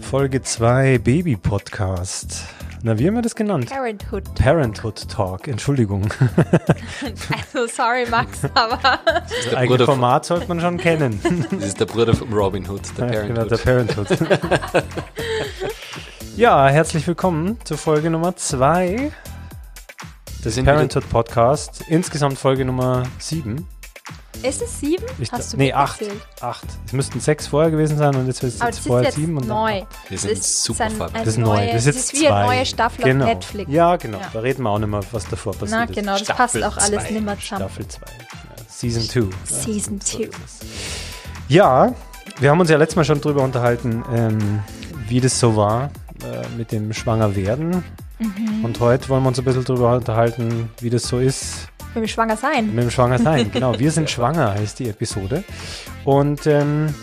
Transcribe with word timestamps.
Folge 0.00 0.42
2 0.42 0.98
Baby 0.98 1.36
Podcast. 1.36 2.44
Na, 2.82 2.98
wie 2.98 3.06
haben 3.06 3.14
wir 3.14 3.22
das 3.22 3.34
genannt? 3.34 3.68
Parenthood. 3.68 4.34
Parenthood 4.36 5.08
Talk, 5.08 5.48
Entschuldigung. 5.48 6.08
Also 7.52 7.66
sorry 7.66 8.06
Max, 8.10 8.40
aber 8.54 8.78
Das 9.04 9.50
der 9.50 9.58
eigene 9.58 9.76
Bruder 9.76 9.84
von- 9.86 9.94
Format 9.96 10.24
sollte 10.24 10.48
man 10.48 10.60
schon 10.60 10.78
kennen. 10.78 11.20
Das 11.50 11.64
ist 11.64 11.80
der 11.80 11.86
Bruder 11.86 12.14
von 12.14 12.32
Robin 12.32 12.68
Hood, 12.68 12.82
der 12.96 13.06
Ja, 13.06 13.12
Parent 13.12 13.28
genau, 13.28 13.44
der 13.44 13.58
Hood. 13.58 13.64
Parenthood. 13.64 14.18
ja, 16.36 16.68
herzlich 16.68 17.06
willkommen 17.06 17.58
zur 17.64 17.76
Folge 17.76 18.08
Nummer 18.08 18.34
2 18.36 19.10
des 20.44 20.54
sind 20.54 20.64
Parenthood 20.64 21.08
Podcast. 21.10 21.82
Insgesamt 21.88 22.38
Folge 22.38 22.64
Nummer 22.64 23.02
7. 23.18 23.66
ist 24.42 24.62
es 24.62 24.80
sieben? 24.80 25.04
Ich 25.18 25.30
Hast 25.32 25.52
du 25.52 25.56
nee, 25.58 25.72
8. 25.72 26.00
mitgezählt? 26.00 26.26
8. 26.40 26.64
Es 26.86 26.92
müssten 26.92 27.20
6 27.20 27.46
vorher 27.48 27.70
gewesen 27.70 27.98
sein 27.98 28.14
und 28.16 28.26
jetzt 28.26 28.42
ist 28.42 28.54
es 28.54 28.60
jetzt 28.60 28.62
das 28.62 28.78
ist 28.78 28.86
vorher 28.86 29.04
jetzt 29.06 29.16
7 29.16 29.36
und 29.36 29.42
dann 29.48 29.56
neu. 29.56 29.72
Wir 29.74 29.86
Das 30.10 30.22
sind 30.22 30.32
ist 30.32 30.64
super 30.64 30.84
ein- 30.84 30.98
Das 31.12 31.26
ist 31.26 31.38
neu. 31.38 31.66
Das 31.66 31.66
ist 31.66 31.74
das 31.74 31.84
jetzt 31.86 31.96
ist 31.96 32.20
wie 32.20 32.28
eine 32.28 32.46
zwei. 32.46 32.56
neue 32.56 32.66
Staffel 32.66 33.04
genau. 33.04 33.24
auf 33.24 33.30
Netflix. 33.34 33.70
Ja, 33.72 33.96
genau. 33.96 34.18
Ja. 34.18 34.30
Da 34.32 34.40
reden 34.40 34.62
wir 34.62 34.70
auch 34.70 34.78
nicht 34.78 34.88
mehr, 34.88 35.00
was 35.12 35.28
davor 35.28 35.52
passiert 35.52 35.70
Na 35.72 35.84
ist. 35.84 35.94
genau, 35.94 36.12
das 36.12 36.20
Staffel 36.22 36.60
passt 36.62 36.78
auch 36.78 36.82
alles 36.82 37.04
zwei. 37.04 37.10
nicht 37.12 37.24
mehr 37.24 37.38
zusammen. 37.38 37.60
Staffel 37.68 37.88
2. 37.88 38.00
Ja, 38.06 38.64
Season 38.68 39.02
2. 39.02 39.36
Season 39.44 40.00
2. 40.00 40.30
Ja, 41.48 41.94
wir 42.38 42.50
haben 42.50 42.60
uns 42.60 42.70
ja 42.70 42.76
letztes 42.78 42.96
Mal 42.96 43.04
schon 43.04 43.20
drüber 43.20 43.42
unterhalten, 43.42 44.02
ähm, 44.14 44.60
wie 45.08 45.20
das 45.20 45.38
so 45.38 45.56
war 45.56 45.90
äh, 46.24 46.46
mit 46.56 46.72
dem 46.72 46.92
Schwangerwerden. 46.94 47.84
Mhm. 48.20 48.64
Und 48.64 48.78
heute 48.80 49.08
wollen 49.08 49.22
wir 49.22 49.28
uns 49.28 49.38
ein 49.38 49.44
bisschen 49.44 49.64
drüber 49.64 49.96
unterhalten, 49.96 50.70
wie 50.80 50.90
das 50.90 51.04
so 51.04 51.18
ist 51.18 51.68
Wenn 51.94 52.02
wir 52.02 52.08
schwanger 52.08 52.36
sein. 52.36 52.66
mit 52.74 52.84
dem 52.84 52.90
Schwangersein. 52.90 53.50
genau, 53.52 53.78
wir 53.78 53.90
sind 53.90 54.10
schwanger 54.10 54.54
heißt 54.54 54.78
die 54.78 54.88
Episode. 54.88 55.42
Und 56.04 56.46
ähm, 56.46 56.94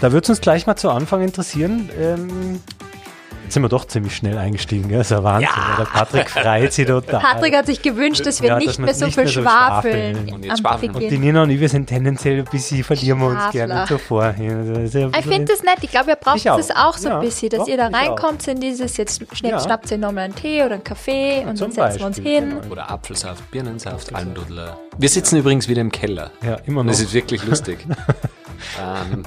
da 0.00 0.12
würde 0.12 0.24
es 0.24 0.30
uns 0.30 0.40
gleich 0.40 0.66
mal 0.66 0.76
zu 0.76 0.90
Anfang 0.90 1.22
interessieren. 1.22 1.90
Ähm, 1.98 2.60
jetzt 3.46 3.54
sind 3.54 3.62
wir 3.62 3.68
doch 3.68 3.84
ziemlich 3.86 4.14
schnell 4.14 4.36
eingestiegen, 4.36 4.88
gell? 4.88 4.98
Das 4.98 5.06
ist 5.06 5.10
ja 5.12 5.22
Wahnsinn. 5.24 5.48
Der 5.78 5.84
Patrick 5.84 6.28
freut 6.30 6.72
sich 6.72 6.86
total. 6.86 7.20
Patrick 7.20 7.56
hat 7.56 7.66
sich 7.66 7.80
gewünscht, 7.80 8.26
dass 8.26 8.42
wir 8.42 8.48
Ja, 8.50 8.54
dass 8.56 8.64
nicht 8.66 8.78
wir 8.78 8.84
mehr 8.84 8.94
so 8.94 9.04
nicht 9.06 9.14
viel 9.14 9.24
mehr 9.24 9.32
so 9.32 9.40
schwafeln. 9.42 10.14
schwafeln. 10.16 10.34
Und 10.34 10.44
jetzt 10.44 10.58
schwafeln. 10.60 10.90
Und 10.92 11.00
die. 11.00 11.18
Nina 11.18 11.42
und 11.44 11.50
ich, 11.50 11.60
wir 11.60 11.68
sind 11.68 11.86
tendenziell 11.86 12.38
ein 12.40 12.44
bisschen, 12.44 12.84
verlieren 12.84 13.18
wir 13.20 13.26
uns 13.28 13.50
gerne 13.52 13.86
so 13.88 13.98
vor. 13.98 14.24
Ja, 14.38 14.62
ja 14.62 15.08
Ich 15.18 15.24
finde 15.26 15.44
das 15.46 15.62
nett. 15.62 15.78
Ich 15.82 15.90
glaube, 15.90 16.10
ihr 16.10 16.16
braucht 16.16 16.44
das 16.44 16.70
auch 16.72 16.96
so 16.96 17.08
Ja, 17.08 17.14
ein 17.18 17.24
bisschen, 17.24 17.48
dass 17.50 17.60
doch, 17.60 17.68
ihr 17.68 17.76
da 17.76 17.86
reinkommt 17.86 18.46
in 18.48 18.60
dieses, 18.60 18.96
jetzt 18.96 19.22
schnapp, 19.36 19.52
Ja. 19.52 19.60
schnappt 19.60 19.90
ihr 19.90 19.98
nochmal 19.98 20.24
einen 20.24 20.34
Tee 20.34 20.62
oder 20.64 20.74
einen 20.74 20.84
Kaffee 20.84 21.44
und 21.48 21.56
Zum 21.56 21.74
dann 21.74 21.90
setzen 21.92 22.00
wir 22.00 22.06
uns 22.06 22.16
hin. 22.18 22.50
genau. 22.60 22.72
Oder 22.72 22.90
Apfelsaft, 22.90 23.50
Birnensaft, 23.50 24.14
Almdudler. 24.14 24.78
Wir 24.98 25.08
sitzen 25.08 25.36
übrigens 25.38 25.68
wieder 25.68 25.80
im 25.80 25.92
Keller. 25.92 26.30
Ja, 26.44 26.56
immer 26.66 26.80
Und 26.80 26.86
noch. 26.86 26.92
das 26.92 27.00
ist 27.00 27.12
wirklich 27.14 27.44
lustig. 27.44 27.78
ähm, 28.80 29.22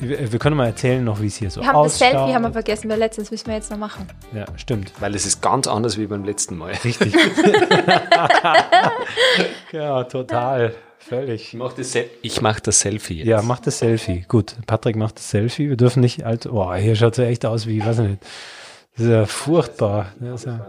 Wir 0.00 0.38
können 0.38 0.56
mal 0.56 0.66
erzählen 0.66 1.04
noch, 1.04 1.20
wie 1.20 1.26
es 1.26 1.36
hier 1.36 1.50
so 1.50 1.60
Wir 1.60 1.68
haben 1.68 1.82
das. 1.84 1.98
Selfie 1.98 2.34
haben 2.34 2.42
wir 2.42 2.52
vergessen, 2.52 2.88
weil 2.88 2.98
letztens 2.98 3.30
müssen 3.30 3.46
wir 3.48 3.54
jetzt 3.54 3.70
noch 3.70 3.78
machen. 3.78 4.06
Ja, 4.32 4.46
stimmt. 4.56 4.92
weil 5.00 5.14
es 5.14 5.26
ist 5.26 5.42
ganz 5.42 5.66
anders 5.66 5.98
wie 5.98 6.06
beim 6.06 6.24
letzten 6.24 6.56
Mal. 6.56 6.72
Richtig. 6.84 7.14
ja, 9.72 10.04
total. 10.04 10.74
Völlig. 10.98 11.48
Ich 11.48 11.54
mache 11.54 11.74
das, 11.76 11.94
ich 12.22 12.40
mach 12.40 12.60
das 12.60 12.80
Selfie 12.80 13.18
jetzt. 13.18 13.26
Ja, 13.26 13.42
mach 13.42 13.60
das 13.60 13.80
Selfie. 13.80 14.24
Gut, 14.26 14.54
Patrick 14.66 14.96
macht 14.96 15.16
das 15.16 15.28
Selfie. 15.28 15.68
Wir 15.68 15.76
dürfen 15.76 16.00
nicht 16.00 16.24
alt. 16.24 16.48
Boah, 16.50 16.76
hier 16.76 16.96
schaut 16.96 17.12
es 17.12 17.18
ja 17.18 17.24
echt 17.24 17.44
aus 17.44 17.66
wie, 17.66 17.84
weiß 17.84 17.98
ich 17.98 18.08
nicht. 18.08 18.22
Das 18.96 19.04
ist 19.04 19.10
ja 19.10 19.26
furchtbar. 19.26 20.12
Ist 20.34 20.46
ja, 20.46 20.66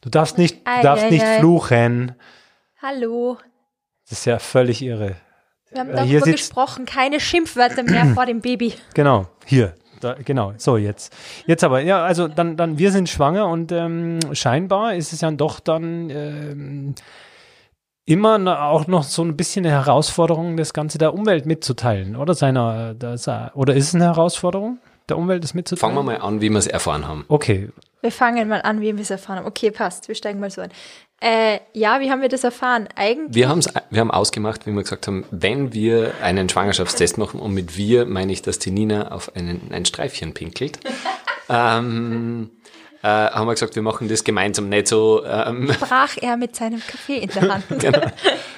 du 0.00 0.08
darfst 0.08 0.38
nicht, 0.38 0.66
du 0.66 0.70
Ei, 0.70 0.82
darfst 0.82 1.04
ei, 1.04 1.10
nicht 1.10 1.24
ei. 1.24 1.38
fluchen. 1.38 2.14
Hallo. 2.80 3.36
Das 4.08 4.20
ist 4.20 4.24
ja 4.24 4.38
völlig 4.38 4.80
irre. 4.80 5.16
Wir 5.74 5.80
haben 5.80 5.88
hier 5.88 5.96
darüber 6.20 6.24
sitzt- 6.26 6.38
gesprochen, 6.48 6.86
keine 6.86 7.20
Schimpfwörter 7.20 7.82
mehr 7.82 8.06
vor 8.14 8.24
dem 8.26 8.40
Baby. 8.40 8.72
Genau, 8.94 9.26
hier. 9.44 9.74
Da, 10.00 10.14
genau, 10.22 10.52
so 10.58 10.76
jetzt. 10.76 11.14
Jetzt 11.46 11.64
aber, 11.64 11.80
ja, 11.80 12.02
also 12.04 12.28
dann, 12.28 12.56
dann 12.56 12.76
wir 12.78 12.90
sind 12.92 13.08
schwanger 13.08 13.46
und 13.48 13.72
ähm, 13.72 14.18
scheinbar 14.32 14.94
ist 14.94 15.12
es 15.12 15.20
ja 15.22 15.30
doch 15.30 15.60
dann 15.60 16.10
ähm, 16.10 16.94
immer 18.04 18.36
na- 18.38 18.68
auch 18.68 18.86
noch 18.86 19.02
so 19.04 19.22
ein 19.24 19.36
bisschen 19.36 19.64
eine 19.64 19.74
Herausforderung, 19.74 20.56
das 20.56 20.74
Ganze 20.74 20.98
der 20.98 21.14
Umwelt 21.14 21.46
mitzuteilen, 21.46 22.16
oder 22.16 22.34
seiner, 22.34 22.92
das, 22.94 23.28
oder 23.54 23.74
ist 23.74 23.88
es 23.88 23.94
eine 23.94 24.04
Herausforderung, 24.04 24.78
der 25.08 25.16
Umwelt 25.16 25.42
das 25.42 25.54
mitzuteilen? 25.54 25.94
Fangen 25.94 26.06
wir 26.06 26.12
mal 26.18 26.20
an, 26.20 26.40
wie 26.42 26.50
wir 26.50 26.58
es 26.58 26.66
erfahren 26.66 27.08
haben. 27.08 27.24
Okay, 27.28 27.70
Wir 28.02 28.12
fangen 28.12 28.46
mal 28.48 28.60
an, 28.60 28.82
wie 28.82 28.94
wir 28.94 29.00
es 29.00 29.10
erfahren 29.10 29.38
haben. 29.38 29.46
Okay, 29.46 29.70
passt. 29.70 30.08
Wir 30.08 30.14
steigen 30.14 30.38
mal 30.38 30.50
so 30.50 30.60
ein. 30.60 30.70
Äh, 31.20 31.60
ja, 31.72 32.00
wie 32.00 32.10
haben 32.10 32.20
wir 32.20 32.28
das 32.28 32.44
erfahren? 32.44 32.88
Eigentlich. 32.96 33.34
Wir, 33.34 33.48
haben's, 33.48 33.68
wir 33.90 34.00
haben 34.00 34.10
ausgemacht, 34.10 34.66
wie 34.66 34.72
wir 34.72 34.82
gesagt 34.82 35.06
haben, 35.06 35.24
wenn 35.30 35.72
wir 35.72 36.12
einen 36.22 36.48
Schwangerschaftstest 36.48 37.18
machen, 37.18 37.40
und 37.40 37.54
mit 37.54 37.76
wir 37.76 38.04
meine 38.04 38.32
ich, 38.32 38.42
dass 38.42 38.58
die 38.58 38.70
Nina 38.70 39.10
auf 39.10 39.34
einen, 39.34 39.70
ein 39.72 39.84
Streifchen 39.86 40.34
pinkelt, 40.34 40.80
ähm, 41.48 42.50
äh, 43.04 43.06
haben 43.06 43.46
wir 43.46 43.52
gesagt, 43.52 43.74
wir 43.74 43.82
machen 43.82 44.08
das 44.08 44.24
gemeinsam 44.24 44.70
nicht 44.70 44.88
so. 44.88 45.22
Ähm, 45.26 45.66
brach 45.80 46.16
er 46.22 46.38
mit 46.38 46.56
seinem 46.56 46.80
Kaffee 46.80 47.18
in 47.18 47.28
der 47.28 47.42
Hand. 47.54 47.64
Genau. 47.68 48.00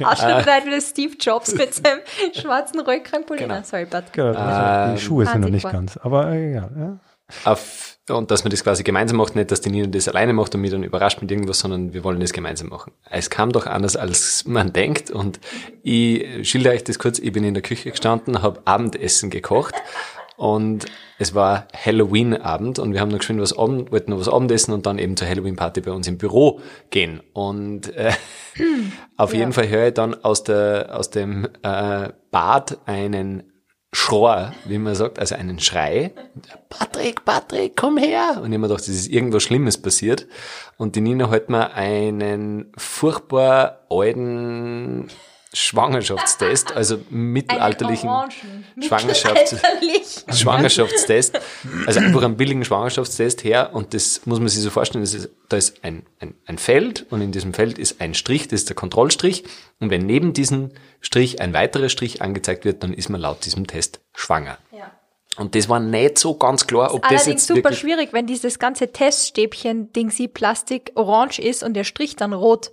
Ausschnitt 0.04 0.46
wieder 0.46 0.80
Steve 0.80 1.16
Jobs 1.18 1.52
mit 1.54 1.74
seinem 1.74 1.98
schwarzen 2.32 2.78
Rollkragenpulli. 2.78 3.40
Genau. 3.40 3.60
Sorry, 3.64 3.86
but 3.86 4.12
genau, 4.12 4.38
also 4.38 4.94
die 4.94 5.00
Schuhe 5.00 5.26
sind 5.26 5.40
noch 5.40 5.48
nicht 5.48 5.68
ganz, 5.68 5.96
aber 5.96 6.28
äh, 6.28 6.50
egal. 6.50 6.70
Ja. 6.78 6.98
Auf, 7.44 7.98
und 8.08 8.30
dass 8.30 8.44
man 8.44 8.50
das 8.50 8.62
quasi 8.62 8.82
gemeinsam 8.82 9.16
macht, 9.16 9.34
nicht, 9.34 9.50
dass 9.50 9.60
die 9.60 9.70
Nina 9.70 9.88
das 9.88 10.08
alleine 10.08 10.32
macht 10.32 10.54
und 10.54 10.60
mich 10.60 10.70
dann 10.70 10.84
überrascht 10.84 11.20
mit 11.20 11.30
irgendwas, 11.30 11.58
sondern 11.58 11.92
wir 11.92 12.04
wollen 12.04 12.20
das 12.20 12.32
gemeinsam 12.32 12.68
machen. 12.68 12.92
Es 13.10 13.30
kam 13.30 13.50
doch 13.52 13.66
anders, 13.66 13.96
als 13.96 14.44
man 14.46 14.72
denkt. 14.72 15.10
Und 15.10 15.40
ich 15.82 16.48
schilder 16.48 16.70
euch 16.70 16.84
das 16.84 16.98
kurz, 16.98 17.18
ich 17.18 17.32
bin 17.32 17.44
in 17.44 17.54
der 17.54 17.62
Küche 17.62 17.90
gestanden, 17.90 18.42
habe 18.42 18.62
Abendessen 18.64 19.30
gekocht. 19.30 19.74
Und 20.36 20.86
es 21.18 21.34
war 21.34 21.66
Halloween-Abend 21.74 22.78
und 22.78 22.92
wir 22.92 23.00
haben 23.00 23.08
noch 23.08 23.18
geschwind 23.18 23.40
was 23.40 23.56
Abend, 23.56 23.90
wollten 23.90 24.10
noch 24.10 24.20
was 24.20 24.28
Abendessen 24.28 24.74
und 24.74 24.84
dann 24.84 24.98
eben 24.98 25.16
zur 25.16 25.26
Halloween-Party 25.26 25.80
bei 25.80 25.92
uns 25.92 26.06
im 26.06 26.18
Büro 26.18 26.60
gehen. 26.90 27.22
Und 27.32 27.94
äh, 27.96 28.12
auf 29.16 29.32
jeden 29.32 29.52
Fall 29.52 29.68
höre 29.68 29.88
ich 29.88 29.94
dann 29.94 30.14
aus, 30.22 30.44
der, 30.44 30.90
aus 30.92 31.10
dem 31.10 31.48
äh, 31.62 32.10
Bad 32.30 32.78
einen 32.84 33.44
Schror, 33.98 34.52
wie 34.66 34.76
man 34.76 34.94
sagt, 34.94 35.18
also 35.18 35.34
einen 35.36 35.58
Schrei. 35.58 36.12
Patrick, 36.68 37.24
Patrick, 37.24 37.76
komm 37.76 37.96
her! 37.96 38.40
Und 38.42 38.52
ich 38.52 38.58
mir 38.58 38.68
gedacht, 38.68 38.82
es 38.82 38.88
ist 38.88 39.08
irgendwas 39.08 39.42
Schlimmes 39.42 39.80
passiert. 39.80 40.26
Und 40.76 40.96
die 40.96 41.00
Nina 41.00 41.30
hat 41.30 41.48
mir 41.48 41.72
einen 41.72 42.72
furchtbar 42.76 43.86
alten 43.88 45.08
Schwangerschaftstest, 45.56 46.72
also 46.72 46.98
mittelalterlichen 47.10 48.10
Schwangerschafts 48.80 49.52
Mittelalterlich. 49.52 50.24
Schwangerschaftstest, 50.32 51.40
also 51.86 52.00
einfach 52.00 52.22
einen 52.22 52.36
billigen 52.36 52.64
Schwangerschaftstest 52.64 53.42
her 53.42 53.70
und 53.72 53.94
das 53.94 54.26
muss 54.26 54.38
man 54.38 54.48
sich 54.48 54.60
so 54.60 54.70
vorstellen, 54.70 55.02
das 55.02 55.14
ist, 55.14 55.30
da 55.48 55.56
ist 55.56 55.82
ein, 55.82 56.04
ein, 56.20 56.34
ein 56.44 56.58
Feld 56.58 57.06
und 57.10 57.22
in 57.22 57.32
diesem 57.32 57.54
Feld 57.54 57.78
ist 57.78 58.00
ein 58.02 58.12
Strich, 58.14 58.48
das 58.48 58.60
ist 58.60 58.68
der 58.68 58.76
Kontrollstrich 58.76 59.44
und 59.80 59.88
wenn 59.88 60.04
neben 60.04 60.34
diesem 60.34 60.72
Strich 61.00 61.40
ein 61.40 61.54
weiterer 61.54 61.88
Strich 61.88 62.20
angezeigt 62.20 62.66
wird, 62.66 62.82
dann 62.82 62.92
ist 62.92 63.08
man 63.08 63.20
laut 63.20 63.44
diesem 63.46 63.66
Test 63.66 64.00
schwanger. 64.14 64.58
Ja. 64.72 64.90
Und 65.38 65.54
das 65.54 65.68
war 65.68 65.80
nicht 65.80 66.18
so 66.18 66.34
ganz 66.34 66.66
klar, 66.66 66.94
ob 66.94 67.02
das 67.02 67.10
Allerdings 67.10 67.26
jetzt 67.26 67.46
super 67.46 67.72
schwierig, 67.72 68.12
wenn 68.12 68.26
dieses 68.26 68.58
ganze 68.58 68.92
Teststäbchen-Ding 68.92 70.10
sie 70.10 70.28
Plastik 70.28 70.92
orange 70.94 71.38
ist 71.38 71.62
und 71.62 71.74
der 71.74 71.84
Strich 71.84 72.16
dann 72.16 72.32
rot. 72.32 72.70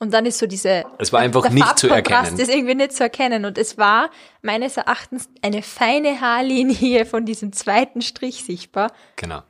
Und 0.00 0.12
dann 0.12 0.26
ist 0.26 0.38
so 0.38 0.46
diese. 0.46 0.84
Es 0.98 1.12
war 1.12 1.20
einfach 1.20 1.42
der 1.42 1.50
nicht 1.50 1.78
zu 1.78 1.88
erkennen. 1.88 2.38
ist 2.38 2.48
irgendwie 2.48 2.74
nicht 2.76 2.92
zu 2.92 3.02
erkennen. 3.02 3.44
Und 3.44 3.58
es 3.58 3.78
war 3.78 4.10
meines 4.42 4.76
Erachtens 4.76 5.28
eine 5.42 5.62
feine 5.62 6.20
Haarlinie 6.20 7.04
von 7.06 7.24
diesem 7.24 7.52
zweiten 7.52 8.00
Strich 8.00 8.44
sichtbar. 8.44 8.92
Genau. 9.16 9.42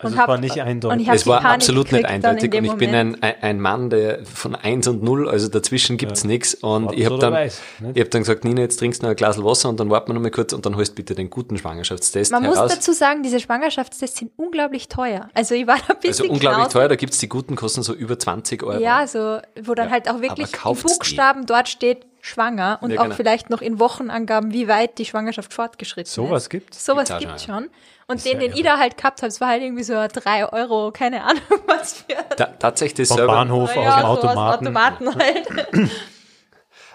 Also 0.00 0.06
Und 0.06 0.12
es 0.14 0.18
hab- 0.20 0.28
war 0.28 0.38
nicht 0.38 0.60
eindeutig. 0.60 0.94
und 0.96 1.02
ich 1.02 1.08
hab 1.08 1.14
Es 1.16 1.26
war 1.26 1.40
Panik 1.40 1.54
absolut 1.56 1.90
nicht 1.92 2.04
eindeutig 2.04 2.54
und 2.54 2.64
ich 2.64 2.72
bin 2.74 2.90
Moment. 2.90 3.22
ein, 3.22 3.22
ein, 3.22 3.42
ein 3.42 3.60
Mann, 3.60 3.90
der 3.90 4.24
von 4.24 4.54
1 4.54 4.86
und 4.86 5.02
0, 5.02 5.28
also 5.28 5.48
dazwischen 5.48 5.96
gibt's 5.96 6.22
nichts 6.24 6.54
und 6.54 6.84
Schwarz 6.84 6.96
ich 6.96 7.04
habe 7.06 7.18
dann, 7.18 7.32
weiß, 7.32 7.60
ich 7.94 8.00
hab 8.00 8.10
dann 8.12 8.22
gesagt, 8.22 8.44
Nina, 8.44 8.60
jetzt 8.60 8.76
trinkst 8.78 9.02
du 9.02 9.06
noch 9.06 9.10
ein 9.10 9.16
Glas 9.16 9.42
Wasser 9.42 9.68
und 9.68 9.80
dann 9.80 9.90
warten 9.90 10.08
wir 10.10 10.14
noch 10.14 10.20
mal 10.22 10.30
kurz 10.30 10.52
und 10.52 10.64
dann 10.64 10.76
holst 10.76 10.94
bitte 10.94 11.14
den 11.16 11.30
guten 11.30 11.58
Schwangerschaftstest 11.58 12.30
Man 12.30 12.44
heraus. 12.44 12.58
muss 12.58 12.74
dazu 12.74 12.92
sagen, 12.92 13.22
diese 13.24 13.40
Schwangerschaftstests 13.40 14.18
sind 14.18 14.30
unglaublich 14.36 14.88
teuer. 14.88 15.28
Also 15.34 15.54
ich 15.56 15.66
war 15.66 15.78
da 15.78 15.94
ein 15.94 16.00
bisschen 16.00 16.24
also 16.26 16.32
unglaublich 16.32 16.58
knausrig. 16.58 16.72
teuer, 16.72 16.88
da 16.88 16.96
gibt's 16.96 17.18
die 17.18 17.28
guten, 17.28 17.56
kosten 17.56 17.82
so 17.82 17.92
über 17.92 18.18
20 18.18 18.62
Euro. 18.62 18.80
Ja, 18.80 19.06
so, 19.06 19.38
wo 19.62 19.74
dann 19.74 19.86
Ja, 19.86 19.92
halt 19.92 20.08
auch 20.08 20.20
wirklich 20.20 20.52
in 20.52 20.58
kauft's 20.58 20.92
die? 20.92 20.98
Buchstaben 20.98 21.44
dort 21.46 21.68
steht 21.68 22.06
schwanger 22.28 22.78
und 22.82 22.90
Ja, 22.90 23.00
auch 23.00 23.04
genau. 23.04 23.16
vielleicht 23.16 23.50
noch 23.50 23.60
in 23.62 23.78
Wochenangaben, 23.80 24.52
wie 24.52 24.68
weit 24.68 24.98
die 24.98 25.04
Schwangerschaft 25.04 25.52
fortgeschritten 25.52 26.10
Sowas 26.12 26.46
ist. 26.48 26.74
Sowas 26.84 27.08
Gibt's 27.08 27.12
auch 27.12 27.18
gibt's 27.18 27.44
schon, 27.44 27.54
schon. 27.64 27.70
Und 28.06 28.24
den, 28.24 28.38
den 28.40 28.52
ich 28.52 28.62
da 28.62 28.78
halt 28.78 28.96
gehabt 28.96 29.20
habe, 29.20 29.28
es 29.28 29.40
war 29.40 29.48
halt 29.48 29.62
irgendwie 29.62 29.82
so 29.82 29.94
drei 30.12 30.50
Euro, 30.50 30.92
keine 30.92 31.24
Ahnung 31.24 31.42
was 31.66 32.04
für. 32.04 32.14
Ta 32.36 32.46
tatsächlich 32.46 33.06
das 33.06 33.08
Vom 33.08 33.16
selber, 33.18 33.32
Bahnhof 33.34 33.74
Ja, 33.74 33.82
aus 33.82 33.94
dem 33.94 34.00
so 34.00 34.06
Automaten. 34.28 34.66
Automaten 34.68 35.14
halt. 35.18 35.46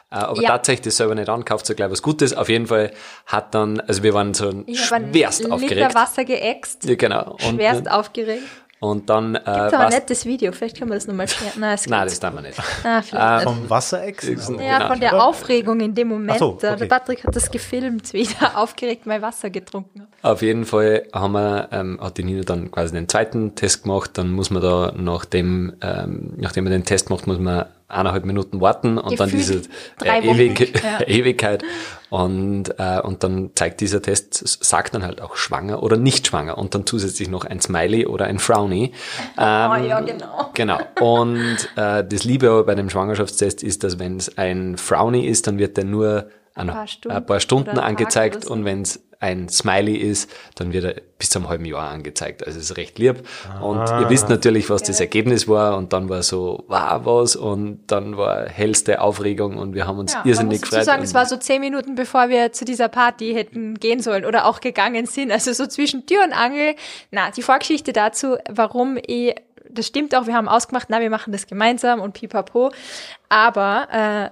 äh, 0.10 0.16
aber 0.16 0.42
Ja. 0.42 0.50
tatsächlich 0.50 0.86
das 0.86 0.98
selber 0.98 1.16
nicht 1.16 1.30
ankauft, 1.30 1.66
so 1.66 1.74
gleich 1.76 1.92
was 1.92 2.02
Gutes. 2.02 2.34
Auf 2.36 2.50
jeden 2.50 2.68
Fall 2.68 2.92
hat 3.26 3.54
dann, 3.54 3.80
also 3.82 4.04
wir 4.04 4.14
waren 4.14 4.34
so 4.34 4.64
Ich 4.66 4.84
schwerst 4.86 5.42
Liter 5.44 5.54
aufgeregt. 5.56 5.96
Wasser 5.96 6.26
geäxt, 6.26 6.84
Ja, 6.86 6.96
genau. 6.96 7.32
Und, 7.32 7.56
schwerst 7.58 7.90
aufgeregt. 7.90 8.44
Und 8.84 9.10
dann 9.10 9.36
äh, 9.36 9.38
Gibt's 9.38 9.50
aber 9.74 9.80
ein 9.86 9.90
nettes 9.90 10.26
Video, 10.26 10.52
vielleicht 10.52 10.78
können 10.78 10.92
wir 10.92 10.96
das 10.96 11.08
nochmal 11.08 11.30
scheren. 11.30 11.52
Nein, 11.58 11.72
das 11.72 11.88
Nein, 11.88 12.06
das 12.06 12.20
darf 12.20 12.34
man 12.34 12.44
nicht. 12.44 12.60
Ah, 12.84 12.98
nicht. 13.38 13.44
Vom 13.44 13.70
Wasserex? 13.70 14.28
Ja, 14.28 14.36
genau. 14.78 14.88
von 14.90 15.00
der 15.00 15.24
Aufregung 15.24 15.80
in 15.80 15.96
dem 15.96 16.10
Moment. 16.10 16.38
So, 16.38 16.58
Der- 16.62 16.72
okay. 16.74 16.80
Der 16.80 16.86
Patrick 16.88 17.24
hat 17.24 17.34
das 17.34 17.50
gefilmt, 17.50 18.12
wie 18.12 18.18
ich 18.24 18.36
da 18.40 18.56
aufgeregt 18.56 19.06
mein 19.06 19.22
Wasser 19.22 19.50
getrunken 19.50 20.02
habe. 20.02 20.34
Auf 20.34 20.42
jeden 20.42 20.66
Fall 20.66 21.08
haben 21.14 21.32
wir, 21.32 21.70
ähm, 21.72 21.98
hat 22.02 22.18
die 22.18 22.26
Nina 22.26 22.44
dann 22.44 22.72
quasi 22.72 22.94
den 22.94 23.08
zweiten 23.08 23.56
Test 23.56 23.84
gemacht. 23.84 24.12
Dann 24.16 24.32
muss 24.32 24.50
man 24.50 24.62
da 24.62 24.92
nach 24.98 25.24
dem, 25.24 25.74
ähm, 25.82 26.34
nachdem 26.36 26.66
man 26.66 26.74
den 26.74 26.84
Test 26.84 27.10
macht, 27.10 27.26
muss 27.26 27.40
man 27.40 27.66
eineinhalb 27.88 28.26
Minuten 28.26 28.62
warten 28.62 28.98
und 28.98 29.20
dann 29.20 29.30
diese 29.30 29.62
äh. 30.04 30.22
Ewig, 30.22 30.82
Ja. 30.84 31.02
Ewigkeit. 31.08 31.64
Und, 32.10 32.76
äh, 32.78 33.02
und 33.02 33.24
dann 33.24 33.52
zeigt 33.56 33.82
dieser 33.82 34.02
Test, 34.02 34.64
sagt 34.64 34.94
dann 34.94 35.04
halt 35.04 35.20
auch 35.20 35.36
schwanger 35.36 35.82
oder 35.82 35.98
nicht 35.98 36.28
schwanger 36.28 36.58
und 36.60 36.76
dann 36.76 36.86
zusätzlich 36.86 37.28
noch 37.28 37.44
ein 37.44 37.60
Smiley 37.60 38.06
oder 38.06 38.26
ein 38.26 38.40
Frowny. 38.40 38.94
Ähm, 39.36 39.72
oh 39.72 39.88
ja, 39.88 40.00
genau. 40.02 40.52
Genau. 40.54 40.80
Und 41.00 41.58
äh, 41.76 42.04
das 42.06 42.24
Liebe 42.24 42.50
aber 42.50 42.66
bei 42.66 42.76
dem 42.76 42.90
Schwangerschaftstest 42.90 43.64
ist, 43.64 43.84
dass 43.84 43.98
wenn 43.98 44.18
es 44.18 44.38
ein 44.38 44.78
Frowny 44.78 45.26
ist, 45.26 45.48
dann 45.48 45.58
wird 45.58 45.76
der 45.76 45.86
nur 45.86 46.28
ein 46.56 46.68
paar 46.68 46.88
Stunden 46.88 47.18
ein 47.18 47.26
paar 47.26 47.40
Stunden 47.40 47.80
angezeigt 47.80 48.46
und 48.46 48.66
wenn 48.66 48.82
es 48.84 49.02
ein 49.20 49.48
Smiley 49.48 49.96
ist, 49.96 50.30
dann 50.56 50.74
wird 50.74 50.84
er 50.84 50.96
bis 51.18 51.30
zu 51.30 51.40
einem 51.40 51.48
halben 51.48 51.64
Jahr 51.64 51.90
angezeigt. 51.90 52.46
Also 52.46 52.60
es 52.60 52.72
ist 52.72 52.76
recht 52.78 53.00
lieb. 53.00 53.26
Und 53.62 53.78
Ah. 53.80 54.02
ihr 54.02 54.10
wisst 54.10 54.28
natürlich, 54.28 54.70
was 54.70 54.84
das 54.84 55.00
Ergebnis 55.00 55.48
war 55.48 55.78
und 55.78 55.94
dann 55.94 56.10
war 56.10 56.24
so, 56.24 56.66
wow, 56.68 57.00
was 57.06 57.38
und 57.38 57.80
dann 57.88 58.18
war 58.18 58.50
hellste 58.50 59.00
Aufregung 59.00 59.58
und 59.58 59.76
wir 59.76 59.88
haben 59.88 59.98
uns 59.98 60.12
Ja, 60.12 60.20
man 60.20 60.28
irrsinnig 60.28 60.62
gefreut. 60.62 60.84
sagen, 60.84 61.00
und 61.00 61.06
es 61.06 61.14
war 61.14 61.26
so 61.26 61.38
zehn 61.38 61.62
Minuten, 61.62 61.96
bevor 61.96 62.28
wir 62.28 62.52
zu 62.52 62.66
dieser 62.66 62.90
Party 62.90 63.34
hätten 63.34 63.76
gehen 63.76 64.02
sollen 64.02 64.26
oder 64.26 64.46
auch 64.46 64.60
gegangen 64.60 65.06
sind. 65.06 65.32
Also 65.32 65.54
so 65.54 65.68
zwischen 65.68 66.06
Tür 66.06 66.26
und 66.26 66.34
Angel. 66.34 66.76
Na, 67.12 67.32
die 67.32 67.44
Vorgeschichte 67.44 67.94
dazu, 67.94 68.36
warum 68.50 68.98
ich, 69.08 69.34
das 69.74 69.88
stimmt 69.88 70.16
auch, 70.16 70.28
wir 70.28 70.34
haben 70.36 70.48
ausgemacht, 70.48 70.88
na, 70.90 71.00
wir 71.02 71.10
machen 71.10 71.32
das 71.32 71.48
gemeinsam 71.48 72.00
und 72.02 72.14
pipapo. 72.14 72.72
Aber 73.30 73.88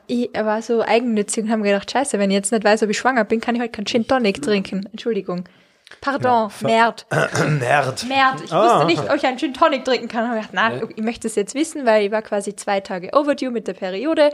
äh, 0.07 0.13
ich 0.13 0.29
war 0.33 0.61
so 0.61 0.81
eigennützig 0.81 1.45
und 1.45 1.51
haben 1.51 1.63
gedacht, 1.63 1.89
scheiße, 1.91 2.19
wenn 2.19 2.29
ich 2.31 2.35
jetzt 2.35 2.51
nicht 2.51 2.63
weiß, 2.63 2.83
ob 2.83 2.89
ich 2.89 2.97
schwanger 2.97 3.23
bin, 3.23 3.41
kann 3.41 3.55
ich 3.55 3.61
heute 3.61 3.71
keinen 3.71 3.85
Gin 3.85 4.07
Tonic 4.07 4.41
trinken. 4.41 4.87
Entschuldigung. 4.91 5.45
Pardon, 5.99 6.49
Merd. 6.61 7.05
Nerd. 7.11 8.05
Merd. 8.07 8.41
Ich 8.45 8.53
Ah. 8.53 8.63
wusste 8.63 8.85
nicht, 8.85 9.09
ob 9.09 9.15
ich 9.17 9.25
einen 9.25 9.37
Gin 9.37 9.53
Tonic 9.53 9.83
trinken 9.83 10.07
kann. 10.07 10.25
Ich 10.37 10.47
gedacht, 10.47 10.49
na, 10.53 10.81
ich 10.95 11.03
möchte 11.03 11.27
es 11.27 11.35
jetzt 11.35 11.53
wissen, 11.53 11.85
weil 11.85 12.05
ich 12.05 12.11
war 12.11 12.21
quasi 12.21 12.55
zwei 12.55 12.79
Tage 12.79 13.09
overdue 13.13 13.51
mit 13.51 13.67
der 13.67 13.73
Periode. 13.73 14.29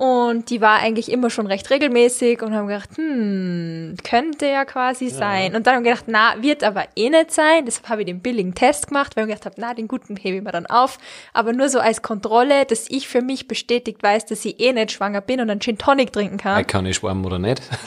Und 0.00 0.48
die 0.48 0.62
war 0.62 0.78
eigentlich 0.78 1.12
immer 1.12 1.28
schon 1.28 1.46
recht 1.46 1.68
regelmäßig 1.68 2.40
und 2.40 2.54
haben 2.54 2.68
gedacht, 2.68 2.96
hm, 2.96 3.96
könnte 4.02 4.46
ja 4.46 4.64
quasi 4.64 5.10
sein. 5.10 5.54
Und 5.54 5.66
dann 5.66 5.76
haben 5.76 5.84
wir 5.84 5.90
gedacht, 5.90 6.06
na, 6.08 6.36
wird 6.40 6.64
aber 6.64 6.84
eh 6.96 7.10
nicht 7.10 7.32
sein. 7.32 7.66
Deshalb 7.66 7.90
habe 7.90 8.00
ich 8.00 8.06
den 8.06 8.20
billigen 8.20 8.54
Test 8.54 8.86
gemacht, 8.86 9.14
weil 9.14 9.24
ich 9.24 9.28
gedacht 9.28 9.44
habe, 9.44 9.56
na, 9.58 9.74
den 9.74 9.88
guten 9.88 10.16
hebe 10.16 10.38
ich 10.38 10.42
mir 10.42 10.52
dann 10.52 10.64
auf. 10.64 10.96
Aber 11.34 11.52
nur 11.52 11.68
so 11.68 11.80
als 11.80 12.00
Kontrolle, 12.00 12.64
dass 12.64 12.88
ich 12.88 13.08
für 13.08 13.20
mich 13.20 13.46
bestätigt 13.46 14.02
weiß, 14.02 14.24
dass 14.24 14.42
ich 14.46 14.58
eh 14.58 14.72
nicht 14.72 14.92
schwanger 14.92 15.20
bin 15.20 15.38
und 15.42 15.50
einen 15.50 15.60
Gin 15.60 15.76
Tonic 15.76 16.14
trinken 16.14 16.38
kann, 16.38 16.66
kann 16.66 16.86
ich 16.86 16.96
schwammen 16.96 17.26
oder 17.26 17.38
nicht. 17.38 17.60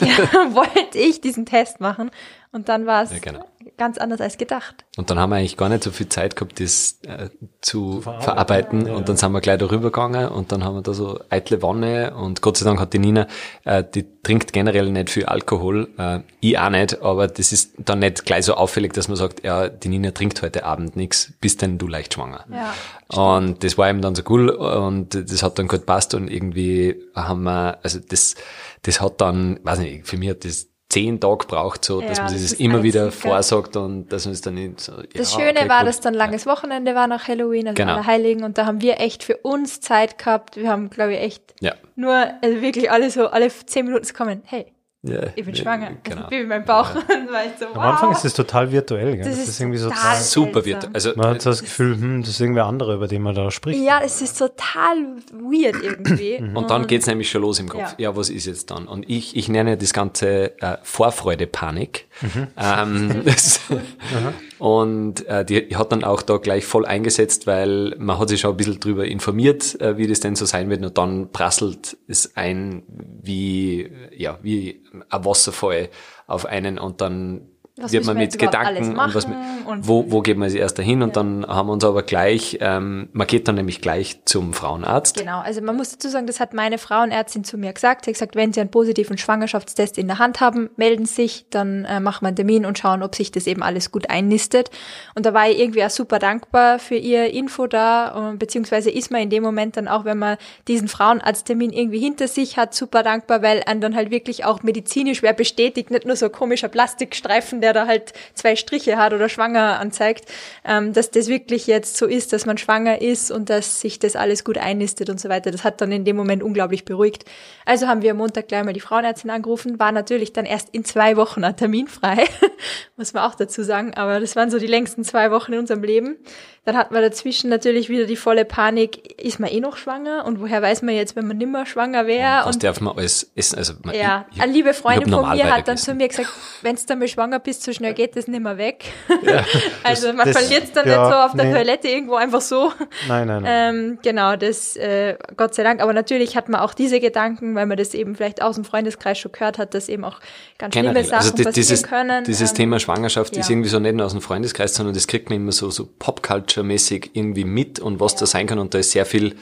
wollte 0.50 0.96
ich 0.96 1.20
diesen 1.20 1.46
Test 1.46 1.80
machen. 1.80 2.12
Und 2.52 2.68
dann 2.68 2.86
war 2.86 3.02
es 3.02 3.10
Ja, 3.10 3.18
genau. 3.18 3.44
Ganz 3.76 3.98
anders 3.98 4.20
als 4.20 4.38
gedacht. 4.38 4.84
Und 4.96 5.10
dann 5.10 5.18
haben 5.18 5.30
wir 5.30 5.36
eigentlich 5.36 5.56
gar 5.56 5.68
nicht 5.68 5.82
so 5.82 5.90
viel 5.90 6.08
Zeit 6.08 6.36
gehabt, 6.36 6.60
das 6.60 7.00
äh, 7.02 7.30
zu 7.60 8.00
verarbeiten. 8.00 8.88
Und 8.88 9.08
dann 9.08 9.16
sind 9.16 9.32
wir 9.32 9.40
gleich 9.40 9.58
darüber 9.58 9.90
gegangen 9.90 10.28
und 10.28 10.52
dann 10.52 10.64
haben 10.64 10.76
wir 10.76 10.82
da 10.82 10.94
so 10.94 11.20
eitle 11.30 11.62
Wanne 11.62 12.14
und 12.14 12.40
Gott 12.40 12.56
sei 12.56 12.64
Dank 12.64 12.78
hat 12.78 12.92
die 12.92 12.98
Nina, 12.98 13.26
äh, 13.64 13.82
die 13.82 14.06
trinkt 14.22 14.52
generell 14.52 14.90
nicht 14.90 15.10
viel 15.10 15.26
Alkohol, 15.26 15.88
äh, 15.98 16.20
ich 16.40 16.58
auch 16.58 16.70
nicht, 16.70 17.02
aber 17.02 17.26
das 17.26 17.52
ist 17.52 17.74
dann 17.78 17.98
nicht 17.98 18.24
gleich 18.24 18.44
so 18.44 18.54
auffällig, 18.54 18.92
dass 18.92 19.08
man 19.08 19.16
sagt, 19.16 19.44
ja, 19.44 19.68
die 19.68 19.88
Nina 19.88 20.12
trinkt 20.12 20.42
heute 20.42 20.64
Abend 20.64 20.96
nichts, 20.96 21.32
bist 21.40 21.62
denn 21.62 21.78
du 21.78 21.88
leicht 21.88 22.14
schwanger. 22.14 22.44
Ja. 22.50 22.74
Und 23.08 23.64
das 23.64 23.76
war 23.76 23.90
ihm 23.90 24.00
dann 24.00 24.14
so 24.14 24.22
cool 24.28 24.50
und 24.50 25.14
das 25.14 25.42
hat 25.42 25.58
dann 25.58 25.68
gut 25.68 25.86
passt 25.86 26.14
und 26.14 26.28
irgendwie 26.30 26.96
haben 27.14 27.42
wir, 27.42 27.78
also 27.82 27.98
das, 27.98 28.34
das 28.82 29.00
hat 29.00 29.20
dann, 29.20 29.58
weiß 29.62 29.80
nicht, 29.80 30.06
für 30.06 30.16
mich 30.16 30.30
hat 30.30 30.44
das 30.44 30.68
zehn 30.94 31.20
Tage 31.20 31.38
gebraucht, 31.38 31.84
so, 31.84 32.00
dass 32.00 32.18
Ja, 32.18 32.24
man 32.24 32.32
sich 32.32 32.42
das 32.42 32.50
das 32.52 32.60
immer 32.60 32.82
wieder 32.82 33.02
gell? 33.04 33.10
vorsagt 33.10 33.76
und 33.76 34.08
dass 34.08 34.24
man 34.26 34.32
es 34.34 34.40
dann 34.40 34.54
nicht 34.54 34.80
so, 34.80 34.92
Das 35.14 35.32
ja, 35.34 35.40
Schöne 35.40 35.60
okay, 35.60 35.68
war, 35.68 35.80
gut. 35.80 35.88
dass 35.88 36.00
dann 36.00 36.14
langes 36.14 36.46
Wochenende 36.46 36.94
war 36.94 37.06
nach 37.06 37.26
Halloween, 37.28 37.66
also 37.68 37.76
Genau. 37.76 37.92
Allerheiligen, 37.94 38.44
und 38.44 38.56
da 38.58 38.66
haben 38.66 38.80
wir 38.80 39.00
echt 39.00 39.24
für 39.24 39.36
uns 39.38 39.80
Zeit 39.80 40.18
gehabt. 40.18 40.56
Wir 40.56 40.68
haben, 40.70 40.90
glaube 40.90 41.14
ich, 41.14 41.20
echt 41.20 41.42
Ja. 41.60 41.72
nur, 41.96 42.14
also 42.42 42.60
wirklich 42.62 42.90
alle 42.90 43.10
so, 43.10 43.26
alle 43.28 43.48
zehn 43.48 43.86
Minuten 43.86 44.06
kommen, 44.14 44.42
hey, 44.46 44.66
Ja, 45.06 45.20
ich 45.34 45.44
bin 45.44 45.54
ja, 45.54 45.62
schwanger. 45.62 45.90
Genau. 46.02 46.16
Also 46.16 46.28
Baby 46.30 46.42
in 46.42 46.48
meinem 46.48 46.64
Bauch. 46.64 46.94
Und 46.94 47.02
ich 47.04 47.58
so, 47.60 47.66
wow. 47.66 47.76
Am 47.76 47.82
Anfang 47.82 48.12
ist 48.12 48.24
es 48.24 48.32
total 48.32 48.72
virtuell, 48.72 49.16
gell? 49.16 49.24
Das 49.24 49.28
Das, 49.34 49.38
ist 49.40 49.48
ist 49.50 49.60
irgendwie 49.60 49.78
so 49.78 49.88
total- 49.90 50.16
Super 50.16 50.64
wird. 50.64 50.88
Also, 50.94 51.12
Man 51.16 51.28
hat 51.28 51.42
so 51.42 51.50
das 51.50 51.62
Gefühl, 51.62 51.94
hm, 51.94 52.20
das 52.22 52.30
ist 52.30 52.40
irgendwer 52.40 52.64
andere, 52.66 52.94
über 52.94 53.06
den 53.06 53.20
man 53.22 53.34
da 53.34 53.50
spricht. 53.50 53.78
Ja, 53.82 54.00
es 54.02 54.22
ist 54.22 54.38
total 54.38 54.96
weird 55.32 55.76
irgendwie. 55.82 56.36
und 56.54 56.70
dann 56.70 56.86
geht's 56.86 57.06
nämlich 57.06 57.28
schon 57.30 57.42
los 57.42 57.58
im 57.60 57.68
Kopf. 57.68 57.80
Ja. 57.98 58.04
Ja, 58.10 58.16
was 58.16 58.30
ist 58.30 58.46
jetzt 58.46 58.70
dann? 58.70 58.88
Und 58.88 59.08
ich, 59.08 59.36
ich 59.36 59.48
nenne 59.48 59.76
das 59.76 59.92
Ganze 59.92 60.58
äh, 60.60 60.78
Vorfreude-Panik. 60.82 62.06
Mhm. 62.22 62.46
Ähm, 62.56 63.22
und 64.58 65.26
äh, 65.26 65.44
die 65.44 65.76
hat 65.76 65.92
dann 65.92 66.04
auch 66.04 66.22
da 66.22 66.36
gleich 66.38 66.64
voll 66.64 66.86
eingesetzt, 66.86 67.46
weil 67.46 67.94
man 67.98 68.18
hat 68.18 68.28
sich 68.28 68.40
schon 68.40 68.52
ein 68.52 68.56
bisschen 68.56 68.80
drüber 68.80 69.04
informiert, 69.04 69.80
äh, 69.80 69.96
wie 69.98 70.06
das 70.06 70.20
denn 70.20 70.36
so 70.36 70.44
sein 70.46 70.70
wird. 70.70 70.84
Und 70.84 70.96
dann 70.98 71.30
prasselt 71.30 71.96
es 72.08 72.36
ein 72.36 72.82
wie, 73.22 73.90
ja, 74.16 74.38
wie 74.42 74.82
ein 75.02 75.24
Wasserfall 75.24 75.90
auf 76.26 76.46
einen 76.46 76.78
und 76.78 77.00
dann 77.00 77.53
Was 77.76 77.90
wird 77.92 78.04
man 78.04 78.16
mit 78.16 78.38
Gedanken 78.38 78.96
und 78.96 79.14
was 79.14 79.24
und- 79.24 79.88
wo, 79.88 80.04
wo 80.08 80.20
geht 80.20 80.36
man 80.36 80.44
als 80.44 80.54
erster 80.54 80.82
hin 80.82 81.02
und 81.02 81.16
dann 81.16 81.44
haben 81.46 81.66
wir 81.66 81.72
uns 81.72 81.84
aber 81.84 82.04
gleich, 82.04 82.58
ähm, 82.60 83.08
man 83.12 83.26
geht 83.26 83.48
dann 83.48 83.56
nämlich 83.56 83.80
gleich 83.80 84.20
zum 84.26 84.52
Frauenarzt. 84.52 85.16
Genau, 85.16 85.40
also 85.40 85.60
man 85.60 85.74
muss 85.74 85.90
dazu 85.90 86.08
sagen, 86.08 86.28
das 86.28 86.38
hat 86.38 86.54
meine 86.54 86.78
Frauenärztin 86.78 87.42
zu 87.42 87.58
mir 87.58 87.72
gesagt. 87.72 88.04
Sie 88.04 88.10
hat 88.10 88.14
gesagt, 88.14 88.36
wenn 88.36 88.52
Sie 88.52 88.60
einen 88.60 88.70
positiven 88.70 89.18
Schwangerschaftstest 89.18 89.98
in 89.98 90.06
der 90.06 90.20
Hand 90.20 90.40
haben, 90.40 90.70
melden 90.76 91.04
Sie 91.06 91.14
sich, 91.14 91.46
dann 91.50 91.84
äh, 91.84 91.98
machen 91.98 92.22
wir 92.22 92.28
einen 92.28 92.36
Termin 92.36 92.64
und 92.64 92.78
schauen, 92.78 93.02
ob 93.02 93.16
sich 93.16 93.32
das 93.32 93.48
eben 93.48 93.62
alles 93.64 93.90
gut 93.90 94.08
einnistet. 94.08 94.70
Und 95.16 95.26
da 95.26 95.34
war 95.34 95.50
ich 95.50 95.58
irgendwie 95.58 95.82
auch 95.84 95.90
super 95.90 96.20
dankbar 96.20 96.78
für 96.78 96.94
ihr 96.96 97.32
Info 97.34 97.66
da, 97.66 98.32
äh, 98.34 98.36
beziehungsweise 98.36 98.90
ist 98.90 99.10
man 99.10 99.22
in 99.22 99.30
dem 99.30 99.42
Moment 99.42 99.76
dann 99.76 99.88
auch, 99.88 100.04
wenn 100.04 100.18
man 100.18 100.36
diesen 100.68 100.86
Frauenarzttermin 100.86 101.72
irgendwie 101.72 101.98
hinter 101.98 102.28
sich 102.28 102.56
hat, 102.56 102.72
super 102.72 103.02
dankbar, 103.02 103.42
weil 103.42 103.62
einen 103.66 103.80
dann 103.80 103.96
halt 103.96 104.12
wirklich 104.12 104.44
auch 104.44 104.62
medizinisch 104.62 105.22
wer 105.24 105.32
bestätigt, 105.32 105.90
nicht 105.90 106.06
nur 106.06 106.14
so 106.14 106.28
komischer 106.28 106.68
Plastikstreifen, 106.68 107.63
der 107.64 107.72
da 107.72 107.86
halt 107.86 108.12
zwei 108.34 108.56
Striche 108.56 108.98
hat 108.98 109.14
oder 109.14 109.30
schwanger 109.30 109.80
anzeigt, 109.80 110.30
ähm, 110.66 110.92
dass 110.92 111.10
das 111.10 111.28
wirklich 111.28 111.66
jetzt 111.66 111.96
so 111.96 112.04
ist, 112.06 112.34
dass 112.34 112.44
man 112.44 112.58
schwanger 112.58 113.00
ist 113.00 113.30
und 113.30 113.48
dass 113.48 113.80
sich 113.80 113.98
das 113.98 114.16
alles 114.16 114.44
gut 114.44 114.58
einnistet 114.58 115.08
und 115.08 115.18
so 115.18 115.30
weiter. 115.30 115.50
Das 115.50 115.64
hat 115.64 115.80
dann 115.80 115.90
in 115.90 116.04
dem 116.04 116.14
Moment 116.14 116.42
unglaublich 116.42 116.84
beruhigt. 116.84 117.24
Also 117.64 117.86
haben 117.88 118.02
wir 118.02 118.10
am 118.10 118.18
Montag 118.18 118.48
gleich 118.48 118.64
mal 118.64 118.74
die 118.74 118.80
Frauenärztin 118.80 119.30
angerufen, 119.30 119.78
war 119.78 119.92
natürlich 119.92 120.34
dann 120.34 120.44
erst 120.44 120.68
in 120.72 120.84
zwei 120.84 121.16
Wochen 121.16 121.42
ein 121.42 121.56
Termin 121.56 121.88
frei, 121.88 122.26
muss 122.98 123.14
man 123.14 123.24
auch 123.24 123.34
dazu 123.34 123.62
sagen, 123.62 123.94
aber 123.94 124.20
das 124.20 124.36
waren 124.36 124.50
so 124.50 124.58
die 124.58 124.66
längsten 124.66 125.02
zwei 125.04 125.30
Wochen 125.30 125.54
in 125.54 125.60
unserem 125.60 125.82
Leben. 125.82 126.18
Dann 126.66 126.78
hat 126.78 126.92
man 126.92 127.02
dazwischen 127.02 127.50
natürlich 127.50 127.90
wieder 127.90 128.06
die 128.06 128.16
volle 128.16 128.46
Panik, 128.46 129.20
ist 129.22 129.38
man 129.38 129.50
eh 129.50 129.60
noch 129.60 129.76
schwanger 129.76 130.24
und 130.24 130.40
woher 130.40 130.62
weiß 130.62 130.80
man 130.80 130.94
jetzt, 130.94 131.14
wenn 131.14 131.26
man 131.26 131.36
nimmer 131.36 131.66
schwanger 131.66 132.06
wäre? 132.06 132.46
Was 132.46 132.56
Und 132.56 132.64
darf 132.64 132.80
man 132.80 132.96
alles 132.96 133.30
essen? 133.34 133.58
Also, 133.58 133.74
man, 133.82 133.94
ja, 133.94 134.26
ich, 134.30 134.36
ich, 134.36 134.42
eine 134.42 134.52
liebe 134.52 134.72
Freundin 134.72 135.10
von 135.10 135.28
mir 135.30 135.54
hat 135.54 135.68
dann 135.68 135.76
zu 135.76 135.94
mir 135.94 136.08
gesagt, 136.08 136.30
wenn 136.62 136.76
du 136.76 136.96
mal 136.96 137.08
schwanger 137.08 137.38
bist, 137.38 137.53
so 137.62 137.72
schnell 137.72 137.94
geht 137.94 138.16
das 138.16 138.26
nicht 138.28 138.42
mehr 138.42 138.58
weg. 138.58 138.84
also 139.82 140.12
man 140.12 140.26
das- 140.32 140.38
verliert 140.38 140.64
es 140.64 140.72
dann 140.72 140.88
ja, 140.88 141.00
nicht 141.02 141.10
so 141.12 141.16
auf 141.18 141.32
der 141.34 141.44
nee. 141.46 141.52
Toilette 141.52 141.88
irgendwo 141.88 142.14
einfach 142.14 142.40
so. 142.40 142.72
Nein, 143.08 143.26
nein, 143.28 143.42
nein. 143.42 143.74
Ähm, 143.74 143.98
genau, 144.02 144.36
das 144.36 144.76
äh, 144.76 145.16
Gott 145.36 145.54
sei 145.54 145.62
Dank. 145.62 145.80
Aber 145.80 145.92
natürlich 145.92 146.36
hat 146.36 146.48
man 146.48 146.60
auch 146.60 146.74
diese 146.74 147.00
Gedanken, 147.00 147.54
weil 147.54 147.66
man 147.66 147.76
das 147.76 147.94
eben 147.94 148.14
vielleicht 148.16 148.42
aus 148.42 148.54
dem 148.56 148.64
Freundeskreis 148.64 149.18
schon 149.18 149.32
gehört 149.32 149.58
hat, 149.58 149.74
dass 149.74 149.88
eben 149.88 150.04
auch 150.04 150.20
ganz 150.58 150.74
schlimme 150.74 150.88
Generell. 150.88 151.04
Sachen 151.04 151.16
Also 151.18 151.30
die- 151.36 151.42
passieren 151.44 151.54
dieses, 151.54 151.82
können. 151.82 152.24
dieses 152.24 152.50
Ähm, 152.50 152.56
Thema 152.56 152.78
Schwangerschaft 152.80 153.36
ist 153.36 153.48
ja. 153.48 153.52
irgendwie 153.52 153.68
so 153.70 153.78
nicht 153.78 153.94
nur 153.94 154.06
aus 154.06 154.12
dem 154.12 154.20
Freundeskreis, 154.22 154.74
sondern 154.74 154.94
das 154.94 155.06
kriegt 155.06 155.30
man 155.30 155.38
immer 155.40 155.52
so, 155.52 155.70
so 155.70 155.88
Popculture-mäßig 155.98 157.10
irgendwie 157.14 157.44
mit 157.44 157.80
und 157.80 158.00
was 158.00 158.16
da 158.16 158.26
sein 158.26 158.46
kann. 158.46 158.58
Und 158.58 158.74
da 158.74 158.78
ist 158.78 158.90
sehr 158.92 159.06
viel 159.06 159.36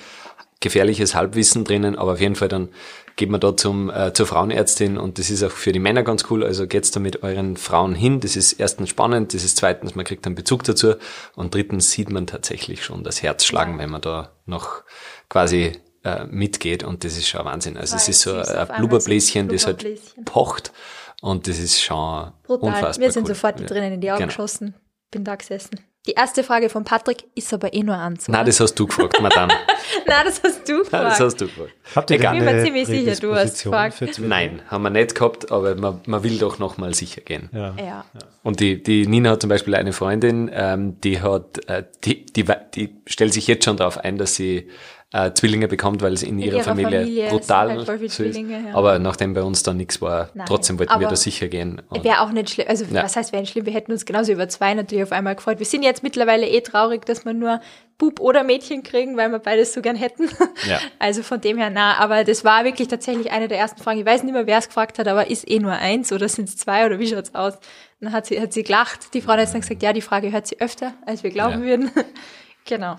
gefährliches 0.60 1.14
Halbwissen 1.14 1.64
drinnen, 1.64 1.96
aber 1.98 2.12
auf 2.12 2.20
jeden 2.20 2.36
Fall 2.36 2.48
dann 2.48 2.68
geht 3.16 3.28
man 3.30 3.40
da 3.40 3.56
zum, 3.56 3.90
äh, 3.90 4.12
zur 4.12 4.26
Frauenärztin 4.26 4.96
und 4.98 5.18
das 5.18 5.30
ist 5.30 5.42
auch 5.42 5.50
für 5.50 5.72
die 5.72 5.78
Männer 5.78 6.02
ganz 6.02 6.24
cool. 6.30 6.44
Also 6.44 6.66
geht's 6.66 6.90
da 6.90 7.00
mit 7.00 7.22
euren 7.22 7.56
Frauen 7.56 7.94
hin. 7.94 8.20
Das 8.20 8.36
ist 8.36 8.54
erstens 8.54 8.88
spannend, 8.88 9.34
das 9.34 9.44
ist 9.44 9.56
zweitens, 9.58 9.94
man 9.94 10.04
kriegt 10.04 10.24
einen 10.26 10.34
Bezug 10.34 10.64
dazu 10.64 10.94
und 11.34 11.54
drittens 11.54 11.90
sieht 11.90 12.10
man 12.10 12.26
tatsächlich 12.26 12.84
schon 12.84 13.04
das 13.04 13.22
Herz 13.22 13.44
schlagen, 13.44 13.78
wenn 13.78 13.90
man 13.90 14.00
da 14.00 14.32
noch 14.46 14.82
quasi 15.28 15.72
äh, 16.04 16.24
mitgeht 16.24 16.82
und 16.84 17.04
das 17.04 17.16
ist 17.16 17.28
schon 17.28 17.44
Wahnsinn. 17.44 17.76
Also 17.76 17.96
es 17.96 18.08
ist 18.08 18.22
so 18.22 18.34
ein 18.34 18.68
Blubberbläschen, 18.78 19.48
das 19.48 19.66
halt 19.66 19.84
pocht 20.24 20.72
und 21.20 21.46
das 21.46 21.58
ist 21.58 21.80
schon 21.80 22.32
brutal. 22.42 22.68
unfassbar 22.70 23.04
Wir 23.06 23.12
sind 23.12 23.22
cool. 23.24 23.28
sofort 23.34 23.60
Ja. 23.60 23.66
Tränen 23.66 23.92
in 23.94 24.00
die 24.00 24.10
Augen 24.10 24.18
Genau. 24.20 24.28
geschossen. 24.28 24.74
Bin 25.10 25.24
da 25.24 25.36
gesessen. 25.36 25.78
Die 26.06 26.12
erste 26.12 26.42
Frage 26.42 26.68
von 26.68 26.82
Patrick 26.82 27.24
ist 27.36 27.54
aber 27.54 27.72
eh 27.72 27.82
nur 27.84 27.96
eins. 27.96 28.26
Nein, 28.26 28.44
das 28.44 28.58
hast 28.58 28.74
du 28.74 28.88
gefragt, 28.88 29.20
Madame. 29.20 29.54
Nein, 30.06 30.24
das 30.24 30.42
hast 30.42 30.68
du 30.68 30.78
gefragt. 30.78 30.92
Nein, 30.92 31.04
das 31.04 31.20
hast 31.20 31.40
du 31.40 31.46
gefragt. 31.46 31.72
Habt 31.94 32.10
ihr 32.10 32.16
Egal. 32.16 32.34
Ich 32.34 32.44
bin 32.44 32.56
mir 32.56 32.64
ziemlich 32.64 32.86
sicher, 32.86 33.20
du 33.20 33.34
hast 33.36 33.62
gefragt. 33.62 34.18
Nein, 34.18 34.62
haben 34.68 34.82
wir 34.82 34.90
nicht 34.90 35.14
gehabt, 35.14 35.52
aber 35.52 35.76
man, 35.76 36.00
man 36.06 36.24
will 36.24 36.38
doch 36.38 36.58
noch 36.58 36.76
mal 36.76 36.92
sicher 36.92 37.20
gehen. 37.20 37.50
Ja. 37.52 37.76
ja. 37.78 38.04
Und 38.42 38.58
die, 38.58 38.82
die 38.82 39.06
Nina 39.06 39.30
hat 39.30 39.42
zum 39.42 39.50
Beispiel 39.50 39.76
eine 39.76 39.92
Freundin, 39.92 40.50
ähm, 40.52 41.00
die 41.02 41.20
hat, 41.20 41.68
äh, 41.68 41.84
die, 42.02 42.26
die, 42.26 42.44
die 42.74 42.96
stellt 43.06 43.32
sich 43.32 43.46
jetzt 43.46 43.64
schon 43.64 43.76
darauf 43.76 43.98
ein, 43.98 44.18
dass 44.18 44.34
sie 44.34 44.68
äh, 45.12 45.32
Zwillinge 45.32 45.68
bekommt, 45.68 46.00
weil 46.02 46.14
es 46.14 46.22
in, 46.22 46.38
ihrer, 46.38 46.56
ihrer 46.56 46.64
Familie, 46.64 47.00
Familie 47.00 47.28
brutal 47.28 47.70
halt 47.70 48.10
so 48.10 48.22
ist. 48.22 48.36
Ja. 48.38 48.74
Aber 48.74 48.98
nachdem 48.98 49.34
bei 49.34 49.42
uns 49.42 49.62
da 49.62 49.74
nichts 49.74 50.00
war, 50.00 50.30
Nein, 50.34 50.46
trotzdem 50.46 50.78
wollten 50.78 50.90
wir 50.90 50.96
aber 50.96 51.08
da 51.08 51.16
sicher 51.16 51.48
gehen. 51.48 51.82
Wäre 51.90 52.20
auch 52.22 52.30
nicht 52.32 52.50
schlimm. 52.50 52.66
Also, 52.68 52.86
Ja. 52.86 53.02
was 53.02 53.16
heißt, 53.16 53.32
wäre 53.32 53.42
nicht 53.42 53.52
schlimm? 53.52 53.66
Wir 53.66 53.74
hätten 53.74 53.92
uns 53.92 54.06
genauso 54.06 54.32
über 54.32 54.48
zwei 54.48 54.72
natürlich 54.74 55.04
auf 55.04 55.12
einmal 55.12 55.34
gefreut. 55.34 55.58
Wir 55.58 55.66
sind 55.66 55.82
jetzt 55.82 56.02
mittlerweile 56.02 56.48
eh 56.48 56.60
traurig, 56.62 57.04
dass 57.04 57.24
wir 57.26 57.34
nur 57.34 57.60
Bub 57.98 58.20
oder 58.20 58.42
Mädchen 58.42 58.82
kriegen, 58.82 59.16
weil 59.16 59.28
wir 59.30 59.38
beides 59.38 59.74
so 59.74 59.82
gern 59.82 59.96
hätten. 59.96 60.28
Ja. 60.66 60.78
Also 60.98 61.22
von 61.22 61.40
dem 61.40 61.58
her 61.58 61.70
nah. 61.70 61.98
Aber 61.98 62.24
das 62.24 62.44
war 62.44 62.64
wirklich 62.64 62.86
tatsächlich 62.88 63.32
eine 63.32 63.48
der 63.48 63.58
ersten 63.58 63.82
Fragen. 63.82 63.98
Ich 63.98 64.06
weiß 64.06 64.22
nicht 64.22 64.32
mehr, 64.32 64.46
wer 64.46 64.58
es 64.58 64.68
gefragt 64.68 64.98
hat, 64.98 65.08
aber 65.08 65.28
ist 65.28 65.48
eh 65.50 65.58
nur 65.58 65.72
eins 65.72 66.12
oder 66.12 66.28
sind 66.28 66.48
es 66.48 66.56
zwei 66.56 66.86
oder 66.86 66.98
wie 67.00 67.08
schaut's 67.08 67.34
aus? 67.34 67.54
Dann 68.00 68.12
hat 68.12 68.26
sie, 68.26 68.40
hat 68.40 68.52
sie 68.52 68.62
gelacht. 68.62 69.12
Die 69.14 69.20
Frau 69.20 69.32
hat 69.32 69.40
dann 69.40 69.60
gesagt, 69.60 69.82
ja, 69.82 69.92
die 69.92 70.00
Frage 70.00 70.30
hört 70.32 70.46
sie 70.46 70.60
öfter, 70.60 70.94
als 71.04 71.22
wir 71.22 71.30
glauben 71.30 71.62
würden. 71.62 71.90
genau. 72.64 72.96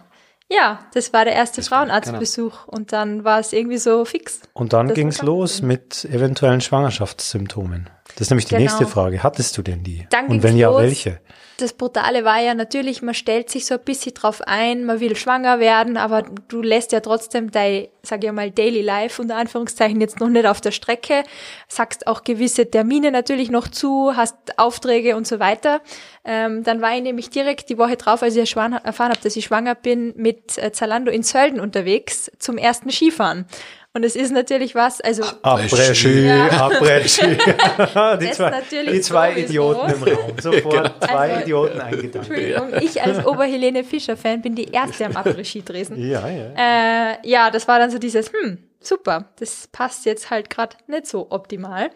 Ja, 0.51 0.79
das 0.93 1.13
war 1.13 1.25
der 1.25 1.33
erste 1.33 1.61
genau. 1.61 1.75
Frauenarztbesuch 1.75 2.67
und 2.67 2.91
dann 2.91 3.23
war 3.23 3.39
es 3.39 3.53
irgendwie 3.53 3.77
so 3.77 4.05
fix. 4.05 4.41
Und 4.53 4.73
dann 4.73 4.87
Das 4.87 4.95
ging's 4.95 5.19
war 5.19 5.25
los 5.25 5.61
mit 5.61 6.05
eventuellen 6.05 6.61
Schwangerschaftssymptomen. 6.61 7.89
Das 8.15 8.21
ist 8.21 8.29
nämlich 8.29 8.45
die 8.45 8.51
Genau. 8.55 8.61
nächste 8.63 8.85
Frage. 8.87 9.23
Hattest 9.23 9.57
du 9.57 9.61
denn 9.61 9.83
die? 9.83 10.05
Dann 10.09 10.27
Und 10.27 10.43
wenn 10.43 10.57
ja, 10.57 10.69
los. 10.69 10.81
welche? 10.81 11.19
das 11.57 11.73
Brutale 11.73 12.25
war 12.25 12.41
ja 12.41 12.55
natürlich, 12.55 13.01
man 13.01 13.13
stellt 13.13 13.49
sich 13.49 13.65
so 13.65 13.75
ein 13.75 13.83
bisschen 13.83 14.13
drauf 14.15 14.41
ein, 14.45 14.85
man 14.85 14.99
will 14.99 15.15
schwanger 15.15 15.59
werden, 15.59 15.97
aber 15.97 16.23
du 16.47 16.61
lässt 16.61 16.91
ja 16.91 16.99
trotzdem 16.99 17.51
dein, 17.51 17.87
sag 18.01 18.23
ich 18.23 18.31
mal, 18.31 18.51
Daily 18.51 18.81
Life 18.81 19.21
unter 19.21 19.37
Anführungszeichen 19.37 20.01
jetzt 20.01 20.19
noch 20.19 20.29
nicht 20.29 20.45
auf 20.47 20.61
der 20.61 20.71
Strecke, 20.71 21.23
sagst 21.67 22.07
auch 22.07 22.23
gewisse 22.23 22.69
Termine 22.69 23.11
natürlich 23.11 23.51
noch 23.51 23.67
zu, 23.67 24.13
hast 24.15 24.35
Aufträge 24.57 25.15
und 25.15 25.27
so 25.27 25.39
weiter. 25.39 25.81
Ähm, 26.25 26.63
dann 26.63 26.81
war 26.81 26.95
ich 26.95 27.03
nämlich 27.03 27.29
direkt 27.29 27.69
die 27.69 27.77
Woche 27.77 27.97
drauf, 27.97 28.23
als 28.23 28.35
ich 28.35 28.41
erfahren 28.41 28.73
erfahren 28.73 29.11
habe, 29.11 29.21
dass 29.21 29.35
ich 29.35 29.45
schwanger 29.45 29.75
bin, 29.75 30.13
mit 30.17 30.57
äh, 30.57 30.71
Zalando 30.71 31.11
in 31.11 31.23
Sölden 31.23 31.59
unterwegs 31.59 32.31
zum 32.39 32.57
ersten 32.57 32.89
Skifahren. 32.89 33.45
Und 33.95 34.03
es 34.03 34.15
ist 34.15 34.31
natürlich 34.31 34.73
was, 34.73 35.01
also 35.01 35.21
Après-Ski, 35.43 36.25
Ja. 36.25 36.67
Après-Ski. 36.67 37.37
die, 38.21 38.31
zwei, 38.31 38.61
die 38.91 39.01
zwei 39.01 39.29
sowieso. 39.33 39.45
Idioten 39.45 39.91
im 39.91 40.03
Raum. 40.03 40.31
Sofort 40.41 41.03
zwei 41.03 41.13
Also, 41.13 41.41
Idioten 41.41 41.79
eingedacht. 41.79 42.27
Entschuldigung, 42.27 42.73
ich 42.81 42.99
als 43.03 43.23
Oberhelene 43.25 43.83
Fischer-Fan 43.83 44.41
bin 44.41 44.55
die 44.55 44.71
erste 44.71 45.05
am 45.05 45.11
Après-Ski 45.15 45.61
Dresden. 45.63 46.01
Ja, 46.09 46.27
ja. 46.27 47.11
Äh, 47.11 47.17
ja, 47.23 47.51
das 47.51 47.67
war 47.67 47.77
dann 47.77 47.91
so 47.91 47.99
dieses, 47.99 48.31
hm, 48.33 48.57
super, 48.81 49.25
das 49.39 49.67
passt 49.71 50.07
jetzt 50.07 50.31
halt 50.31 50.49
gerade 50.49 50.75
nicht 50.87 51.05
so 51.05 51.27
optimal. 51.29 51.91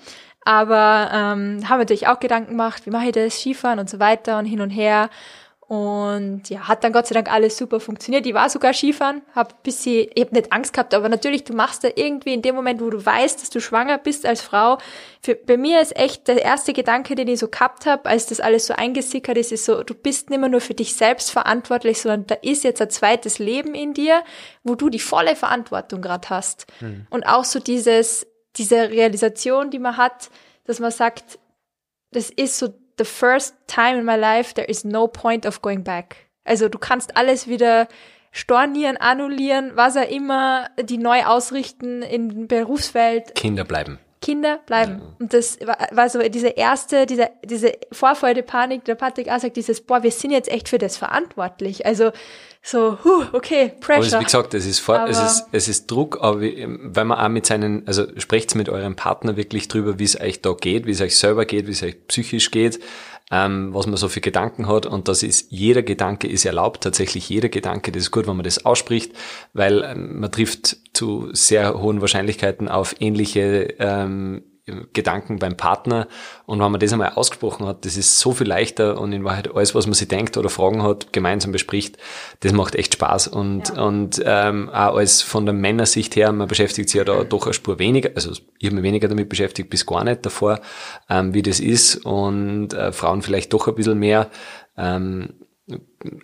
Aber 0.46 1.10
ähm, 1.12 1.68
haben 1.68 1.80
natürlich 1.80 2.08
auch 2.08 2.20
Gedanken 2.20 2.52
gemacht, 2.52 2.86
wie 2.86 2.92
mache 2.92 3.08
ich 3.08 3.12
das, 3.14 3.34
Skifahren 3.40 3.80
und 3.80 3.90
so 3.90 4.00
weiter 4.00 4.38
und 4.38 4.46
hin 4.46 4.62
und 4.62 4.70
her. 4.70 5.10
Und 5.68 6.50
ja, 6.50 6.70
hat 6.70 6.86
dann 6.86 6.94
Gott 6.94 7.08
sei 7.08 7.14
Dank 7.14 7.30
alles 7.30 7.58
super 7.58 7.82
funktioniert. 7.82 8.26
Ich 8.26 8.34
war 8.34 8.50
sogar 8.50 8.72
Skifahren, 8.72 9.22
hab 9.36 9.64
bisschen, 9.64 10.08
ich 10.16 10.24
hab 10.24 10.32
nicht 10.32 10.54
Angst 10.54 10.72
gehabt, 10.72 10.94
aber 10.94 11.10
natürlich, 11.10 11.44
du 11.44 11.54
machst 11.54 11.84
da 11.84 11.90
irgendwie 11.94 12.34
in 12.34 12.42
dem 12.42 12.56
Moment, 12.56 12.80
wo 12.80 12.90
du 12.90 13.06
weißt, 13.06 13.42
dass 13.42 13.50
du 13.50 13.60
schwanger 13.60 13.98
bist 13.98 14.26
als 14.26 14.40
Frau. 14.42 14.78
Für, 15.22 15.36
bei 15.36 15.58
mir 15.58 15.82
ist 15.82 15.94
echt 15.98 16.30
der 16.30 16.42
erste 16.42 16.72
Gedanke, 16.72 17.16
den 17.16 17.28
ich 17.28 17.40
so 17.40 17.50
gehabt 17.50 17.86
habe, 17.86 18.06
als 18.06 18.28
das 18.28 18.40
alles 18.40 18.66
so 18.68 18.76
eingesickert 18.76 19.38
ist, 19.38 19.52
ist 19.52 19.66
so, 19.66 19.84
du 19.84 19.94
bist 19.94 20.30
nicht 20.30 20.40
mehr 20.40 20.48
nur 20.48 20.62
für 20.62 20.74
dich 20.74 20.96
selbst 20.96 21.32
verantwortlich, 21.32 22.02
sondern 22.02 22.28
da 22.28 22.36
ist 22.36 22.64
jetzt 22.64 22.82
ein 22.82 22.90
zweites 22.90 23.38
Leben 23.38 23.76
in 23.76 23.94
dir, 23.94 24.24
wo 24.64 24.76
du 24.76 24.90
die 24.90 25.00
volle 25.00 25.36
Verantwortung 25.36 26.02
gerade 26.02 26.30
hast. 26.30 26.68
Und 27.10 27.28
auch 27.28 27.44
so 27.44 27.60
dieses, 27.60 28.26
diese 28.56 28.90
Realisation, 28.90 29.70
die 29.70 29.80
man 29.80 29.98
hat, 29.98 30.30
dass 30.64 30.80
man 30.80 30.92
sagt, 30.92 31.40
das 32.12 32.30
ist 32.30 32.58
so 32.58 32.70
the 32.98 33.06
first 33.06 33.56
time 33.68 33.98
in 33.98 34.06
my 34.06 34.16
life 34.16 34.54
there 34.54 34.70
is 34.70 34.84
no 34.84 35.08
point 35.08 35.46
of 35.46 35.62
going 35.62 35.84
back. 35.84 36.28
Also 36.46 36.70
du 36.70 36.78
kannst 36.78 37.16
alles 37.18 37.48
wieder 37.48 37.88
stornieren, 38.32 38.98
annullieren, 38.98 39.72
was 39.76 39.98
auch 39.98 40.10
immer, 40.10 40.70
die 40.82 40.98
neu 40.98 41.24
ausrichten 41.24 42.02
in 42.02 42.48
Berufswelt. 42.48 43.36
Kinder 43.36 43.64
bleiben. 43.64 44.00
Kinder 44.28 44.60
bleiben. 44.66 45.02
Und 45.20 45.34
das 45.34 45.58
war, 45.66 45.78
war 45.92 46.10
so 46.10 46.20
diese 46.28 46.50
erste, 46.50 47.06
diese, 47.06 47.30
diese 47.46 47.72
Vorfreude, 47.94 48.44
Panik, 48.44 48.84
der 48.84 48.96
Patrick 48.96 49.30
auch 49.30 49.40
sagt, 49.40 49.56
dieses, 49.56 49.80
boah, 49.80 50.04
wir 50.04 50.12
sind 50.12 50.32
jetzt 50.32 50.50
echt 50.50 50.68
für 50.68 50.78
das 50.78 50.98
verantwortlich. 50.98 51.86
Also 51.86 52.12
so, 52.62 52.98
huh, 53.06 53.24
okay, 53.32 53.62
Aber 53.62 53.74
es, 53.74 53.80
Pressure. 53.80 54.20
wie 54.20 54.26
gesagt, 54.26 54.54
es 54.54 54.66
ist, 54.66 54.80
vor, 54.80 55.06
es 55.08 55.18
Aber- 55.18 55.28
ist, 55.28 55.46
es 55.54 55.70
ist 55.70 55.88
Druck, 55.90 56.18
aber 56.20 56.42
weil 56.42 57.06
man 57.06 57.18
auch 57.18 57.30
mit 57.30 57.46
seinen, 57.46 57.88
also 57.88 58.06
sprecht 58.18 58.54
mit 58.56 58.68
eurem 58.68 58.98
Partner 58.98 59.38
wirklich 59.38 59.70
drüber, 59.70 59.98
wie 59.98 60.04
es 60.04 60.20
euch 60.20 60.42
da 60.42 60.52
geht, 60.52 60.86
wie 60.88 60.92
es 60.92 61.00
euch 61.00 61.16
selber 61.16 61.46
geht, 61.46 61.68
wie 61.68 61.72
es 61.72 61.82
euch 61.82 61.96
psychisch 62.10 62.52
geht, 62.52 62.82
ähm, 63.32 63.74
was 63.74 63.88
man 63.88 63.98
so 63.98 64.08
für 64.08 64.22
Gedanken 64.22 64.68
hat. 64.68 64.86
Und 64.86 65.08
das 65.08 65.24
ist, 65.24 65.52
jeder 65.52 65.84
Gedanke 65.84 66.28
ist 66.28 66.46
erlaubt, 66.46 66.84
tatsächlich 66.84 67.30
jeder 67.30 67.50
Gedanke, 67.50 67.92
das 67.92 68.04
ist 68.04 68.12
gut, 68.12 68.28
wenn 68.28 68.36
man 68.36 68.44
das 68.44 68.66
ausspricht, 68.66 69.14
weil 69.54 69.84
ähm, 69.84 70.20
man 70.20 70.32
trifft 70.32 70.78
zu 70.94 71.30
sehr 71.34 71.80
hohen 71.80 72.02
Wahrscheinlichkeiten 72.02 72.68
auf 72.68 72.96
ähnliche 73.00 73.76
ähm, 73.80 74.44
Gedanken 74.94 75.40
beim 75.40 75.56
Partner. 75.56 76.08
Und 76.46 76.60
wenn 76.60 76.72
man 76.72 76.80
das 76.80 76.92
einmal 76.92 77.14
ausgesprochen 77.14 77.66
hat, 77.66 77.86
das 77.86 77.96
ist 77.96 78.20
so 78.20 78.34
viel 78.34 78.48
leichter 78.48 79.00
und 79.00 79.14
in 79.14 79.24
Wahrheit 79.24 79.54
alles, 79.56 79.74
was 79.74 79.88
man 79.88 79.94
sich 79.94 80.08
denkt 80.08 80.36
oder 80.38 80.50
Fragen 80.50 80.84
hat, 80.84 81.14
gemeinsam 81.14 81.52
bespricht, 81.52 81.98
das 82.42 82.52
macht 82.52 82.76
echt 82.76 82.94
Spaß. 82.94 83.28
Und, 83.30 83.70
und 83.78 84.22
ähm, 84.26 84.70
auch 84.70 84.98
als 84.98 85.22
von 85.22 85.46
der 85.46 85.54
Männersicht 85.54 86.16
her, 86.16 86.32
man 86.32 86.48
beschäftigt 86.48 86.90
sich 86.90 86.98
ja 86.98 87.06
da 87.06 87.24
doch 87.24 87.46
eine 87.46 87.54
Spur 87.54 87.80
weniger, 87.80 88.12
also 88.16 88.32
ich 88.32 88.66
habe 88.66 88.76
mich 88.76 88.84
weniger 88.84 89.08
damit 89.08 89.30
beschäftigt 89.30 89.70
bis 89.70 89.86
gar 89.86 90.04
nicht 90.04 90.26
davor, 90.26 90.60
ähm, 91.10 91.34
wie 91.34 91.42
das 91.42 91.60
ist. 91.60 92.06
Und 92.06 92.74
äh, 92.74 92.92
Frauen 92.92 93.22
vielleicht 93.22 93.54
doch 93.54 93.68
ein 93.68 93.76
bisschen 93.76 94.00
mehr, 94.00 94.30
ähm, 94.78 95.34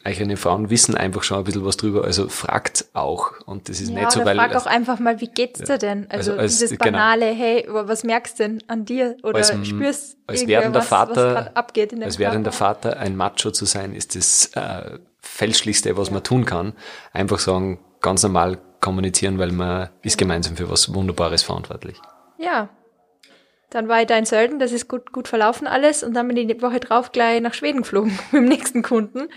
eigene 0.06 0.38
Frauen 0.38 0.70
wissen 0.70 0.96
einfach 0.96 1.24
schon 1.24 1.38
ein 1.40 1.44
bisschen 1.44 1.66
was 1.66 1.76
drüber, 1.76 2.06
also 2.06 2.30
fragt 2.30 2.86
auch 2.94 3.32
und 3.46 3.68
das 3.68 3.82
ist 3.82 3.90
ja, 3.90 4.00
nicht 4.00 4.12
so, 4.12 4.24
weil 4.24 4.38
frag 4.38 4.56
auch 4.56 4.66
einfach 4.66 5.00
mal, 5.00 5.20
wie 5.20 5.28
geht's 5.28 5.60
dir 5.60 5.78
denn? 5.78 6.06
Also, 6.10 6.32
Also 6.32 6.42
als- 6.42 6.52
dieses 6.60 6.72
genau. 6.78 6.86
banale, 6.92 7.26
hey, 7.26 7.68
was 7.70 8.04
merkst 8.06 8.40
du 8.40 8.44
denn 8.44 8.64
an 8.68 8.86
dir? 8.86 9.18
Oder 9.24 9.38
Als- 9.38 9.50
spürst 9.68 10.18
als 10.28 10.40
irgendwer 10.42 10.60
werdender 10.60 10.80
was, 10.80 10.88
Vater- 10.88 11.10
was 11.12 11.34
gerade 11.36 11.56
abgeht 11.58 11.92
in 11.92 12.00
deinem 12.00 12.08
als 12.08 12.20
werdender? 12.20 12.52
Vater 12.54 12.98
ein 12.98 13.18
Macho 13.18 13.52
zu 13.52 13.66
sein, 13.66 13.94
ist 13.94 14.16
das 14.16 14.52
äh, 14.56 14.98
fälschlichste, 15.20 15.98
was 15.98 16.10
man 16.12 16.24
tun 16.24 16.46
kann. 16.46 16.74
Einfach 17.12 17.40
sagen, 17.40 17.80
ganz 18.00 18.24
normal 18.24 18.60
kommunizieren, 18.80 19.40
weil 19.40 19.52
man 19.52 19.90
ist 20.04 20.18
gemeinsam 20.18 20.56
für 20.56 20.70
was 20.70 20.94
Wunderbares 20.94 21.44
verantwortlich. 21.44 21.98
Ja. 22.38 22.70
Dann 23.74 23.88
war 23.88 24.02
ich 24.02 24.08
da 24.08 24.16
in 24.16 24.26
Sölden, 24.26 24.60
das 24.60 24.72
ist 24.72 24.88
gut, 24.88 25.12
gut 25.12 25.28
verlaufen 25.28 25.66
alles 25.66 26.04
und 26.04 26.14
dann 26.14 26.28
bin 26.28 26.38
ich 26.38 26.46
die 26.46 26.62
Woche 26.62 26.80
drauf 26.80 27.12
gleich 27.12 27.42
nach 27.42 27.56
Schweden 27.56 27.82
geflogen 27.82 28.12
mit 28.32 28.44
dem 28.44 28.48
nächsten 28.48 28.84
Kunden. 28.84 29.30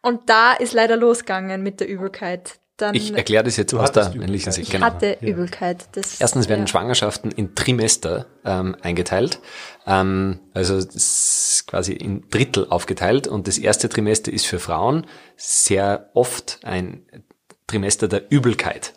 Und 0.00 0.30
da 0.30 0.52
ist 0.52 0.72
leider 0.72 0.96
losgegangen 0.96 1.60
mit 1.60 1.80
der 1.80 1.88
Übelkeit. 1.88 2.60
Dann 2.76 2.94
Ich 2.94 3.12
erkläre 3.12 3.42
das 3.42 3.56
jetzt 3.56 3.74
aus 3.74 3.90
der 3.90 4.04
hattest 4.04 4.16
männlichen. 4.16 4.52
Sicht. 4.52 4.68
ich 4.68 4.72
Genau. 4.72 4.86
hatte 4.86 5.18
Übelkeit. 5.20 5.88
Das, 5.92 6.20
Erstens 6.20 6.48
werden 6.48 6.60
ja. 6.60 6.66
Schwangerschaften 6.68 7.32
in 7.32 7.56
Trimester 7.56 8.26
ähm, 8.44 8.76
eingeteilt, 8.80 9.40
ähm, 9.88 10.38
also 10.54 10.78
quasi 11.66 11.92
in 11.92 12.28
Drittel 12.30 12.68
aufgeteilt 12.70 13.26
und 13.26 13.48
das 13.48 13.58
erste 13.58 13.88
Trimester 13.88 14.32
ist 14.32 14.46
für 14.46 14.60
Frauen 14.60 15.04
sehr 15.36 16.10
oft 16.14 16.60
ein 16.62 17.02
Trimester 17.66 18.06
der 18.06 18.30
Übelkeit. 18.30 18.94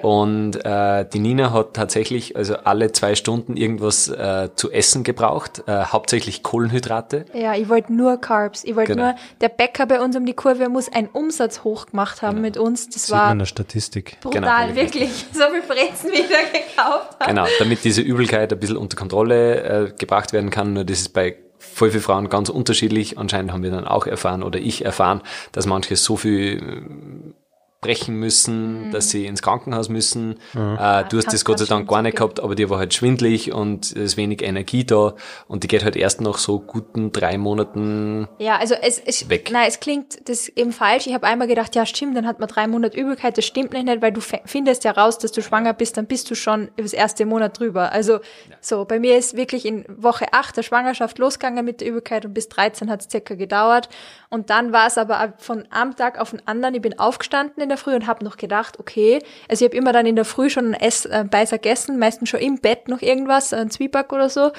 Und 0.00 0.64
äh, 0.64 1.04
die 1.12 1.18
Nina 1.18 1.52
hat 1.52 1.74
tatsächlich 1.74 2.34
also 2.36 2.56
alle 2.56 2.92
zwei 2.92 3.14
Stunden 3.14 3.56
irgendwas 3.58 4.08
äh, 4.08 4.48
zu 4.56 4.70
essen 4.72 5.04
gebraucht, 5.04 5.64
äh, 5.66 5.84
hauptsächlich 5.84 6.42
Kohlenhydrate. 6.42 7.26
Ja, 7.34 7.54
ich 7.54 7.68
wollte 7.68 7.92
nur 7.92 8.16
Carbs. 8.16 8.64
Ich 8.64 8.74
wollte 8.74 8.92
Genau. 8.92 9.08
nur, 9.08 9.14
der 9.42 9.50
Bäcker 9.50 9.84
bei 9.86 10.00
uns 10.00 10.16
um 10.16 10.24
die 10.24 10.32
Kurve 10.32 10.68
muss 10.70 10.90
einen 10.90 11.08
Umsatz 11.08 11.62
hoch 11.62 11.86
gemacht 11.86 12.22
haben 12.22 12.40
mit 12.40 12.56
uns. 12.56 12.88
Das 12.88 13.06
Sieht 13.06 13.14
man 13.14 13.20
war 13.20 13.32
in 13.32 13.38
der 13.40 13.46
Statistik. 13.46 14.18
brutal, 14.22 14.68
Genau. 14.68 14.74
wirklich. 14.80 15.10
So 15.32 15.42
viel 15.50 15.62
Brezen 15.62 16.10
wieder 16.10 16.38
gekauft 16.52 17.16
haben. 17.20 17.28
Genau, 17.28 17.46
damit 17.58 17.84
diese 17.84 18.00
Übelkeit 18.00 18.52
ein 18.52 18.58
bisschen 18.58 18.76
unter 18.78 18.96
Kontrolle 18.96 19.62
äh, 19.88 19.92
gebracht 19.98 20.32
werden 20.32 20.50
kann. 20.50 20.72
Nur 20.72 20.84
das 20.84 21.00
ist 21.00 21.08
bei 21.10 21.36
voll 21.58 21.90
vielen 21.90 22.02
Frauen 22.02 22.28
ganz 22.28 22.48
unterschiedlich. 22.48 23.18
Anscheinend 23.18 23.52
haben 23.52 23.62
wir 23.62 23.70
dann 23.70 23.86
auch 23.86 24.06
erfahren 24.06 24.42
oder 24.42 24.58
ich 24.58 24.84
erfahren, 24.84 25.20
dass 25.52 25.66
manche 25.66 25.96
so 25.96 26.16
viel 26.16 27.34
abbrechen 27.82 28.14
müssen, 28.14 28.92
dass 28.92 29.10
sie 29.10 29.26
ins 29.26 29.42
Krankenhaus 29.42 29.88
müssen. 29.88 30.38
Äh, 30.54 31.04
du 31.08 31.16
hast 31.16 31.32
das 31.32 31.44
Gott 31.44 31.58
sei 31.58 31.64
Dank 31.64 31.88
gar 31.88 32.02
nicht 32.02 32.16
gehabt, 32.16 32.38
aber 32.38 32.54
dir 32.54 32.70
war 32.70 32.78
halt 32.78 32.94
schwindlig 32.94 33.52
und 33.52 33.86
es 33.86 33.92
ist 33.92 34.16
wenig 34.16 34.40
Energie 34.42 34.84
da 34.84 35.14
und 35.48 35.64
die 35.64 35.68
geht 35.68 35.82
halt 35.82 35.96
erst 35.96 36.20
nach 36.20 36.38
so 36.38 36.60
guten 36.60 37.10
drei 37.10 37.38
Monaten 37.38 38.28
Ja, 38.38 38.56
also 38.56 38.76
es, 38.80 39.00
es, 39.04 39.28
Weg. 39.28 39.50
Nein, 39.50 39.66
es 39.66 39.80
klingt 39.80 40.28
das 40.28 40.48
eben 40.48 40.70
falsch. 40.70 41.08
Ich 41.08 41.14
habe 41.14 41.26
einmal 41.26 41.48
gedacht, 41.48 41.74
ja 41.74 41.84
stimmt, 41.84 42.16
dann 42.16 42.26
hat 42.26 42.38
man 42.38 42.48
drei 42.48 42.68
Monate 42.68 42.96
Übelkeit. 42.96 43.36
Das 43.36 43.46
stimmt 43.46 43.72
nicht, 43.72 44.00
weil 44.00 44.12
du 44.12 44.20
findest 44.20 44.84
ja 44.84 44.92
raus, 44.92 45.18
dass 45.18 45.32
du 45.32 45.42
schwanger 45.42 45.72
bist, 45.72 45.96
dann 45.96 46.06
bist 46.06 46.30
du 46.30 46.36
schon 46.36 46.68
über 46.76 46.82
das 46.82 46.92
erste 46.92 47.26
Monat 47.26 47.58
drüber. 47.58 47.90
Also 47.90 48.20
so, 48.60 48.84
bei 48.84 49.00
mir 49.00 49.18
ist 49.18 49.36
wirklich 49.36 49.66
in 49.66 49.84
Woche 49.88 50.26
acht 50.32 50.56
der 50.56 50.62
Schwangerschaft 50.62 51.18
losgegangen 51.18 51.64
mit 51.64 51.80
der 51.80 51.88
Übelkeit 51.88 52.24
und 52.24 52.32
bis 52.32 52.48
13 52.48 52.88
hat 52.90 53.00
es 53.00 53.10
circa 53.10 53.34
gedauert. 53.34 53.88
Und 54.32 54.48
dann 54.50 54.72
war 54.72 54.86
es 54.86 54.96
aber 54.96 55.18
ab- 55.20 55.42
von 55.42 55.64
einem 55.70 55.94
Tag 55.94 56.18
auf 56.18 56.30
den 56.30 56.40
anderen, 56.48 56.74
ich 56.74 56.80
bin 56.80 56.98
aufgestanden 56.98 57.62
in 57.62 57.68
der 57.68 57.76
Früh 57.78 57.94
und 57.94 58.06
habe 58.06 58.24
noch 58.24 58.38
gedacht, 58.38 58.80
okay, 58.80 59.18
also 59.48 59.64
ich 59.64 59.68
habe 59.70 59.76
immer 59.76 59.92
dann 59.92 60.06
in 60.06 60.16
der 60.16 60.24
Früh 60.24 60.48
schon 60.48 60.68
ein 60.68 60.74
Ess, 60.74 61.04
äh, 61.04 61.24
Beißer 61.30 61.58
gegessen, 61.58 61.98
meistens 61.98 62.30
schon 62.30 62.40
im 62.40 62.58
Bett 62.58 62.88
noch 62.88 63.02
irgendwas, 63.02 63.52
ein 63.52 63.70
Zwieback 63.70 64.10
oder 64.12 64.30
so 64.30 64.50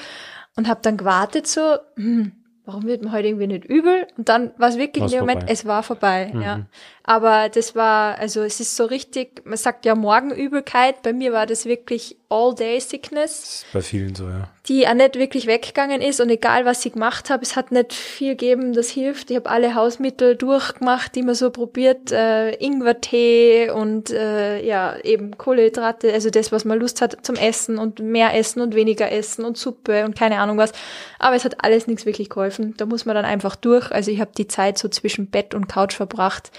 und 0.56 0.68
habe 0.68 0.78
dann 0.82 0.96
gewartet 0.96 1.48
so, 1.48 1.76
hm, 1.96 2.30
warum 2.64 2.84
wird 2.84 3.02
mir 3.02 3.10
heute 3.12 3.26
irgendwie 3.28 3.48
nicht 3.48 3.64
übel? 3.64 4.06
Und 4.16 4.28
dann 4.28 4.52
war 4.58 4.68
es 4.68 4.78
wirklich 4.78 5.02
in 5.02 5.10
dem 5.10 5.20
Moment, 5.26 5.42
es 5.52 5.66
war 5.66 5.82
vorbei, 5.82 6.30
ja. 6.40 6.60
Aber 7.06 7.50
das 7.50 7.74
war, 7.74 8.18
also 8.18 8.40
es 8.42 8.60
ist 8.60 8.76
so 8.76 8.86
richtig, 8.86 9.42
man 9.44 9.58
sagt 9.58 9.84
ja 9.84 9.94
Morgenübelkeit, 9.94 11.02
bei 11.02 11.12
mir 11.12 11.34
war 11.34 11.44
das 11.44 11.66
wirklich 11.66 12.16
All-Day-Sickness, 12.30 13.66
bei 13.74 13.82
vielen 13.82 14.14
so, 14.14 14.24
ja. 14.24 14.48
die 14.66 14.88
auch 14.88 14.94
nicht 14.94 15.16
wirklich 15.16 15.46
weggegangen 15.46 16.00
ist 16.00 16.22
und 16.22 16.30
egal 16.30 16.64
was 16.64 16.84
ich 16.86 16.94
gemacht 16.94 17.28
habe, 17.28 17.42
es 17.42 17.56
hat 17.56 17.72
nicht 17.72 17.92
viel 17.92 18.30
gegeben, 18.30 18.72
das 18.72 18.88
hilft. 18.88 19.30
Ich 19.30 19.36
habe 19.36 19.50
alle 19.50 19.74
Hausmittel 19.74 20.34
durchgemacht, 20.34 21.14
die 21.14 21.22
man 21.22 21.34
so 21.34 21.50
probiert, 21.50 22.10
äh, 22.10 22.52
Ingwertee 22.54 23.68
und 23.68 24.08
äh, 24.08 24.64
ja, 24.64 24.96
eben 25.04 25.36
Kohlenhydrate, 25.36 26.10
also 26.10 26.30
das, 26.30 26.52
was 26.52 26.64
man 26.64 26.78
Lust 26.78 27.02
hat 27.02 27.18
zum 27.20 27.36
Essen 27.36 27.76
und 27.76 27.98
mehr 27.98 28.34
essen 28.34 28.62
und 28.62 28.74
weniger 28.74 29.12
essen 29.12 29.44
und 29.44 29.58
Suppe 29.58 30.06
und 30.06 30.18
keine 30.18 30.38
Ahnung 30.38 30.56
was. 30.56 30.72
Aber 31.18 31.36
es 31.36 31.44
hat 31.44 31.62
alles 31.62 31.86
nichts 31.86 32.06
wirklich 32.06 32.30
geholfen. 32.30 32.74
Da 32.78 32.86
muss 32.86 33.04
man 33.04 33.14
dann 33.14 33.26
einfach 33.26 33.56
durch. 33.56 33.92
Also 33.92 34.10
ich 34.10 34.20
habe 34.20 34.32
die 34.36 34.48
Zeit 34.48 34.78
so 34.78 34.88
zwischen 34.88 35.28
Bett 35.30 35.54
und 35.54 35.68
Couch 35.68 35.94
verbracht. 35.94 36.50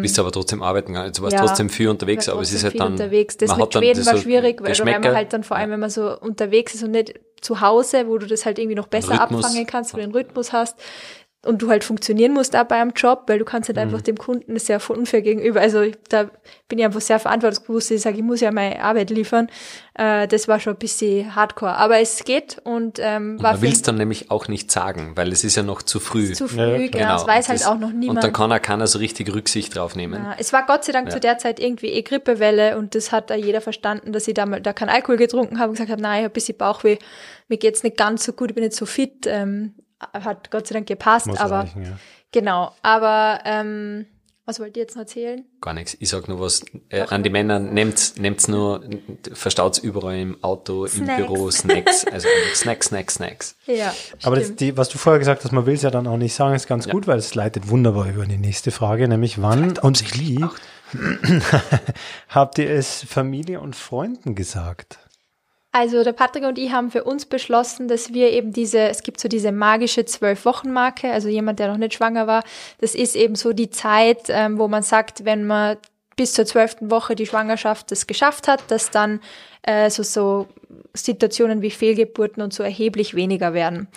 Bist 0.00 0.18
aber 0.18 0.32
trotzdem 0.32 0.62
arbeiten 0.62 0.92
gegangen. 0.94 1.12
Du 1.12 1.22
warst 1.22 1.34
Ja, 1.34 1.40
trotzdem 1.40 1.68
viel 1.68 1.88
unterwegs, 1.88 2.28
aber 2.28 2.40
es 2.40 2.52
ist 2.52 2.64
halt 2.64 2.80
dann. 2.80 2.92
unterwegs. 2.92 3.36
Das 3.36 3.50
man 3.50 3.58
mit 3.60 3.74
Schweden 3.74 4.06
war 4.06 4.16
so 4.16 4.22
schwierig, 4.22 4.62
weil, 4.62 4.78
weil 4.78 5.00
man 5.00 5.14
halt 5.14 5.32
dann 5.32 5.44
vor 5.44 5.56
allem, 5.56 5.70
wenn 5.70 5.80
man 5.80 5.90
so 5.90 6.18
unterwegs 6.18 6.74
ist 6.74 6.82
und 6.82 6.92
nicht 6.92 7.14
zu 7.40 7.60
Hause, 7.60 8.08
wo 8.08 8.16
du 8.18 8.26
das 8.26 8.46
halt 8.46 8.58
irgendwie 8.58 8.76
noch 8.76 8.88
besser 8.88 9.20
Rhythmus. 9.20 9.44
abfangen 9.44 9.66
kannst, 9.66 9.92
wo 9.92 9.98
du 9.98 10.02
den 10.04 10.12
Rhythmus 10.12 10.52
hast 10.52 10.76
und 11.46 11.62
du 11.62 11.70
halt 11.70 11.84
funktionieren 11.84 12.32
musst 12.32 12.54
auch 12.56 12.64
bei 12.64 12.76
einem 12.76 12.92
Job, 12.94 13.24
weil 13.28 13.38
du 13.38 13.44
kannst 13.44 13.68
Mhm. 13.68 13.76
halt 13.76 13.86
einfach 13.86 14.00
dem 14.02 14.16
Kunden 14.18 14.56
ja 14.66 14.78
unfair 14.88 15.22
gegenüber. 15.22 15.60
Also 15.60 15.80
ich- 15.82 15.96
da 16.08 16.30
bin 16.68 16.78
ich 16.78 16.84
einfach 16.84 17.00
sehr 17.00 17.18
verantwortungsbewusst. 17.18 17.90
Ich 17.92 18.02
sage, 18.02 18.16
ich 18.16 18.22
muss 18.22 18.40
ja 18.40 18.50
meine 18.52 18.82
Arbeit 18.82 19.10
liefern. 19.10 19.48
Äh, 19.94 20.26
das 20.28 20.48
war 20.48 20.60
schon 20.60 20.74
ein 20.74 20.78
bisschen 20.78 21.34
hardcore. 21.34 21.74
Aber 21.76 21.98
es 22.00 22.24
geht 22.24 22.58
und 22.64 22.98
ähm, 23.00 23.42
war 23.42 23.52
Man 23.52 23.62
will 23.62 23.72
es 23.72 23.82
dann 23.82 23.96
nämlich 23.96 24.30
auch 24.30 24.48
nicht 24.48 24.70
sagen, 24.70 25.12
weil 25.14 25.32
es 25.32 25.44
ist 25.44 25.56
ja 25.56 25.62
noch 25.62 25.82
zu 25.82 26.00
früh. 26.00 26.32
zu 26.32 26.48
früh, 26.48 26.60
Ja, 26.60 26.88
genau. 26.88 27.12
Das 27.14 27.26
weiß 27.26 27.48
halt 27.48 27.60
Das- 27.60 27.66
auch 27.66 27.78
noch 27.78 27.92
niemand. 27.92 28.18
Und 28.18 28.24
dann 28.24 28.32
kann 28.32 28.52
auch 28.52 28.60
keiner 28.60 28.86
so 28.86 28.98
richtig 28.98 29.32
Rücksicht 29.34 29.74
drauf 29.76 29.96
nehmen. 29.96 30.22
Ja, 30.22 30.34
es 30.38 30.52
war 30.52 30.66
Gott 30.66 30.84
sei 30.84 30.92
Dank 30.92 31.10
zu 31.10 31.20
der 31.20 31.38
Zeit 31.38 31.60
irgendwie 31.60 31.88
eh 31.88 32.02
Grippewelle 32.02 32.76
und 32.76 32.94
das 32.94 33.12
hat 33.12 33.30
da 33.30 33.34
jeder 33.36 33.60
verstanden, 33.60 34.12
dass 34.12 34.26
ich 34.28 34.34
da 34.34 34.44
mal 34.46 34.60
da 34.60 34.72
keinen 34.72 34.90
Alkohol 34.90 35.16
getrunken 35.16 35.58
habe 35.58 35.68
und 35.70 35.74
gesagt 35.76 35.90
habe, 35.90 36.02
nein, 36.02 36.18
ich 36.20 36.24
habe 36.24 36.32
ein 36.32 36.34
bisschen 36.34 36.58
Bauchweh, 36.58 36.98
mir 37.48 37.58
geht's 37.58 37.82
nicht 37.82 37.96
ganz 37.96 38.24
so 38.24 38.32
gut, 38.32 38.50
ich 38.50 38.54
bin 38.54 38.64
nicht 38.64 38.76
so 38.76 38.86
fit. 38.86 39.26
Ähm, 39.26 39.74
hat 40.00 40.50
Gott 40.50 40.66
sei 40.66 40.74
Dank 40.74 40.86
gepasst, 40.86 41.26
Muss 41.26 41.38
aber 41.38 41.60
reichen, 41.60 41.84
ja. 41.84 41.98
genau. 42.32 42.72
Aber 42.82 43.40
ähm, 43.44 44.06
was 44.46 44.60
wollt 44.60 44.76
ihr 44.76 44.84
jetzt 44.84 44.94
noch 44.94 45.02
erzählen? 45.02 45.44
Gar 45.60 45.74
nichts. 45.74 45.96
Ich 45.98 46.08
sag 46.08 46.28
nur 46.28 46.38
was 46.38 46.64
äh, 46.88 47.00
an 47.00 47.24
die 47.24 47.30
Männer, 47.30 47.58
nehmt's, 47.58 48.14
nehmt's 48.16 48.46
nur, 48.46 48.80
verstaut's 49.32 49.78
überall 49.78 50.16
im 50.18 50.42
Auto, 50.44 50.86
Snacks. 50.86 51.20
im 51.20 51.26
Büro, 51.26 51.50
Snacks, 51.50 52.06
also 52.06 52.28
Snacks, 52.54 52.86
Snacks, 52.86 53.14
Snacks. 53.14 53.56
Ja, 53.66 53.92
Aber 54.22 54.36
das, 54.36 54.54
die, 54.54 54.76
was 54.76 54.88
du 54.88 54.98
vorher 54.98 55.18
gesagt 55.18 55.42
hast, 55.42 55.50
man 55.50 55.66
will 55.66 55.74
es 55.74 55.82
ja 55.82 55.90
dann 55.90 56.06
auch 56.06 56.16
nicht 56.16 56.32
sagen, 56.32 56.54
ist 56.54 56.68
ganz 56.68 56.88
gut, 56.88 57.08
weil 57.08 57.18
es 57.18 57.34
leitet 57.34 57.68
wunderbar 57.68 58.08
über 58.08 58.24
die 58.24 58.38
nächste 58.38 58.70
Frage, 58.70 59.08
nämlich 59.08 59.42
wann 59.42 59.78
und 59.78 60.14
wie 60.16 60.44
habt 62.28 62.58
ihr 62.58 62.70
es 62.70 63.02
Familie 63.02 63.60
und 63.60 63.74
Freunden 63.74 64.36
gesagt? 64.36 65.00
Also 65.78 66.04
der 66.04 66.14
Patrick 66.14 66.44
und 66.44 66.56
ich 66.56 66.72
haben 66.72 66.90
für 66.90 67.04
uns 67.04 67.26
beschlossen, 67.26 67.86
dass 67.86 68.14
wir 68.14 68.30
eben 68.32 68.50
diese, 68.50 68.78
es 68.78 69.02
gibt 69.02 69.20
so 69.20 69.28
diese 69.28 69.52
magische 69.52 70.06
Zwölf-Wochen-Marke, 70.06 71.12
also 71.12 71.28
jemand, 71.28 71.58
der 71.58 71.68
noch 71.68 71.76
nicht 71.76 71.92
schwanger 71.92 72.26
war, 72.26 72.44
das 72.80 72.94
ist 72.94 73.14
eben 73.14 73.34
so 73.34 73.52
die 73.52 73.68
Zeit, 73.68 74.20
ähm, 74.28 74.58
wo 74.58 74.68
man 74.68 74.82
sagt, 74.82 75.26
wenn 75.26 75.46
man 75.46 75.76
bis 76.16 76.32
zur 76.32 76.46
zwölften 76.46 76.90
Woche 76.90 77.14
die 77.14 77.26
Schwangerschaft 77.26 77.90
das 77.90 78.06
geschafft 78.06 78.48
hat, 78.48 78.62
dass 78.70 78.90
dann 78.90 79.20
äh, 79.64 79.90
so, 79.90 80.02
so 80.02 80.46
Situationen 80.94 81.60
wie 81.60 81.70
Fehlgeburten 81.70 82.42
und 82.42 82.54
so 82.54 82.62
erheblich 82.62 83.14
weniger 83.14 83.52
werden. 83.52 83.88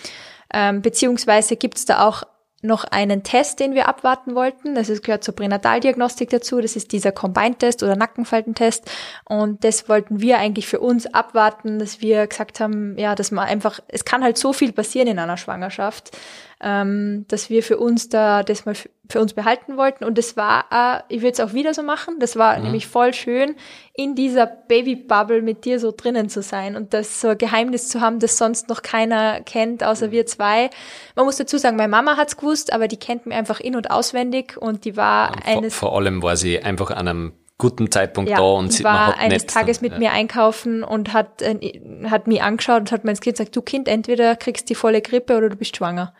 Ähm, 0.52 0.82
beziehungsweise 0.82 1.56
gibt 1.56 1.78
es 1.78 1.86
da 1.86 2.06
auch 2.06 2.24
noch 2.62 2.84
einen 2.84 3.22
Test, 3.22 3.58
den 3.60 3.74
wir 3.74 3.88
abwarten 3.88 4.34
wollten. 4.34 4.74
Das 4.74 4.88
gehört 5.02 5.24
zur 5.24 5.34
Pränataldiagnostik 5.34 6.28
dazu. 6.28 6.60
Das 6.60 6.76
ist 6.76 6.92
dieser 6.92 7.10
Combined-Test 7.10 7.82
oder 7.82 7.96
Nackenfaltentest. 7.96 8.90
Und 9.24 9.64
das 9.64 9.88
wollten 9.88 10.20
wir 10.20 10.38
eigentlich 10.38 10.66
für 10.66 10.80
uns 10.80 11.06
abwarten, 11.06 11.78
dass 11.78 12.00
wir 12.00 12.26
gesagt 12.26 12.60
haben, 12.60 12.98
ja, 12.98 13.14
dass 13.14 13.30
man 13.30 13.46
einfach, 13.46 13.80
es 13.88 14.04
kann 14.04 14.22
halt 14.22 14.36
so 14.36 14.52
viel 14.52 14.72
passieren 14.72 15.08
in 15.08 15.18
einer 15.18 15.38
Schwangerschaft, 15.38 16.16
ähm, 16.60 17.24
dass 17.28 17.48
wir 17.48 17.62
für 17.62 17.78
uns 17.78 18.10
da 18.10 18.42
das 18.42 18.66
mal 18.66 18.74
für 19.10 19.20
uns 19.20 19.34
behalten 19.34 19.76
wollten. 19.76 20.04
Und 20.04 20.18
das 20.18 20.36
war, 20.36 20.64
äh, 20.70 21.02
ich 21.14 21.22
würde 21.22 21.32
es 21.32 21.40
auch 21.40 21.52
wieder 21.52 21.74
so 21.74 21.82
machen. 21.82 22.16
Das 22.20 22.36
war 22.36 22.58
nämlich 22.58 22.86
voll 22.86 23.12
schön, 23.12 23.56
in 23.92 24.14
dieser 24.14 24.46
Babybubble 24.46 25.42
mit 25.42 25.64
dir 25.64 25.78
so 25.78 25.92
drinnen 25.94 26.28
zu 26.28 26.42
sein 26.42 26.76
und 26.76 26.94
das 26.94 27.20
so 27.20 27.28
ein 27.28 27.38
Geheimnis 27.38 27.88
zu 27.88 28.00
haben, 28.00 28.18
das 28.18 28.38
sonst 28.38 28.68
noch 28.68 28.82
keiner 28.82 29.40
kennt, 29.40 29.84
außer 29.84 30.10
wir 30.10 30.26
zwei. 30.26 30.70
Man 31.16 31.26
muss 31.26 31.36
dazu 31.36 31.58
sagen, 31.58 31.76
meine 31.76 31.88
Mama 31.88 32.16
hat's 32.16 32.36
gewusst, 32.36 32.72
aber 32.72 32.88
die 32.88 32.96
kennt 32.96 33.26
mich 33.26 33.36
einfach 33.36 33.60
in- 33.60 33.76
und 33.76 33.90
auswendig 33.90 34.56
und 34.56 34.84
die 34.84 34.96
war 34.96 35.32
Vor, 35.32 35.46
eines 35.46 35.74
vor 35.74 35.96
allem 35.96 36.22
war 36.22 36.36
sie 36.36 36.62
einfach 36.62 36.90
an 36.90 37.08
einem 37.08 37.32
guten 37.60 37.90
Zeitpunkt 37.90 38.30
ja, 38.30 38.38
da 38.38 38.42
und 38.42 38.72
sie, 38.72 38.82
war 38.82 39.08
hat 39.08 39.18
eines 39.18 39.46
Tages 39.46 39.80
mit 39.82 39.92
ja. 39.92 39.98
mir 39.98 40.12
einkaufen 40.12 40.82
und 40.82 41.12
hat, 41.12 41.42
äh, 41.42 41.80
hat 42.08 42.26
mich 42.26 42.42
angeschaut 42.42 42.80
und 42.80 42.92
hat 42.92 43.04
mir 43.04 43.10
ins 43.10 43.20
Kind 43.20 43.36
gesagt, 43.36 43.54
du 43.54 43.62
Kind, 43.62 43.86
entweder 43.86 44.34
kriegst 44.34 44.68
die 44.70 44.74
volle 44.74 45.02
Grippe 45.02 45.36
oder 45.36 45.50
du 45.50 45.56
bist 45.56 45.76
schwanger. 45.76 46.14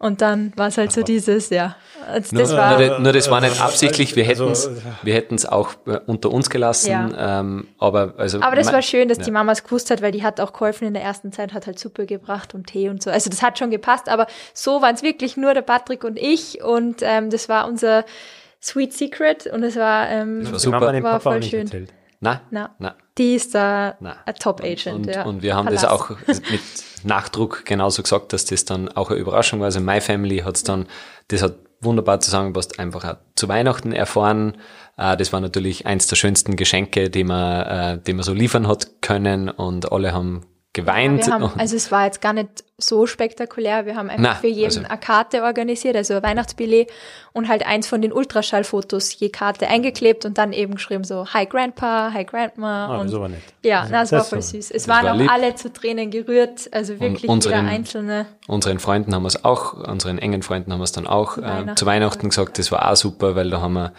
Und 0.00 0.20
dann 0.22 0.52
war 0.56 0.68
es 0.68 0.78
halt 0.78 0.92
so 0.92 1.02
dieses, 1.02 1.50
ja. 1.50 1.74
Also 2.06 2.36
Nur, 2.36 2.44
das 2.44 2.52
war, 2.56 2.78
nur, 2.78 2.98
nur 3.00 3.12
das 3.12 3.28
war 3.30 3.40
nicht 3.40 3.60
absichtlich, 3.60 4.14
wir 4.14 4.28
Also, 4.28 4.44
hätten 4.46 4.52
es 4.52 4.70
wir 5.02 5.14
hätten's 5.14 5.44
auch 5.44 5.70
äh, 5.86 5.98
unter 6.06 6.30
uns 6.30 6.48
gelassen, 6.50 6.90
Ja. 6.90 7.40
ähm, 7.40 7.66
aber 7.78 8.14
also 8.16 8.40
aber 8.40 8.54
das 8.54 8.72
war 8.72 8.80
schön, 8.82 9.08
dass 9.08 9.18
ja. 9.18 9.24
die 9.24 9.30
Mama 9.32 9.50
es 9.50 9.64
gewusst 9.64 9.90
hat, 9.90 10.00
weil 10.00 10.12
die 10.12 10.22
hat 10.22 10.40
auch 10.40 10.52
geholfen 10.52 10.86
in 10.86 10.94
der 10.94 11.02
ersten 11.02 11.32
Zeit, 11.32 11.52
hat 11.52 11.66
halt 11.66 11.80
Suppe 11.80 12.06
gebracht 12.06 12.54
und 12.54 12.68
Tee 12.68 12.88
und 12.88 13.02
so. 13.02 13.10
Also 13.10 13.28
das 13.28 13.42
hat 13.42 13.58
schon 13.58 13.70
gepasst, 13.72 14.08
aber 14.08 14.28
so 14.54 14.80
waren 14.82 14.94
es 14.94 15.02
wirklich 15.02 15.36
nur 15.36 15.52
der 15.52 15.62
Patrick 15.62 16.04
und 16.04 16.16
ich 16.16 16.62
und 16.62 16.98
ähm, 17.02 17.30
das 17.30 17.48
war 17.48 17.66
unser 17.66 18.04
Sweet 18.62 18.92
Secret 18.92 19.46
und 19.48 19.64
es 19.64 19.74
war, 19.74 20.08
ähm, 20.08 20.50
war 20.50 20.58
super. 20.60 20.80
War 20.80 20.92
Papa 21.00 21.18
voll 21.20 21.42
schön. 21.42 21.62
erzählt. 21.66 21.92
Na, 22.20 22.40
na, 22.50 22.74
na. 22.78 22.94
die 23.16 23.34
ist 23.34 23.54
da 23.54 23.96
Na. 24.00 24.16
ein 24.26 24.34
Top-Agent. 24.34 25.06
Und, 25.06 25.14
ja. 25.14 25.24
und 25.24 25.42
wir 25.42 25.54
haben 25.54 25.66
das 25.70 25.82
Palast. 25.82 26.02
auch 26.02 26.10
mit 26.50 26.60
Nachdruck 27.04 27.64
genauso 27.64 28.02
gesagt, 28.02 28.32
dass 28.32 28.44
das 28.44 28.64
dann 28.64 28.88
auch 28.88 29.10
eine 29.10 29.18
Überraschung 29.18 29.60
war. 29.60 29.66
Also 29.66 29.80
My 29.80 30.00
Family 30.00 30.38
hat's 30.38 30.62
dann, 30.62 30.86
das 31.28 31.42
hat 31.42 31.56
wunderbar 31.80 32.20
zusammengepasst, 32.20 32.78
einfach 32.78 33.04
auch 33.04 33.16
zu 33.34 33.48
Weihnachten 33.48 33.92
erfahren. 33.92 34.56
Äh, 34.96 35.16
das 35.16 35.32
war 35.32 35.40
natürlich 35.40 35.86
eins 35.86 36.06
der 36.06 36.16
schönsten 36.16 36.56
Geschenke, 36.56 37.10
die 37.10 37.24
man, 37.24 37.66
äh, 37.66 37.98
die 38.04 38.12
man 38.12 38.24
so 38.24 38.32
liefern 38.32 38.66
hat 38.66 39.00
können 39.00 39.48
und 39.48 39.92
alle 39.92 40.12
haben 40.12 40.46
geweint. 40.82 41.26
Wir 41.26 41.32
haben, 41.34 41.50
also 41.58 41.76
es 41.76 41.90
war 41.92 42.04
jetzt 42.06 42.20
gar 42.20 42.32
nicht 42.32 42.48
so 42.80 43.06
spektakulär. 43.06 43.86
Wir 43.86 43.96
haben 43.96 44.08
einfach 44.08 44.22
Na, 44.22 44.34
für 44.36 44.46
jeden 44.46 44.66
also- 44.66 44.80
eine 44.88 44.98
Karte 44.98 45.42
organisiert, 45.42 45.96
also 45.96 46.14
ein 46.14 46.22
Weihnachtsbillet 46.22 46.88
und 47.32 47.48
halt 47.48 47.66
eins 47.66 47.86
von 47.88 48.00
den 48.00 48.12
Ultraschallfotos 48.12 49.18
je 49.18 49.30
Karte 49.30 49.66
eingeklebt 49.68 50.24
und 50.24 50.38
dann 50.38 50.52
eben 50.52 50.74
geschrieben 50.76 51.02
so 51.04 51.26
Hi 51.34 51.46
Grandpa, 51.46 52.10
Hi 52.14 52.24
Grandma 52.24 52.86
Ah, 52.86 52.92
und 52.98 53.04
das 53.06 53.12
ist 53.12 53.14
aber 53.16 53.28
nett. 53.30 53.42
ja, 53.64 53.80
Also, 53.80 53.92
na, 53.92 54.02
es 54.02 54.12
war 54.12 54.24
voll 54.24 54.38
aber- 54.38 54.42
süß. 54.46 54.70
Es 54.70 54.82
das 54.84 54.88
waren 54.88 55.04
war 55.06 55.14
auch 55.14 55.18
lieb. 55.18 55.30
alle 55.32 55.54
zu 55.56 55.72
Tränen 55.72 56.10
gerührt, 56.10 56.68
also 56.72 57.00
wirklich 57.00 57.22
jeder 57.22 57.32
unseren- 57.32 57.66
einzelne. 57.66 58.26
unseren 58.46 58.78
Freunden 58.78 59.14
haben 59.14 59.22
wir 59.24 59.28
es 59.28 59.44
auch, 59.44 59.72
unseren 59.74 60.18
engen 60.18 60.42
Freunden 60.42 60.72
haben 60.72 60.80
wir 60.80 60.84
es 60.84 60.92
dann 60.92 61.06
auch 61.06 61.36
äh, 61.38 61.42
Weihnachten. 61.42 61.76
zu 61.76 61.86
Weihnachten 61.86 62.28
gesagt. 62.28 62.58
Das 62.58 62.70
war 62.70 62.90
auch 62.90 62.96
super, 62.96 63.34
weil 63.34 63.50
da 63.50 63.60
haben 63.60 63.72
wir 63.74 63.92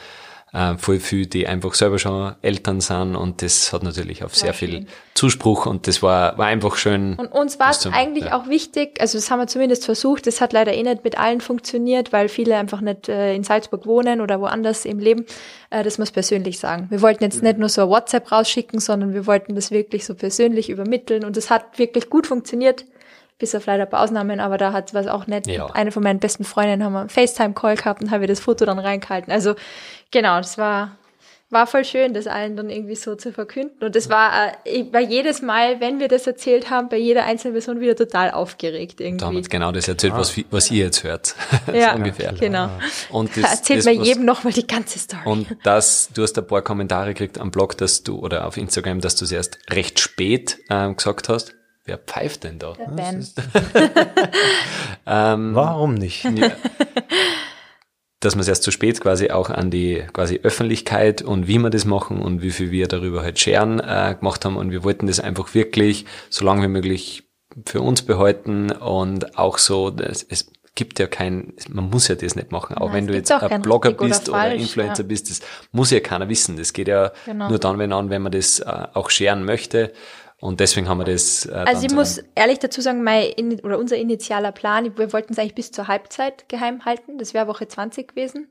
äh, 0.54 0.78
voll 0.78 1.00
viel, 1.00 1.28
die 1.28 1.48
einfach 1.48 1.74
selber 1.74 2.00
schon 2.00 2.36
Eltern 2.42 2.82
sind 2.82 3.16
und 3.16 3.42
das 3.42 3.72
hat 3.72 3.84
natürlich 3.84 4.24
auf 4.24 4.36
sehr 4.36 4.54
viel. 4.54 4.86
Zuspruch 5.14 5.66
und 5.66 5.86
das 5.86 6.02
war, 6.02 6.38
war 6.38 6.46
einfach 6.46 6.78
schön. 6.78 7.16
Und 7.16 7.28
uns 7.28 7.60
war 7.60 7.68
das 7.68 7.86
es 7.86 7.94
eigentlich 7.94 8.26
ja. 8.26 8.40
auch 8.40 8.48
wichtig, 8.48 9.02
also 9.02 9.18
das 9.18 9.30
haben 9.30 9.40
wir 9.40 9.48
zumindest 9.48 9.84
versucht, 9.84 10.26
das 10.28 10.40
hat 10.40 10.54
leider 10.54 10.74
eh 10.74 10.82
nicht 10.82 11.04
mit 11.04 11.18
allen 11.20 11.42
funktioniert, 11.42 12.14
weil 12.14 12.30
viele 12.30 12.56
einfach 12.56 12.80
nicht 12.80 13.10
äh, 13.10 13.36
in 13.36 13.44
Salzburg 13.44 13.86
wohnen 13.86 14.22
oder 14.22 14.40
woanders 14.40 14.86
im 14.86 14.98
Leben, 15.00 15.26
äh, 15.72 15.84
dass 15.84 15.98
wir 15.98 16.04
es 16.04 16.12
persönlich 16.12 16.58
sagen. 16.58 16.88
Wir 16.90 17.02
wollten 17.02 17.24
jetzt 17.24 17.44
nicht 17.44 17.58
nur 17.58 17.68
so 17.68 17.82
ein 17.84 17.90
WhatsApp 17.90 18.32
rausschicken, 18.32 18.80
sondern 18.80 19.14
wir 19.14 19.28
wollten 19.28 19.56
das 19.56 19.72
wirklich 19.72 20.06
so 20.06 20.16
persönlich 20.16 20.70
übermitteln 20.70 21.26
und 21.26 21.36
es 21.36 21.50
hat 21.50 21.78
wirklich 21.78 22.10
gut 22.10 22.26
funktioniert, 22.26 22.86
bis 23.40 23.56
auf 23.56 23.66
leider 23.66 23.84
ein 23.84 23.90
paar 23.90 24.04
Ausnahmen, 24.04 24.40
aber 24.40 24.58
da 24.58 24.74
hat 24.74 24.94
was 24.94 25.08
auch 25.08 25.26
nicht. 25.26 25.48
Ja. 25.48 25.66
Eine 25.68 25.92
von 25.92 26.04
meinen 26.04 26.20
besten 26.20 26.44
Freundinnen 26.44 26.84
haben 26.84 26.94
wir 26.94 27.00
einen 27.00 27.10
FaceTime-Call 27.10 27.76
gehabt 27.78 28.02
und 28.02 28.12
habe 28.12 28.28
das 28.28 28.40
Foto 28.40 28.66
dann 28.66 28.80
reingehalten. 28.80 29.32
Also 29.32 29.56
genau, 30.12 30.38
das 30.38 30.58
war 30.58 30.92
war 31.52 31.66
voll 31.66 31.84
schön, 31.84 32.14
das 32.14 32.28
allen 32.28 32.56
dann 32.56 32.70
irgendwie 32.70 32.96
so 32.96 33.16
zu 33.16 33.34
verkünden. 33.34 33.84
Und 33.84 33.96
das 33.96 34.08
war, 34.10 34.54
äh, 34.66 34.86
war 34.94 35.02
jedes 35.02 35.42
Mal, 35.42 35.80
wenn 35.80 36.00
wir 36.00 36.08
das 36.08 36.28
erzählt 36.28 36.70
haben, 36.70 36.90
bei 36.90 36.98
jeder 36.98 37.26
einzelnen 37.26 37.56
Person 37.56 37.80
wieder 37.80 37.96
total 37.96 38.30
aufgeregt 38.32 39.02
irgendwie. 39.02 39.18
Da 39.18 39.26
haben 39.26 39.34
wir 39.34 39.40
jetzt 39.40 39.50
genau 39.50 39.72
das 39.72 39.88
erzählt, 39.88 40.14
was, 40.14 40.36
was 40.52 40.70
ihr 40.70 40.86
jetzt 40.86 41.04
hört. 41.04 41.34
ja, 41.74 41.96
ungefähr. 41.96 42.34
genau. 42.34 42.70
Und 43.10 43.36
das, 43.36 43.52
Erzählt 43.52 43.80
das, 43.80 43.98
was- 43.98 44.08
jedem 44.08 44.26
nochmal 44.26 44.54
die 44.54 44.68
ganze 44.68 45.00
Story. 45.00 45.24
Und 45.26 45.48
das, 45.64 46.10
du 46.14 46.22
hast 46.22 46.38
ein 46.38 46.46
paar 46.46 46.62
Kommentare 46.62 47.16
gekriegt 47.16 47.40
am 47.40 47.50
Blog, 47.50 47.76
dass 47.78 48.04
du, 48.04 48.20
oder 48.20 48.46
auf 48.46 48.56
Instagram, 48.56 49.02
dass 49.02 49.16
du 49.16 49.26
es 49.26 49.32
erst 49.32 49.58
recht 49.72 50.00
spät 50.00 50.60
ähm, 50.70 50.98
gesagt 50.98 51.30
hast. 51.30 51.56
Wer 51.90 51.98
pfeift 51.98 52.44
denn 52.44 52.60
da? 52.60 52.74
Ben. 52.96 53.26
Ähm, 55.08 55.56
Warum 55.56 55.96
nicht? 55.96 56.24
Ja. 56.24 56.52
dass 58.20 58.36
wir 58.36 58.42
es 58.42 58.48
erst 58.48 58.62
zu 58.62 58.70
spät 58.70 59.02
quasi 59.02 59.32
auch 59.32 59.50
an 59.50 59.72
die 59.72 60.04
quasi 60.14 60.40
Öffentlichkeit 60.44 61.24
und 61.24 61.48
wie 61.48 61.58
wir 61.58 61.72
das 61.72 61.86
machen 61.86 62.22
und 62.22 62.44
wie 62.44 62.52
viel 62.52 62.70
wir 62.70 62.88
darüber 62.88 63.24
halt 63.24 63.40
scheren 63.40 63.80
äh, 63.80 64.16
gemacht 64.20 64.46
haben 64.46 64.56
und 64.56 64.70
wir 64.70 64.84
wollten 64.84 65.08
das 65.08 65.20
einfach 65.20 65.56
wirklich 65.56 66.06
so 66.30 66.46
lange 66.46 66.62
wie 66.62 66.68
möglich 66.68 67.24
für 67.66 67.82
uns 67.82 68.04
behalten 68.04 68.72
und 68.72 69.40
auch 69.40 69.58
so, 69.58 69.90
dass 69.90 70.22
es 70.22 70.52
gibt 70.76 71.00
ja 71.00 71.08
kein, 71.08 71.54
man 71.70 71.90
muss 71.90 72.08
ja 72.08 72.16
das 72.16 72.36
nicht 72.36 72.52
machen, 72.52 72.78
auch 72.78 72.90
Nein, 72.90 72.98
wenn 72.98 73.08
du 73.08 73.14
jetzt 73.16 73.32
ein 73.32 73.62
Blogger 73.64 73.90
oder 73.90 74.06
bist 74.06 74.30
oder, 74.30 74.38
falsch, 74.38 74.62
Influencer 74.62 75.04
ja. 75.04 75.08
bist, 75.08 75.30
das 75.30 75.42
muss 75.72 75.90
ja 75.90 76.00
keiner 76.00 76.30
wissen. 76.30 76.56
Das 76.56 76.72
geht 76.72 76.88
ja 76.88 77.12
Genau. 77.26 77.50
nur 77.50 77.58
dann, 77.58 77.80
wenn 77.80 77.92
an, 77.92 78.10
wenn 78.10 78.22
man 78.22 78.32
das 78.32 78.60
äh, 78.60 78.88
auch 78.94 79.10
scheren 79.10 79.44
möchte. 79.44 79.92
Und 80.42 80.60
deswegen 80.62 80.88
haben 80.88 81.00
wir 81.00 81.06
das. 81.06 81.46
Äh, 81.46 81.52
Also 81.52 81.86
ich 81.86 81.94
muss 81.94 82.22
ehrlich 82.36 82.60
dazu 82.60 82.82
sagen, 82.82 83.04
mein 83.04 83.24
in, 83.24 83.60
oder 83.60 83.78
unser 83.78 83.98
initialer 83.98 84.52
Plan, 84.52 84.98
wir 84.98 85.12
wollten 85.12 85.34
es 85.34 85.40
eigentlich 85.40 85.56
bis 85.56 85.72
zur 85.72 85.88
Halbzeit 85.88 86.48
geheim 86.48 86.86
halten. 86.86 87.18
Das 87.18 87.34
wäre 87.34 87.48
Woche 87.48 87.68
20 87.68 88.08
gewesen. 88.08 88.48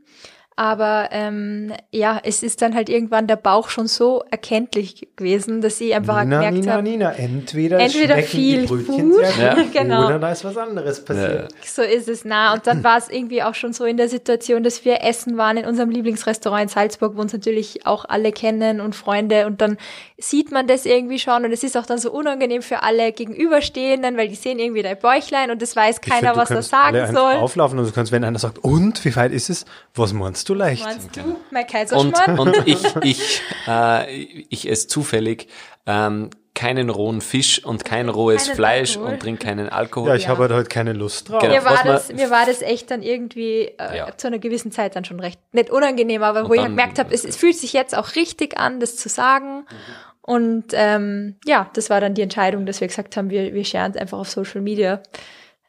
Aber 0.59 1.11
ähm, 1.13 1.73
ja, 1.93 2.21
es 2.25 2.43
ist 2.43 2.63
dann 2.63 2.75
halt 2.75 2.89
irgendwann 2.89 3.29
der 3.29 3.37
Bauch 3.37 3.69
schon 3.69 3.87
so 3.87 4.25
erkenntlich 4.29 5.09
gewesen, 5.15 5.61
dass 5.61 5.81
ich 5.81 5.95
einfach 5.95 6.25
Nina, 6.25 6.39
gemerkt 6.39 6.59
Nina, 6.59 6.73
habe, 6.73 6.83
Nina, 6.83 7.13
entweder, 7.13 7.79
Entweder 7.79 8.17
viel 8.25 8.67
Brötchen 8.67 9.13
Food, 9.13 9.23
Ja. 9.39 9.55
genau. 9.73 10.07
oder 10.07 10.19
da 10.19 10.33
ist 10.33 10.45
was 10.45 10.57
anderes 10.57 11.05
passiert. 11.05 11.55
so 11.65 11.83
ist 11.83 12.09
es 12.09 12.25
nah. 12.25 12.55
Und 12.55 12.67
dann 12.67 12.83
war 12.83 12.99
es 12.99 13.09
irgendwie 13.09 13.45
auch 13.45 13.55
schon 13.55 13.73
so 13.73 13.85
in 13.85 13.97
der 13.97 14.09
Situation, 14.09 14.65
dass 14.65 14.85
wir 14.85 15.05
essen 15.05 15.37
waren 15.37 15.59
in 15.59 15.65
unserem 15.65 15.91
Lieblingsrestaurant 15.91 16.63
in 16.65 16.69
Salzburg, 16.69 17.17
wo 17.17 17.21
uns 17.21 17.33
natürlich 17.33 17.87
auch 17.87 18.05
alle 18.05 18.33
kennen 18.33 18.81
und 18.81 18.97
Freunde. 18.97 19.47
Und 19.47 19.61
dann 19.61 19.79
sieht 20.17 20.51
man 20.51 20.67
das 20.67 20.87
irgendwie 20.87 21.21
schon. 21.21 21.45
Und 21.45 21.53
es 21.53 21.63
ist 21.63 21.77
auch 21.77 21.87
dann 21.87 21.99
so 21.99 22.11
unangenehm 22.11 22.63
für 22.63 22.83
alle 22.83 23.13
Gegenüberstehenden, 23.13 24.17
weil 24.17 24.27
die 24.27 24.35
sehen 24.35 24.59
irgendwie 24.59 24.83
dein 24.83 24.99
Bäuchlein 24.99 25.53
und 25.53 25.63
es 25.63 25.77
weiß 25.77 26.01
keiner, 26.01 26.35
find, 26.35 26.37
was 26.37 26.51
er 26.51 26.63
sagen 26.63 27.15
soll. 27.15 27.35
auflaufen 27.35 27.79
und 27.79 27.87
du 27.87 27.93
kannst, 27.93 28.11
wenn 28.11 28.25
einer 28.25 28.41
sagt, 28.41 28.59
und, 28.59 29.05
wie 29.05 29.15
weit 29.15 29.31
ist 29.31 29.51
es? 29.51 29.65
Was 29.95 30.13
meinst 30.13 30.48
du 30.48 30.48
leicht? 30.55 30.85
Meinst 30.85 31.17
du, 31.17 31.21
mein 31.51 31.63
Und, 31.65 31.71
Kaiserschmarrn? 31.71 32.39
und 32.39 32.57
ich, 32.67 32.83
ich, 33.03 33.43
äh, 33.67 34.11
ich 34.49 34.69
esse 34.69 34.87
zufällig 34.89 35.49
ähm, 35.87 36.31
keinen 36.55 36.91
rohen 36.91 37.21
Fisch 37.21 37.65
und 37.65 37.85
kein 37.85 38.09
rohes 38.09 38.47
Keinen 38.47 38.57
Fleisch 38.57 38.97
Alkohol. 38.97 39.13
und 39.13 39.21
trinke 39.21 39.45
keinen 39.47 39.69
Alkohol. 39.69 40.09
Ja, 40.09 40.15
ich 40.17 40.25
Ja. 40.25 40.29
habe 40.31 40.41
halt 40.43 40.53
heute 40.53 40.69
keine 40.69 40.93
Lust 40.93 41.29
drauf. 41.29 41.41
Genau. 41.41 41.55
mir, 41.55 41.65
war 41.65 41.85
das, 41.85 42.13
mir 42.13 42.31
war 42.31 42.47
das 42.47 42.63
echt 42.63 42.91
dann 42.91 43.03
irgendwie 43.03 43.73
äh, 43.79 43.97
Ja. 43.97 44.17
zu 44.17 44.27
einer 44.27 44.39
gewissen 44.41 44.73
Zeit 44.73 44.97
dann 44.97 45.05
schon 45.05 45.21
recht, 45.21 45.39
nicht 45.53 45.71
unangenehm, 45.71 46.23
aber 46.25 46.49
wo 46.49 46.55
ich 46.55 46.61
dann- 46.61 46.71
gemerkt 46.71 46.99
habe, 46.99 47.15
es, 47.15 47.25
es 47.25 47.37
fühlt 47.37 47.57
sich 47.57 47.73
jetzt 47.75 47.97
auch 47.97 48.17
richtig 48.17 48.59
an, 48.59 48.81
das 48.81 48.97
zu 48.97 49.09
sagen. 49.09 49.67
Und 50.21 50.67
ähm, 50.73 51.37
ja, 51.47 51.71
das 51.75 51.89
war 51.91 52.01
dann 52.01 52.15
die 52.15 52.23
Entscheidung, 52.23 52.67
dass 52.67 52.81
wir 52.81 52.89
gesagt 52.89 53.17
haben, 53.17 53.31
wir, 53.31 53.55
wir 53.55 53.65
scheren 53.65 53.93
es 53.93 53.97
einfach 53.97 54.19
auf 54.19 54.29
Social 54.29 54.61
Media. 54.61 55.01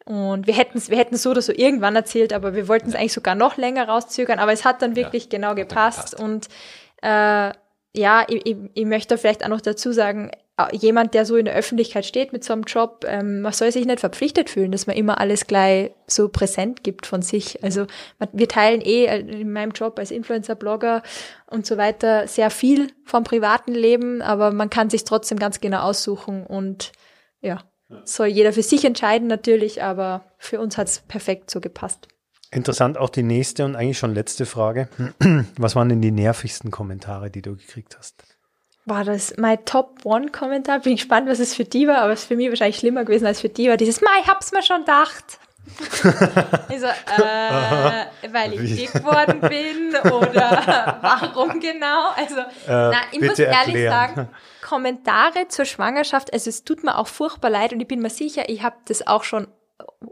Und 0.09 0.47
wir 0.47 0.55
hätten 0.55 0.79
es 0.79 0.89
wir 0.89 0.97
hätten 0.97 1.17
so 1.17 1.29
oder 1.29 1.43
so 1.43 1.53
irgendwann 1.53 1.95
erzählt, 1.95 2.33
aber 2.33 2.55
wir 2.55 2.67
wollten 2.67 2.89
es 2.89 2.95
eigentlich 2.95 3.13
sogar 3.13 3.35
noch 3.35 3.57
länger 3.57 3.87
rauszögern, 3.87 4.39
aber 4.39 4.51
es 4.51 4.65
hat 4.65 4.81
dann 4.81 4.95
wirklich 4.95 5.29
genau 5.29 5.53
gepasst. 5.53 6.13
gepasst. 6.13 6.19
Und 6.19 6.47
äh, 7.03 7.53
ja, 7.93 8.25
ich, 8.27 8.43
ich, 8.43 8.57
ich 8.73 8.85
möchte 8.85 9.19
vielleicht 9.19 9.45
auch 9.45 9.49
noch 9.49 9.61
dazu 9.61 9.91
sagen, 9.91 10.31
äh, 10.57 10.75
jemand, 10.75 11.13
der 11.13 11.27
so 11.27 11.35
in 11.35 11.45
der 11.45 11.53
Öffentlichkeit 11.53 12.07
steht 12.07 12.33
mit 12.33 12.43
so 12.43 12.53
einem 12.53 12.63
Job, 12.63 13.05
ähm, 13.07 13.41
man 13.41 13.53
soll 13.53 13.71
sich 13.71 13.85
nicht 13.85 13.99
verpflichtet 13.99 14.49
fühlen, 14.49 14.71
dass 14.71 14.87
man 14.87 14.95
immer 14.95 15.19
alles 15.19 15.45
gleich 15.45 15.91
so 16.07 16.27
präsent 16.27 16.83
gibt 16.83 17.05
von 17.05 17.21
sich. 17.21 17.63
Also 17.63 17.85
man, 18.17 18.29
wir 18.33 18.47
teilen 18.47 18.81
eh 18.81 19.05
äh, 19.05 19.19
in 19.19 19.51
meinem 19.51 19.73
Job 19.73 19.99
als 19.99 20.09
Influencer, 20.09 20.55
Blogger 20.55 21.03
und 21.45 21.67
so 21.67 21.77
weiter 21.77 22.27
sehr 22.27 22.49
viel 22.49 22.87
vom 23.05 23.23
privaten 23.23 23.75
Leben, 23.75 24.23
aber 24.23 24.49
man 24.49 24.71
kann 24.71 24.89
sich 24.89 25.03
trotzdem 25.03 25.37
ganz 25.37 25.61
genau 25.61 25.81
aussuchen 25.81 26.47
und 26.47 26.93
ja, 27.41 27.59
soll 28.03 28.27
jeder 28.27 28.53
für 28.53 28.63
sich 28.63 28.85
entscheiden 28.85 29.27
natürlich, 29.27 29.83
aber 29.83 30.25
für 30.37 30.59
uns 30.59 30.77
hat's 30.77 30.99
perfekt 31.07 31.49
so 31.49 31.59
gepasst. 31.59 32.07
Interessant 32.51 32.97
auch 32.97 33.09
die 33.09 33.23
nächste 33.23 33.65
und 33.65 33.75
eigentlich 33.75 33.99
schon 33.99 34.13
letzte 34.13 34.45
Frage. 34.45 34.89
Was 35.57 35.75
waren 35.75 35.89
denn 35.89 36.01
die 36.01 36.11
nervigsten 36.11 36.71
Kommentare, 36.71 37.29
die 37.29 37.41
du 37.41 37.55
gekriegt 37.55 37.97
hast? 37.97 38.23
War 38.85 39.03
das 39.03 39.35
mein 39.37 39.63
Top 39.65 39.99
One 40.03 40.31
Kommentar? 40.31 40.79
Bin 40.79 40.95
gespannt, 40.95 41.29
was 41.29 41.37
es 41.37 41.53
für 41.53 41.65
die 41.65 41.87
war, 41.87 41.99
aber 41.99 42.13
es 42.13 42.21
ist 42.21 42.27
für 42.27 42.35
mich 42.35 42.49
wahrscheinlich 42.49 42.79
schlimmer 42.79 43.05
gewesen 43.05 43.27
als 43.27 43.41
für 43.41 43.49
die 43.49 43.69
war 43.69 43.77
dieses, 43.77 44.01
Ma, 44.01 44.09
ich 44.19 44.27
hab's 44.27 44.51
mir 44.51 44.63
schon 44.63 44.79
gedacht. 44.79 45.39
ich 46.69 46.79
so, 46.79 46.87
äh, 46.87 48.05
weil 48.31 48.53
ich 48.53 48.75
dick 48.75 48.93
geworden 48.93 49.39
bin 49.41 49.95
oder 50.11 50.97
warum 51.01 51.59
genau? 51.59 52.09
Also, 52.15 52.37
na, 52.67 53.01
ich 53.11 53.21
muss 53.21 53.39
ehrlich 53.39 53.75
erklären. 53.75 53.91
sagen, 53.91 54.29
Kommentare 54.61 55.47
zur 55.47 55.65
Schwangerschaft, 55.65 56.33
also 56.33 56.49
es 56.49 56.63
tut 56.63 56.83
mir 56.83 56.97
auch 56.97 57.07
furchtbar 57.07 57.49
leid 57.49 57.73
und 57.73 57.79
ich 57.79 57.87
bin 57.87 58.01
mir 58.01 58.09
sicher, 58.09 58.49
ich 58.49 58.63
habe 58.63 58.75
das 58.85 59.05
auch 59.07 59.23
schon 59.23 59.47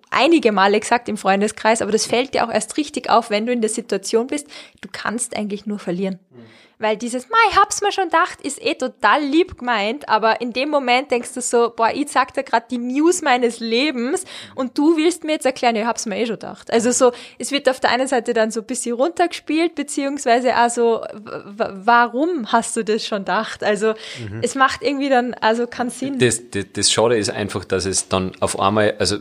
einige 0.09 0.51
Male 0.51 0.79
gesagt 0.79 1.09
im 1.09 1.17
Freundeskreis, 1.17 1.81
aber 1.81 1.91
das 1.91 2.05
fällt 2.05 2.33
dir 2.33 2.45
auch 2.45 2.51
erst 2.51 2.77
richtig 2.77 3.09
auf, 3.09 3.29
wenn 3.29 3.45
du 3.45 3.51
in 3.51 3.61
der 3.61 3.69
Situation 3.69 4.27
bist, 4.27 4.47
du 4.81 4.89
kannst 4.91 5.35
eigentlich 5.35 5.65
nur 5.65 5.79
verlieren. 5.79 6.19
Weil 6.79 6.95
dieses, 6.95 7.29
Ma, 7.29 7.37
ich 7.49 7.57
hab's 7.57 7.81
mir 7.81 7.91
schon 7.91 8.05
gedacht, 8.05 8.41
ist 8.41 8.63
eh 8.63 8.75
total 8.75 9.23
lieb 9.23 9.57
gemeint, 9.57 10.07
aber 10.07 10.41
in 10.41 10.53
dem 10.53 10.69
Moment 10.69 11.09
denkst 11.09 11.33
du 11.33 11.41
so, 11.41 11.73
boah, 11.75 11.89
ich 11.91 12.09
sag 12.09 12.35
dir 12.35 12.43
gerade 12.43 12.67
die 12.69 12.77
News 12.77 13.23
meines 13.23 13.59
Lebens 13.59 14.25
und 14.53 14.77
du 14.77 14.95
willst 14.95 15.23
mir 15.23 15.33
jetzt 15.33 15.45
erklären, 15.45 15.75
ja, 15.75 15.81
ich 15.81 15.87
hab's 15.87 16.05
mir 16.05 16.17
eh 16.17 16.25
schon 16.27 16.35
gedacht. 16.35 16.71
Also 16.71 16.91
so, 16.91 17.11
es 17.39 17.51
wird 17.51 17.67
auf 17.67 17.79
der 17.79 17.89
einen 17.89 18.07
Seite 18.07 18.33
dann 18.33 18.51
so 18.51 18.59
ein 18.59 18.67
bisschen 18.67 18.93
runtergespielt, 18.95 19.73
beziehungsweise 19.73 20.55
also, 20.55 21.01
warum 21.13 22.51
hast 22.51 22.75
du 22.77 22.83
das 22.83 23.05
schon 23.05 23.19
gedacht? 23.19 23.63
Also, 23.63 23.93
es 24.41 24.55
macht 24.55 24.83
irgendwie 24.83 25.09
dann, 25.09 25.33
also 25.33 25.65
keinen 25.65 25.89
Sinn. 25.89 26.19
Das, 26.19 26.41
das, 26.51 26.65
das 26.73 26.91
Schade 26.91 27.17
ist 27.17 27.29
einfach, 27.29 27.65
dass 27.65 27.85
es 27.85 28.07
dann 28.07 28.33
auf 28.39 28.59
einmal, 28.59 28.95
also 28.99 29.17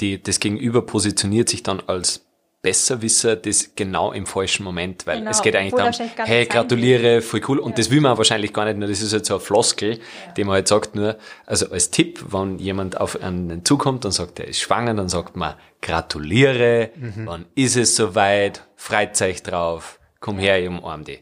die, 0.00 0.22
das 0.22 0.40
Gegenüber 0.40 0.82
positioniert 0.82 1.48
sich 1.48 1.62
dann 1.62 1.80
als 1.86 2.24
Besserwisser 2.62 3.36
das 3.36 3.74
genau 3.74 4.12
im 4.12 4.26
falschen 4.26 4.64
Moment, 4.64 5.06
weil 5.06 5.18
Genau, 5.20 5.30
es 5.30 5.40
geht 5.40 5.56
eigentlich 5.56 5.74
darum, 5.74 5.94
hey, 6.26 6.44
gratuliere, 6.44 7.22
voll 7.22 7.40
cool. 7.48 7.58
Und 7.58 7.78
das 7.78 7.90
will 7.90 8.02
man 8.02 8.18
wahrscheinlich 8.18 8.52
gar 8.52 8.66
nicht 8.66 8.76
nur, 8.76 8.86
das 8.86 9.00
ist 9.00 9.14
halt 9.14 9.24
so 9.24 9.34
eine 9.34 9.40
Floskel, 9.40 9.98
die 10.36 10.44
man 10.44 10.54
halt 10.54 10.68
sagt 10.68 10.94
nur, 10.94 11.16
also 11.46 11.70
als 11.70 11.90
Tipp, 11.90 12.22
wenn 12.32 12.58
jemand 12.58 13.00
auf 13.00 13.22
einen 13.22 13.64
zukommt 13.64 14.04
und 14.04 14.12
sagt, 14.12 14.40
er 14.40 14.48
ist 14.48 14.60
schwanger, 14.60 14.92
dann 14.92 15.08
sagt 15.08 15.36
man, 15.36 15.54
gratuliere, 15.80 16.90
wann 17.24 17.46
ist 17.54 17.76
es 17.76 17.96
soweit, 17.96 18.62
euch 19.22 19.42
drauf, 19.42 19.98
komm 20.20 20.38
her, 20.38 20.60
ich 20.60 20.68
umarm 20.68 21.04
dich. 21.04 21.20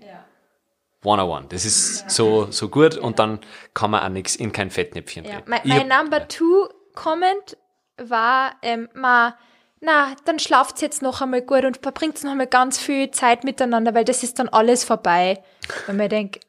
One 1.04 1.22
on 1.22 1.30
one. 1.30 1.46
Das 1.48 1.64
ist 1.64 2.10
so, 2.10 2.50
so 2.50 2.68
gut 2.68 2.96
und 2.96 3.20
dann 3.20 3.38
kann 3.72 3.92
man 3.92 4.02
auch 4.02 4.08
nichts 4.08 4.34
in 4.34 4.50
kein 4.50 4.70
Fettnäpfchen 4.70 5.24
Ja. 5.24 5.40
treten. 5.40 5.50
Mein, 5.50 5.60
mein 5.64 5.88
Number 5.88 6.26
Two 6.26 6.68
Comment 6.94 7.56
war, 7.96 8.56
ähm, 8.62 8.88
ma, 8.94 9.36
na, 9.80 10.14
dann 10.24 10.38
schlaft's 10.38 10.80
jetzt 10.80 11.02
noch 11.02 11.20
einmal 11.20 11.42
gut 11.42 11.64
und 11.64 11.78
verbringt's 11.78 12.22
noch 12.22 12.32
einmal 12.32 12.46
ganz 12.46 12.78
viel 12.78 13.10
Zeit 13.10 13.44
miteinander, 13.44 13.94
weil 13.94 14.04
das 14.04 14.22
ist 14.22 14.38
dann 14.38 14.48
alles 14.48 14.84
vorbei. 14.84 15.42
Wenn 15.86 15.96
man 15.96 16.08
denkt, 16.08 16.40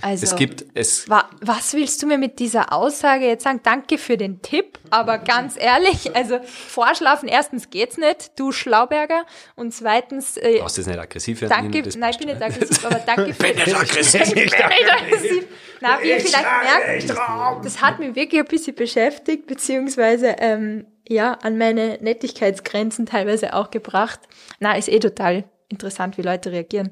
also, 0.00 0.24
Es 0.24 0.34
gibt, 0.34 0.64
es, 0.74 1.08
wa, 1.08 1.28
was 1.40 1.74
willst 1.74 2.02
du 2.02 2.06
mir 2.06 2.18
mit 2.18 2.40
dieser 2.40 2.72
Aussage 2.72 3.26
jetzt 3.26 3.44
sagen? 3.44 3.60
Danke 3.62 3.96
für 3.96 4.16
den 4.16 4.42
Tipp, 4.42 4.78
aber 4.90 5.18
ganz 5.18 5.56
ehrlich, 5.56 6.14
also 6.16 6.40
vorschlafen, 6.42 7.28
erstens 7.28 7.70
geht's 7.70 7.96
nicht, 7.96 8.32
du 8.36 8.50
Schlauberger, 8.50 9.24
und 9.54 9.72
zweitens, 9.72 10.36
äh, 10.36 10.58
brauchst 10.58 10.78
du 10.78 10.80
das 10.82 10.88
nicht 10.88 10.98
aggressiv 10.98 11.40
werden? 11.40 11.72
Danke, 11.72 11.88
nein, 11.96 12.10
ich 12.10 12.18
bin 12.18 12.28
nicht 12.28 12.42
aggressiv, 12.42 12.84
aber 12.84 12.98
danke 13.06 13.34
für 13.34 13.42
Bin 13.44 13.56
nicht 13.56 13.74
aggressiv. 13.76 14.22
Ich 14.22 14.34
bin 14.34 14.44
nicht 14.44 14.92
aggressiv. 14.92 15.46
Na, 15.80 16.02
wie 16.02 16.08
ihr 16.08 16.20
vielleicht 16.20 17.06
merkt, 17.06 17.64
das 17.64 17.80
hat 17.80 17.98
mich 18.00 18.14
wirklich 18.14 18.40
ein 18.40 18.48
bisschen 18.48 18.74
beschäftigt, 18.74 19.46
beziehungsweise 19.46 20.34
ähm, 20.38 20.86
ja, 21.08 21.32
an 21.34 21.58
meine 21.58 21.98
Nettigkeitsgrenzen 22.00 23.06
teilweise 23.06 23.54
auch 23.54 23.70
gebracht. 23.70 24.20
Na, 24.60 24.76
ist 24.76 24.88
eh 24.88 24.98
total 24.98 25.44
interessant, 25.68 26.18
wie 26.18 26.22
Leute 26.22 26.52
reagieren. 26.52 26.90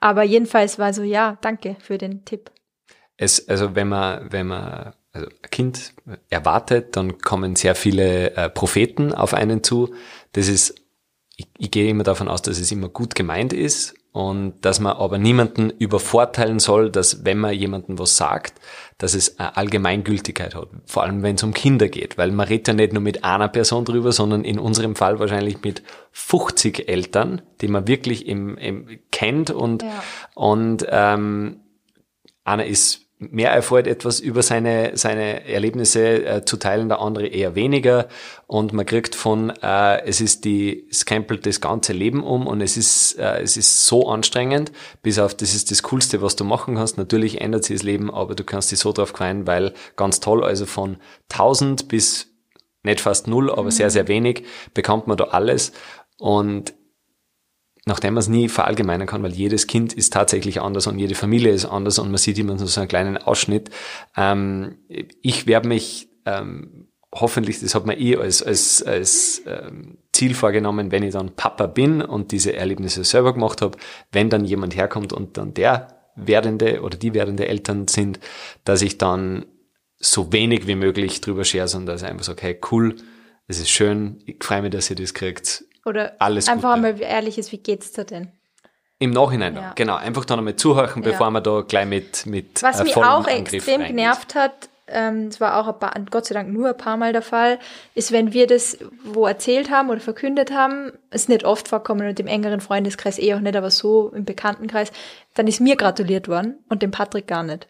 Aber 0.00 0.22
jedenfalls 0.22 0.78
war 0.78 0.92
so, 0.92 1.02
ja, 1.02 1.38
danke 1.40 1.76
für 1.80 1.98
den 1.98 2.24
Tipp. 2.24 2.50
Es, 3.16 3.48
also 3.48 3.74
wenn 3.74 3.88
man, 3.88 4.32
wenn 4.32 4.46
man 4.48 4.94
also 5.12 5.28
ein 5.28 5.50
Kind 5.50 5.94
erwartet, 6.30 6.96
dann 6.96 7.18
kommen 7.18 7.56
sehr 7.56 7.74
viele 7.74 8.34
äh, 8.34 8.48
Propheten 8.48 9.12
auf 9.12 9.34
einen 9.34 9.62
zu. 9.62 9.94
Das 10.32 10.48
ist, 10.48 10.74
ich, 11.36 11.48
ich 11.58 11.70
gehe 11.70 11.88
immer 11.88 12.04
davon 12.04 12.28
aus, 12.28 12.42
dass 12.42 12.58
es 12.58 12.72
immer 12.72 12.88
gut 12.88 13.14
gemeint 13.14 13.52
ist 13.52 13.94
und 14.12 14.54
dass 14.60 14.78
man 14.78 14.92
aber 14.96 15.16
niemanden 15.16 15.70
übervorteilen 15.70 16.58
soll, 16.58 16.90
dass 16.90 17.24
wenn 17.24 17.38
man 17.38 17.54
jemandem 17.54 17.98
was 17.98 18.16
sagt, 18.18 18.60
dass 18.98 19.14
es 19.14 19.38
eine 19.38 19.56
Allgemeingültigkeit 19.56 20.54
hat. 20.54 20.68
Vor 20.84 21.02
allem, 21.02 21.22
wenn 21.22 21.36
es 21.36 21.42
um 21.42 21.54
Kinder 21.54 21.88
geht, 21.88 22.18
weil 22.18 22.30
man 22.30 22.46
redet 22.46 22.68
ja 22.68 22.74
nicht 22.74 22.92
nur 22.92 23.02
mit 23.02 23.24
einer 23.24 23.48
Person 23.48 23.86
drüber, 23.86 24.12
sondern 24.12 24.44
in 24.44 24.58
unserem 24.58 24.96
Fall 24.96 25.18
wahrscheinlich 25.18 25.62
mit 25.62 25.82
50 26.12 26.88
Eltern, 26.88 27.40
die 27.62 27.68
man 27.68 27.88
wirklich 27.88 28.26
im, 28.26 28.58
im 28.58 28.86
kennt 29.10 29.50
und, 29.50 29.82
Ja. 29.82 30.04
und 30.34 30.86
ähm, 30.90 31.60
einer 32.44 32.66
ist 32.66 33.01
mehr 33.30 33.50
erfreut, 33.50 33.86
etwas 33.86 34.20
über 34.20 34.42
seine, 34.42 34.96
seine 34.96 35.46
Erlebnisse 35.46 36.24
äh, 36.24 36.44
zu 36.44 36.56
teilen, 36.56 36.88
der 36.88 37.00
andere 37.00 37.26
eher 37.26 37.54
weniger. 37.54 38.08
Und 38.46 38.72
man 38.72 38.84
kriegt 38.84 39.14
von, 39.14 39.50
äh, 39.62 40.02
es 40.04 40.20
ist 40.20 40.44
die, 40.44 40.86
es 40.90 41.04
krempelt 41.04 41.46
das 41.46 41.60
ganze 41.60 41.92
Leben 41.92 42.22
um 42.22 42.46
und 42.46 42.60
es 42.60 42.76
ist, 42.76 43.18
äh, 43.18 43.40
es 43.40 43.56
ist 43.56 43.86
so 43.86 44.08
anstrengend, 44.08 44.72
bis 45.02 45.18
auf, 45.18 45.34
das 45.34 45.54
ist 45.54 45.70
das 45.70 45.82
Coolste, 45.82 46.22
was 46.22 46.36
du 46.36 46.44
machen 46.44 46.74
kannst. 46.74 46.98
Natürlich 46.98 47.40
ändert 47.40 47.64
sich 47.64 47.76
das 47.76 47.84
Leben, 47.84 48.12
aber 48.12 48.34
du 48.34 48.44
kannst 48.44 48.72
dich 48.72 48.78
so 48.78 48.92
drauf 48.92 49.10
freuen, 49.10 49.46
weil 49.46 49.72
ganz 49.96 50.20
toll, 50.20 50.44
also 50.44 50.66
von 50.66 50.96
1000 51.30 51.88
bis 51.88 52.28
nicht 52.82 53.00
fast 53.00 53.28
null, 53.28 53.50
aber 53.50 53.70
sehr, 53.70 53.90
sehr 53.90 54.08
wenig, 54.08 54.44
bekommt 54.74 55.06
man 55.06 55.16
da 55.16 55.24
alles. 55.24 55.72
Und 56.18 56.74
nachdem 57.84 58.14
man 58.14 58.20
es 58.20 58.28
nie 58.28 58.48
verallgemeinern 58.48 59.06
kann, 59.06 59.22
weil 59.22 59.32
jedes 59.32 59.66
Kind 59.66 59.92
ist 59.92 60.12
tatsächlich 60.12 60.60
anders 60.60 60.86
und 60.86 60.98
jede 60.98 61.14
Familie 61.14 61.52
ist 61.52 61.64
anders 61.64 61.98
und 61.98 62.10
man 62.10 62.18
sieht 62.18 62.38
immer 62.38 62.58
so 62.58 62.80
einen 62.80 62.88
kleinen 62.88 63.16
Ausschnitt. 63.18 63.70
Ähm, 64.16 64.76
ich 64.88 65.46
werde 65.46 65.68
mich 65.68 66.08
ähm, 66.24 66.88
hoffentlich, 67.12 67.60
das 67.60 67.74
hat 67.74 67.86
man 67.86 67.98
eh 67.98 68.16
als, 68.16 68.42
als, 68.42 68.82
als 68.82 69.42
ähm, 69.46 69.98
Ziel 70.12 70.34
vorgenommen, 70.34 70.92
wenn 70.92 71.02
ich 71.02 71.12
dann 71.12 71.34
Papa 71.34 71.66
bin 71.66 72.02
und 72.02 72.32
diese 72.32 72.54
Erlebnisse 72.54 73.04
selber 73.04 73.34
gemacht 73.34 73.62
habe, 73.62 73.76
wenn 74.12 74.30
dann 74.30 74.44
jemand 74.44 74.76
herkommt 74.76 75.12
und 75.12 75.36
dann 75.36 75.52
der 75.52 75.88
werdende 76.14 76.82
oder 76.82 76.96
die 76.96 77.14
werdende 77.14 77.48
Eltern 77.48 77.88
sind, 77.88 78.20
dass 78.64 78.82
ich 78.82 78.98
dann 78.98 79.46
so 79.98 80.32
wenig 80.32 80.66
wie 80.66 80.74
möglich 80.74 81.20
drüber 81.20 81.44
share, 81.44 81.68
sondern 81.68 81.94
dass 81.94 82.02
ich 82.02 82.08
einfach 82.08 82.24
sage, 82.24 82.42
hey, 82.42 82.60
cool, 82.70 82.96
es 83.46 83.58
ist 83.58 83.70
schön, 83.70 84.22
ich 84.26 84.42
freue 84.42 84.62
mich, 84.62 84.70
dass 84.70 84.90
ihr 84.90 84.96
das 84.96 85.14
kriegt. 85.14 85.64
Oder 85.84 86.12
Alles 86.18 86.48
einfach 86.48 86.74
Gute. 86.76 86.86
einmal 86.88 87.00
ehrliches, 87.02 87.52
wie 87.52 87.58
geht's 87.58 87.92
dir 87.92 88.04
denn? 88.04 88.28
Im 88.98 89.10
Nachhinein 89.10 89.54
dann, 89.54 89.64
Ja. 89.64 89.72
genau. 89.74 89.96
Einfach 89.96 90.24
dann 90.24 90.38
einmal 90.38 90.54
zuhören, 90.56 91.02
Ja. 91.02 91.10
bevor 91.10 91.30
man 91.30 91.42
da 91.42 91.62
gleich 91.62 91.86
mit, 91.86 92.24
mit 92.26 92.62
Was 92.62 92.80
äh, 92.80 92.84
mich 92.84 92.96
auch 92.96 93.26
Angriff 93.26 93.52
extrem 93.52 93.80
reingeht. 93.80 93.96
genervt 93.96 94.34
hat, 94.36 94.52
ähm, 94.86 95.26
es 95.28 95.40
war 95.40 95.56
auch 95.58 95.66
ein 95.68 95.78
paar, 95.78 95.92
Gott 96.10 96.26
sei 96.26 96.34
Dank 96.34 96.52
nur 96.52 96.68
ein 96.68 96.76
paar 96.76 96.96
Mal 96.96 97.12
der 97.12 97.22
Fall, 97.22 97.58
ist, 97.94 98.12
wenn 98.12 98.32
wir 98.32 98.46
das 98.46 98.78
wo 99.04 99.26
erzählt 99.26 99.70
haben 99.70 99.90
oder 99.90 100.00
verkündet 100.00 100.52
haben, 100.52 100.92
ist 101.10 101.28
nicht 101.28 101.44
oft 101.44 101.66
vorkommen 101.68 102.06
und 102.08 102.20
im 102.20 102.26
engeren 102.28 102.60
Freundeskreis 102.60 103.18
eh 103.18 103.34
auch 103.34 103.40
nicht, 103.40 103.56
aber 103.56 103.70
so 103.70 104.10
im 104.14 104.24
Bekanntenkreis, 104.24 104.92
dann 105.34 105.46
ist 105.48 105.60
mir 105.60 105.76
gratuliert 105.76 106.28
worden 106.28 106.58
und 106.68 106.82
dem 106.82 106.90
Patrick 106.92 107.26
gar 107.26 107.42
nicht. 107.42 107.66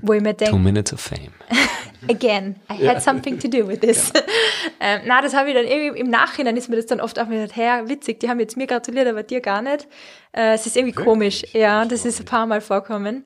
Wo 0.00 0.12
ich 0.14 0.22
mir 0.22 0.34
Two 0.36 0.44
denke, 0.46 0.58
Minutes 0.58 0.92
of 0.94 1.00
Fame. 1.00 1.32
again, 2.08 2.56
I 2.70 2.86
had 2.86 3.02
something 3.02 3.38
to 3.40 3.48
do 3.48 3.66
with 3.66 3.80
this. 3.80 4.12
ähm, 4.80 5.00
na, 5.06 5.22
das 5.22 5.34
habe 5.34 5.48
ich 5.50 5.54
dann 5.54 5.64
irgendwie 5.66 5.98
im 6.00 6.10
Nachhinein 6.10 6.56
ist 6.56 6.68
mir 6.68 6.76
das 6.76 6.86
dann 6.86 7.00
oft 7.00 7.18
auch 7.18 7.28
wieder, 7.30 7.46
hey, 7.52 7.88
witzig, 7.88 8.20
die 8.20 8.28
haben 8.28 8.40
jetzt 8.40 8.56
mir 8.56 8.66
gratuliert, 8.66 9.06
aber 9.08 9.22
dir 9.22 9.40
gar 9.40 9.62
nicht. 9.62 9.86
Äh, 10.32 10.54
es 10.54 10.66
ist 10.66 10.76
irgendwie 10.76 10.94
komisch. 10.94 11.44
Ja, 11.52 11.84
das 11.84 12.04
ist 12.04 12.20
ein 12.20 12.24
paar 12.26 12.46
Mal 12.46 12.60
vorkommen. 12.60 13.24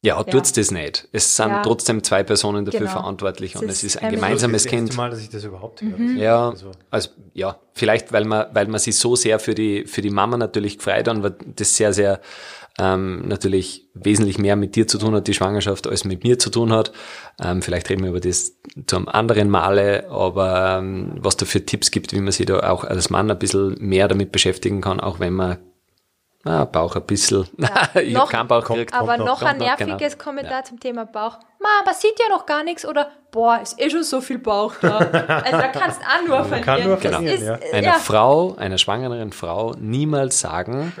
Ja, 0.00 0.22
tut's 0.22 0.52
das 0.52 0.70
nicht. 0.70 1.08
Es 1.10 1.34
sind 1.34 1.48
Ja. 1.48 1.60
trotzdem 1.62 2.04
zwei 2.04 2.22
Personen 2.22 2.64
dafür 2.64 2.80
Genau. 2.80 2.92
verantwortlich 2.92 3.56
und 3.56 3.64
es 3.64 3.82
ist 3.82 3.96
ist 3.96 4.02
ein 4.02 4.12
gemeinsames 4.12 4.62
Das 4.62 4.66
ist 4.66 4.66
das 4.66 4.70
Kind. 4.70 4.88
erste 4.90 4.96
Mal, 4.96 5.10
dass 5.10 5.20
ich 5.20 5.28
das 5.28 5.42
überhaupt 5.42 5.82
höre. 5.82 5.98
Ja, 6.16 6.50
Also- 6.50 6.70
also 6.88 7.10
ja, 7.34 7.58
vielleicht 7.74 8.12
weil 8.12 8.24
man, 8.24 8.46
weil 8.52 8.68
man 8.68 8.78
sich 8.78 8.96
so 8.96 9.16
sehr 9.16 9.40
für 9.40 9.56
die 9.56 9.86
für 9.86 10.00
die 10.00 10.10
Mama 10.10 10.36
natürlich 10.36 10.78
gefreut 10.78 11.08
und 11.08 11.24
weil 11.24 11.34
das 11.56 11.74
sehr 11.74 11.92
sehr 11.92 12.20
ähm, 12.78 13.26
natürlich 13.26 13.88
wesentlich 13.94 14.38
mehr 14.38 14.56
mit 14.56 14.76
dir 14.76 14.86
zu 14.86 14.98
tun 14.98 15.14
hat, 15.14 15.26
die 15.26 15.34
Schwangerschaft, 15.34 15.86
als 15.86 16.04
mit 16.04 16.22
mir 16.22 16.38
zu 16.38 16.50
tun 16.50 16.72
hat. 16.72 16.92
Ähm, 17.42 17.62
vielleicht 17.62 17.90
reden 17.90 18.02
wir 18.02 18.10
über 18.10 18.20
das 18.20 18.56
zu 18.86 18.96
einem 18.96 19.08
anderen 19.08 19.50
Male, 19.50 20.08
aber 20.10 20.78
ähm, 20.78 21.12
was 21.18 21.36
da 21.36 21.44
für 21.44 21.64
Tipps 21.64 21.90
gibt, 21.90 22.12
wie 22.12 22.20
man 22.20 22.32
sich 22.32 22.46
da 22.46 22.70
auch 22.70 22.84
als 22.84 23.10
Mann 23.10 23.30
ein 23.30 23.38
bisschen 23.38 23.76
mehr 23.80 24.06
damit 24.08 24.30
beschäftigen 24.32 24.80
kann, 24.80 25.00
auch 25.00 25.18
wenn 25.18 25.34
man 25.34 25.58
ah, 26.44 26.64
Bauch 26.64 26.94
ein 26.96 27.02
bisschen, 27.02 27.48
ich 27.94 28.14
noch- 28.14 28.22
hab 28.22 28.30
keinen 28.30 28.48
Bauch 28.48 28.64
gekriegt. 28.64 28.94
Aber 28.94 29.16
noch, 29.16 29.26
noch, 29.26 29.42
ein 29.42 29.58
nerviges 29.58 30.12
genau. 30.12 30.24
Kommentar 30.24 30.64
zum 30.64 30.78
Thema 30.78 31.04
Bauch. 31.04 31.38
Ma, 31.60 31.68
man 31.84 31.94
sieht 31.94 32.18
ja 32.20 32.28
noch 32.28 32.46
gar 32.46 32.62
nichts 32.62 32.86
oder 32.86 33.10
boah, 33.32 33.60
ist 33.60 33.80
eh 33.80 33.90
schon 33.90 34.04
so 34.04 34.20
viel 34.20 34.38
Bauch 34.38 34.74
da. 34.80 34.98
Also 35.44 35.58
da 35.58 35.68
kannst 35.68 36.00
du 36.00 36.04
auch 36.04 36.28
nur 36.28 36.44
verlieren. 36.44 36.64
kann 36.64 36.84
nur 36.84 36.96
verlieren, 36.96 37.34
ist, 37.34 37.42
ja. 37.42 37.58
einer 37.72 37.86
ja. 37.88 37.92
Frau, 37.94 38.54
einer 38.54 38.78
schwangeren 38.78 39.32
Frau 39.32 39.74
niemals 39.78 40.40
sagen, 40.40 40.92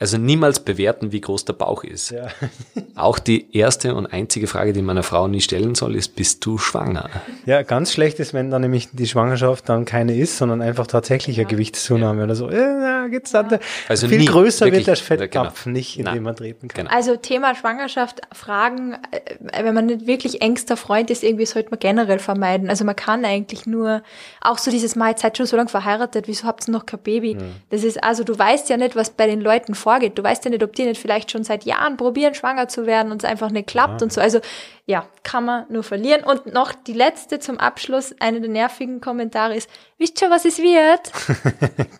also 0.00 0.16
niemals 0.16 0.60
bewerten, 0.60 1.12
wie 1.12 1.20
groß 1.20 1.44
der 1.44 1.52
Bauch 1.52 1.84
ist. 1.84 2.10
Ja. 2.10 2.28
Auch 2.94 3.18
die 3.18 3.54
erste 3.54 3.94
und 3.94 4.06
einzige 4.06 4.46
Frage, 4.46 4.72
die 4.72 4.80
man 4.80 4.96
einer 4.96 5.02
Frau 5.02 5.28
nie 5.28 5.42
stellen 5.42 5.74
soll, 5.74 5.94
ist, 5.94 6.16
bist 6.16 6.44
du 6.46 6.56
schwanger? 6.56 7.10
Ja, 7.44 7.62
ganz 7.62 7.92
schlecht 7.92 8.18
ist, 8.18 8.32
wenn 8.32 8.50
dann 8.50 8.62
nämlich 8.62 8.88
die 8.92 9.06
Schwangerschaft 9.06 9.68
dann 9.68 9.84
keine 9.84 10.16
ist, 10.16 10.38
sondern 10.38 10.62
einfach 10.62 10.86
tatsächlich 10.86 11.38
eine 11.38 11.46
Gewichtszunahme 11.46 12.24
oder 12.24 12.34
so. 12.34 12.48
Äh, 12.48 13.10
gibt's 13.10 13.32
dann 13.32 13.58
Also 13.88 14.08
viel 14.08 14.20
nie, 14.20 14.24
größer 14.24 14.66
wirklich, 14.66 14.86
wird 14.86 14.98
der 15.20 15.28
genau. 15.28 15.44
Fetttapf 15.44 15.66
nicht, 15.66 15.98
in 15.98 16.04
Nein. 16.06 16.14
dem 16.14 16.22
man 16.24 16.36
treten 16.36 16.68
kann. 16.68 16.86
Genau. 16.86 16.96
Also 16.96 17.16
Thema 17.16 17.54
Schwangerschaft, 17.54 18.22
Fragen, 18.32 18.94
äh, 19.10 19.64
wenn 19.64 19.74
man 19.74 19.84
nicht 19.84 20.06
wirklich 20.06 20.40
engster 20.40 20.78
Freund 20.78 21.10
ist, 21.10 21.22
irgendwie 21.22 21.44
sollte 21.44 21.70
man 21.70 21.78
generell 21.78 22.20
vermeiden. 22.20 22.70
Also 22.70 22.86
man 22.86 22.96
kann 22.96 23.26
eigentlich 23.26 23.66
nur, 23.66 24.02
auch 24.40 24.56
so 24.56 24.70
dieses 24.70 24.96
Mal, 24.96 25.10
jetzt 25.10 25.20
seid 25.20 25.36
schon 25.36 25.44
so 25.44 25.58
lange 25.58 25.68
verheiratet, 25.68 26.26
wieso 26.26 26.44
habt 26.44 26.66
ihr 26.66 26.72
noch 26.72 26.86
kein 26.86 27.00
Baby? 27.00 27.36
Das 27.68 27.84
ist, 27.84 28.02
also 28.02 28.24
du 28.24 28.38
weißt 28.38 28.70
ja 28.70 28.78
nicht, 28.78 28.96
was 28.96 29.10
bei 29.10 29.26
den 29.26 29.42
Leuten 29.42 29.74
vorgeht. 29.90 30.16
Du 30.16 30.22
weißt 30.22 30.44
ja 30.44 30.50
nicht, 30.52 30.62
ob 30.62 30.72
die 30.76 30.84
nicht 30.84 31.00
vielleicht 31.00 31.32
schon 31.32 31.42
seit 31.42 31.64
Jahren 31.64 31.96
probieren, 31.96 32.34
schwanger 32.34 32.68
zu 32.68 32.86
werden 32.86 33.10
und 33.10 33.24
es 33.24 33.28
einfach 33.28 33.50
nicht 33.50 33.66
klappt 33.66 34.02
und 34.02 34.12
so. 34.12 34.20
Also 34.20 34.40
ja, 34.86 35.04
kann 35.24 35.44
man 35.44 35.66
nur 35.68 35.82
verlieren. 35.82 36.22
Und 36.24 36.52
noch 36.52 36.72
die 36.72 36.92
letzte 36.92 37.38
zum 37.40 37.58
Abschluss, 37.58 38.14
eine 38.20 38.40
der 38.40 38.50
nervigen 38.50 39.00
Kommentare 39.00 39.56
ist, 39.56 39.68
wisst 39.98 40.22
ihr, 40.22 40.30
was 40.30 40.44
es 40.44 40.58
wird? 40.58 41.10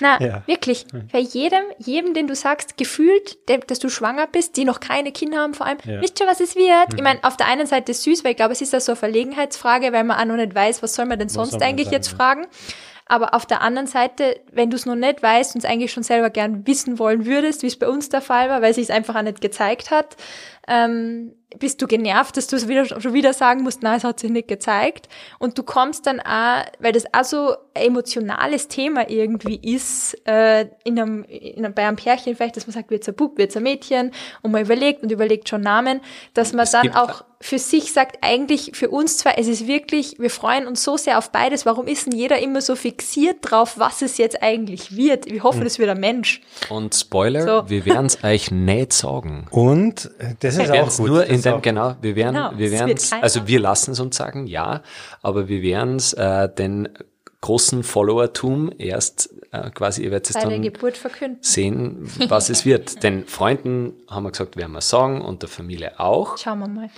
Na, 0.00 0.20
Ja. 0.20 0.42
wirklich. 0.46 0.86
Bei 1.12 1.18
jedem, 1.20 1.62
jedem, 1.78 2.14
den 2.14 2.26
du 2.26 2.34
sagst, 2.34 2.76
gefühlt, 2.76 3.38
dass 3.68 3.78
du 3.78 3.88
schwanger 3.88 4.26
bist, 4.26 4.56
die 4.56 4.64
noch 4.64 4.80
keine 4.80 5.12
Kinder 5.12 5.38
haben 5.38 5.54
vor 5.54 5.66
allem, 5.66 5.78
Ja. 5.84 6.00
wisst 6.00 6.20
ihr, 6.20 6.26
was 6.26 6.40
es 6.40 6.56
wird? 6.56 6.94
Ich 6.96 7.02
meine, 7.02 7.22
auf 7.22 7.36
der 7.36 7.46
einen 7.46 7.66
Seite 7.66 7.92
ist 7.92 8.02
süß, 8.02 8.24
weil 8.24 8.32
ich 8.32 8.36
glaube, 8.36 8.52
es 8.52 8.60
ist 8.60 8.72
ja 8.72 8.80
so 8.80 8.92
eine 8.92 8.96
Verlegenheitsfrage, 8.96 9.92
weil 9.92 10.04
man 10.04 10.18
auch 10.18 10.24
noch 10.24 10.36
nicht 10.36 10.54
weiß, 10.54 10.82
was 10.82 10.94
soll 10.94 11.06
man 11.06 11.18
denn 11.18 11.28
sonst 11.28 11.52
man 11.52 11.62
eigentlich 11.62 11.86
sagen, 11.86 11.94
jetzt 11.96 12.10
ja. 12.10 12.16
fragen. 12.16 12.46
Aber 13.06 13.34
auf 13.34 13.44
der 13.44 13.60
anderen 13.60 13.86
Seite, 13.86 14.40
wenn 14.50 14.70
du 14.70 14.76
es 14.76 14.86
noch 14.86 14.94
nicht 14.94 15.22
weißt 15.22 15.54
und 15.54 15.62
es 15.62 15.70
eigentlich 15.70 15.92
schon 15.92 16.02
selber 16.02 16.30
gern 16.30 16.66
wissen 16.66 16.98
wollen 16.98 17.26
würdest, 17.26 17.62
wie 17.62 17.66
es 17.66 17.78
bei 17.78 17.88
uns 17.88 18.08
der 18.08 18.22
Fall 18.22 18.48
war, 18.48 18.62
weil 18.62 18.72
sich 18.72 18.84
es 18.84 18.90
einfach 18.90 19.14
auch 19.14 19.22
nicht 19.22 19.42
gezeigt 19.42 19.90
hat, 19.90 20.16
ähm, 20.66 21.34
bist 21.58 21.82
du 21.82 21.86
genervt, 21.86 22.36
dass 22.36 22.46
du 22.46 22.56
es 22.56 22.66
wieder, 22.66 22.86
schon 22.86 23.12
wieder 23.12 23.34
sagen 23.34 23.62
musst, 23.62 23.82
nein, 23.82 23.98
es 23.98 24.04
hat 24.04 24.18
sich 24.18 24.30
nicht 24.30 24.48
gezeigt. 24.48 25.08
Und 25.38 25.58
du 25.58 25.62
kommst 25.62 26.06
dann 26.06 26.20
auch, 26.20 26.64
weil 26.78 26.92
das 26.92 27.04
auch 27.12 27.24
so 27.24 27.56
ein 27.74 27.88
emotionales 27.88 28.68
Thema 28.68 29.08
irgendwie 29.08 29.60
ist, 29.62 30.16
äh, 30.26 30.66
in 30.84 30.98
einem, 30.98 31.24
in 31.24 31.64
einem, 31.64 31.74
bei 31.74 31.86
einem 31.86 31.96
Pärchen 31.96 32.34
vielleicht, 32.34 32.56
dass 32.56 32.66
man 32.66 32.72
sagt, 32.72 32.90
wird's 32.90 33.08
ein 33.08 33.14
Bub, 33.14 33.36
wird's 33.36 33.56
ein 33.56 33.62
Mädchen, 33.62 34.12
und 34.42 34.52
man 34.52 34.62
überlegt 34.62 35.02
und 35.02 35.12
überlegt 35.12 35.48
schon 35.48 35.60
Namen, 35.60 36.00
dass 36.32 36.54
man 36.54 36.64
Es 36.64 36.70
dann 36.70 36.94
auch 36.94 37.24
für 37.46 37.58
sich 37.58 37.92
sagt, 37.92 38.16
eigentlich 38.22 38.70
für 38.72 38.88
uns 38.88 39.18
zwei, 39.18 39.32
es 39.36 39.48
ist 39.48 39.66
wirklich, 39.66 40.16
wir 40.18 40.30
freuen 40.30 40.66
uns 40.66 40.82
so 40.82 40.96
sehr 40.96 41.18
auf 41.18 41.30
beides. 41.30 41.66
Warum 41.66 41.86
ist 41.86 42.06
denn 42.06 42.14
jeder 42.14 42.38
immer 42.38 42.62
so 42.62 42.74
fixiert 42.74 43.36
drauf, 43.42 43.74
was 43.78 44.00
es 44.00 44.16
jetzt 44.16 44.42
eigentlich 44.42 44.96
wird? 44.96 45.26
Wir 45.30 45.42
hoffen, 45.42 45.60
es 45.66 45.78
wird 45.78 45.90
ein 45.90 46.00
Mensch. 46.00 46.40
Und 46.70 46.94
Spoiler, 46.94 47.42
So. 47.64 47.68
wir 47.68 47.84
werden 47.84 48.06
es 48.06 48.24
euch 48.24 48.50
nicht 48.50 48.94
sagen. 48.94 49.46
Und 49.50 50.10
äh, 50.20 50.34
das 50.40 50.56
ist 50.56 50.72
Wir 50.72 50.84
auch 50.84 50.96
gut. 50.96 51.06
nur 51.06 51.26
in 51.26 51.42
dem, 51.42 51.52
auch- 51.54 51.60
genau, 51.62 51.96
wir 52.00 52.16
werden, 52.16 52.34
Genau, 52.34 52.52
wir 52.56 52.66
es 52.94 53.10
werden 53.12 53.22
also 53.22 53.46
wir 53.46 53.60
lassen 53.60 53.90
es 53.90 54.00
uns 54.00 54.16
sagen, 54.16 54.46
ja, 54.46 54.82
aber 55.20 55.46
wir 55.46 55.60
werden 55.60 55.96
es 55.96 56.14
äh, 56.14 56.48
den 56.48 56.88
großen 57.42 57.82
Followertum 57.82 58.72
erst 58.78 59.28
äh, 59.52 59.68
quasi, 59.68 60.02
ihr 60.04 60.10
werdet 60.12 60.30
es 60.34 60.42
dann 60.42 60.62
Geburt 60.62 60.96
verkünden. 60.96 61.40
sehen, 61.42 62.10
was 62.28 62.48
es 62.48 62.64
wird. 62.64 63.02
Den 63.02 63.26
Freunden 63.26 63.92
haben 64.08 64.22
wir 64.24 64.30
gesagt, 64.30 64.56
werden 64.56 64.72
wir 64.72 64.80
sagen 64.80 65.20
und 65.20 65.42
der 65.42 65.50
Familie 65.50 66.00
auch, 66.00 66.38
Schauen 66.38 66.60
wir 66.60 66.68
mal. 66.68 66.90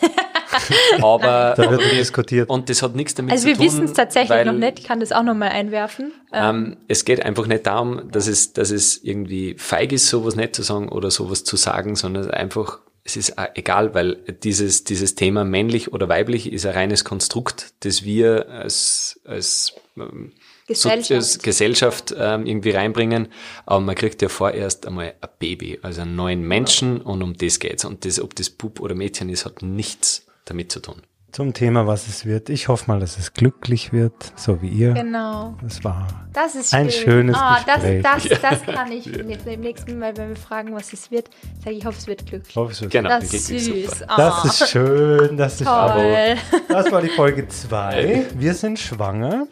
aber 1.02 1.54
Da 1.56 1.70
wird 1.70 1.82
diskutiert. 1.92 2.48
und 2.48 2.68
das 2.68 2.82
hat 2.82 2.94
nichts 2.94 3.14
damit 3.14 3.32
Also 3.32 3.42
zu 3.42 3.48
wir 3.48 3.56
tun. 3.56 3.64
wissen 3.66 3.84
es 3.84 3.92
tatsächlich 3.92 4.30
weil, 4.30 4.44
noch 4.44 4.52
nicht. 4.52 4.80
Ich 4.80 4.84
kann 4.84 5.00
das 5.00 5.12
auch 5.12 5.22
noch 5.22 5.34
mal 5.34 5.48
einwerfen. 5.48 6.12
Ähm, 6.32 6.76
es 6.88 7.04
geht 7.04 7.24
einfach 7.24 7.46
nicht 7.46 7.66
darum, 7.66 8.10
dass 8.10 8.26
es, 8.26 8.52
dass 8.52 8.70
es 8.70 9.02
irgendwie 9.02 9.54
feig 9.58 9.92
ist, 9.92 10.08
sowas 10.08 10.36
nicht 10.36 10.54
zu 10.54 10.62
sagen 10.62 10.88
oder 10.88 11.10
sowas 11.10 11.44
zu 11.44 11.56
sagen, 11.56 11.96
sondern 11.96 12.30
einfach, 12.30 12.80
es 13.08 13.16
ist 13.16 13.38
auch 13.38 13.46
egal, 13.54 13.94
weil 13.94 14.16
dieses, 14.42 14.84
dieses 14.84 15.14
Thema 15.14 15.42
männlich 15.42 15.92
oder 15.94 16.10
weiblich 16.10 16.52
ist 16.52 16.66
ein 16.66 16.74
reines 16.74 17.04
Konstrukt, 17.04 17.72
das 17.80 18.04
wir 18.04 18.50
als, 18.50 19.18
als 19.24 19.72
ähm, 19.96 20.32
so- 20.68 20.90
Gesellschaft. 20.90 21.12
als 21.12 21.38
Gesellschaft 21.38 22.14
ähm, 22.18 22.44
irgendwie 22.44 22.70
reinbringen. 22.72 23.28
Aber 23.64 23.80
man 23.80 23.94
kriegt 23.94 24.20
ja 24.20 24.28
vorerst 24.28 24.86
einmal 24.86 25.14
ein 25.22 25.28
Baby, 25.38 25.78
also 25.80 26.02
einen 26.02 26.16
neuen 26.16 26.42
Menschen 26.42 27.00
und 27.00 27.22
um 27.22 27.34
das 27.34 27.58
geht's. 27.60 27.86
Und 27.86 28.04
das, 28.04 28.20
ob 28.20 28.34
das 28.34 28.50
Bub 28.50 28.78
oder 28.80 28.94
Mädchen 28.94 29.30
ist, 29.30 29.46
hat 29.46 29.62
nichts 29.62 30.26
damit 30.44 30.70
zu 30.70 30.80
tun. 30.80 31.00
Zum 31.30 31.52
Thema, 31.52 31.86
was 31.86 32.08
es 32.08 32.24
wird. 32.24 32.48
Ich 32.48 32.68
hoffe 32.68 32.84
mal, 32.88 33.00
dass 33.00 33.18
es 33.18 33.34
glücklich 33.34 33.92
wird, 33.92 34.32
so 34.34 34.62
wie 34.62 34.68
ihr. 34.68 34.94
Genau. 34.94 35.54
Es 35.66 35.84
war 35.84 36.06
Das 36.32 36.54
ist 36.54 36.72
Ein 36.74 36.90
schön. 36.90 37.02
schönes 37.28 37.36
Ah, 37.36 37.58
das, 37.66 37.82
Gespräch. 37.82 38.02
das, 38.02 38.40
das 38.42 38.62
kann 38.74 38.90
ich 38.92 39.10
beim 39.44 39.60
nächsten 39.60 39.98
Mal, 39.98 40.16
wenn 40.16 40.30
wir 40.30 40.36
fragen, 40.36 40.74
was 40.74 40.92
es 40.92 41.10
wird, 41.10 41.28
sage 41.62 41.72
ich, 41.72 41.78
ich 41.78 41.84
hoffe, 41.86 41.98
es 41.98 42.06
wird 42.06 42.24
glücklich. 42.26 42.48
ich 42.50 42.56
hoffe, 42.56 42.72
es 42.72 42.80
wird 42.80 42.92
Genau, 42.92 43.08
Das 43.10 43.32
ist 43.34 43.46
süß. 43.46 43.64
super. 43.66 44.04
Ah, 44.08 44.16
Das 44.16 44.44
ist 44.60 44.68
schön, 44.70 45.36
das 45.36 45.60
ist 45.60 45.64
toll. 45.66 46.36
Das 46.68 46.90
war 46.90 47.02
die 47.02 47.08
Folge 47.08 47.46
2. 47.46 48.26
Wir 48.34 48.54
sind 48.54 48.78
schwanger. 48.78 49.46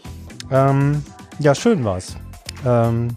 Ähm, 0.50 1.04
ja, 1.38 1.54
schön 1.54 1.84
war's. 1.84 2.16
Ähm, 2.64 3.16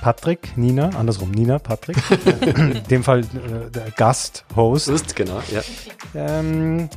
Patrick, 0.00 0.56
Nina, 0.56 0.90
andersrum, 0.96 1.30
Nina, 1.32 1.58
Patrick. 1.58 1.96
In 2.40 2.82
dem 2.88 3.02
Fall 3.04 3.20
äh, 3.20 3.70
der 3.70 3.90
Gast-Host. 3.90 4.86
Lust, 4.88 5.14
genau, 5.16 5.42
ja. 5.52 5.60
Ähm, 6.14 6.88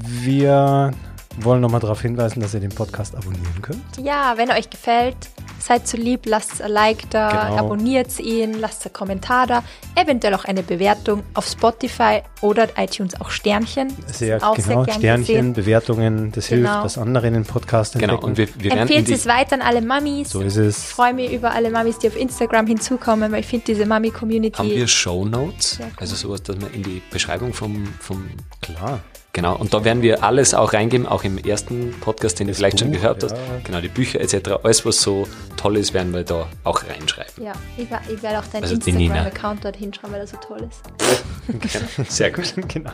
wir 0.00 0.90
wollen 1.38 1.60
nochmal 1.60 1.80
darauf 1.80 2.00
hinweisen, 2.00 2.40
dass 2.40 2.54
ihr 2.54 2.60
den 2.60 2.70
Podcast 2.74 3.16
abonnieren 3.16 3.60
könnt. 3.60 3.82
Ja, 4.00 4.34
wenn 4.36 4.50
er 4.50 4.56
euch 4.56 4.70
gefällt, 4.70 5.16
seid 5.58 5.88
so 5.88 5.96
lieb, 5.96 6.26
lasst 6.26 6.62
ein 6.62 6.70
Like 6.70 7.10
da, 7.10 7.28
Genau. 7.48 7.56
abonniert 7.58 8.20
ihn, 8.20 8.60
lasst 8.60 8.84
einen 8.86 8.92
Kommentar 8.92 9.48
da, 9.48 9.64
eventuell 9.96 10.32
auch 10.34 10.44
eine 10.44 10.62
Bewertung 10.62 11.24
auf 11.34 11.46
Spotify 11.48 12.20
oder 12.40 12.68
iTunes 12.76 13.20
auch 13.20 13.30
Sternchen. 13.30 13.88
Sehr 14.06 14.36
auch 14.46 14.54
genau, 14.54 14.84
sehr 14.84 14.94
Sternchen, 14.94 15.26
gesehen. 15.26 15.52
Bewertungen, 15.54 16.30
das 16.30 16.46
hilft, 16.46 16.66
Genau. 16.70 16.82
dass 16.84 16.98
andere 16.98 17.26
in 17.26 17.34
den 17.34 17.44
Podcast 17.44 17.96
entdecken. 17.96 18.14
Genau, 18.14 18.26
und 18.28 18.36
wir, 18.36 18.46
wir 18.56 18.70
Empfehlt 18.72 19.08
es 19.08 19.26
weiter 19.26 19.54
an 19.56 19.62
alle 19.62 19.80
Mamis. 19.82 20.30
so 20.30 20.40
ist 20.40 20.56
Ich 20.56 20.66
es. 20.68 20.84
freue 20.84 21.14
mich 21.14 21.32
über 21.32 21.50
alle 21.50 21.68
Mamis, 21.70 21.98
die 21.98 22.06
auf 22.06 22.16
Instagram 22.16 22.68
hinzukommen, 22.68 23.32
weil 23.32 23.40
ich 23.40 23.46
finde 23.46 23.64
diese 23.66 23.86
Mami-Community. 23.86 24.56
haben 24.56 24.70
wir 24.70 24.86
Show 24.86 25.24
Notes, 25.24 25.78
gut. 25.78 25.86
also 25.96 26.14
sowas, 26.14 26.44
dass 26.44 26.60
wir 26.60 26.72
in 26.72 26.84
die 26.84 27.02
Beschreibung 27.10 27.52
vom, 27.52 27.88
vom 27.98 28.28
Klar. 28.62 29.00
Genau, 29.34 29.56
und 29.56 29.74
da 29.74 29.84
werden 29.84 30.00
wir 30.00 30.22
alles 30.24 30.54
auch 30.54 30.72
reingeben, 30.72 31.06
auch 31.06 31.24
im 31.24 31.36
ersten 31.38 31.92
Podcast, 32.00 32.38
den 32.40 32.46
du 32.46 32.54
vielleicht 32.54 32.78
schon 32.78 32.90
Buch, 32.92 32.98
gehört 33.00 33.22
hast. 33.24 33.32
ja. 33.32 33.38
Genau, 33.64 33.80
die 33.80 33.88
Bücher 33.88 34.20
etc., 34.20 34.52
alles, 34.62 34.86
was 34.86 35.02
so 35.02 35.26
toll 35.56 35.76
ist, 35.76 35.92
werden 35.92 36.14
wir 36.14 36.22
da 36.22 36.46
auch 36.62 36.82
reinschreiben. 36.88 37.44
Ja, 37.44 37.52
ich, 37.76 37.88
ich 38.14 38.22
werde 38.22 38.38
auch 38.38 38.46
deinen 38.46 38.62
Also. 38.62 38.76
Instagram-Account 38.76 39.64
dort 39.64 39.76
hinschreiben, 39.76 40.12
weil 40.14 40.20
er 40.20 40.26
so 40.28 40.36
toll 40.36 40.68
ist. 40.70 42.08
Sehr 42.10 42.30
gut. 42.30 42.54
genau. 42.68 42.90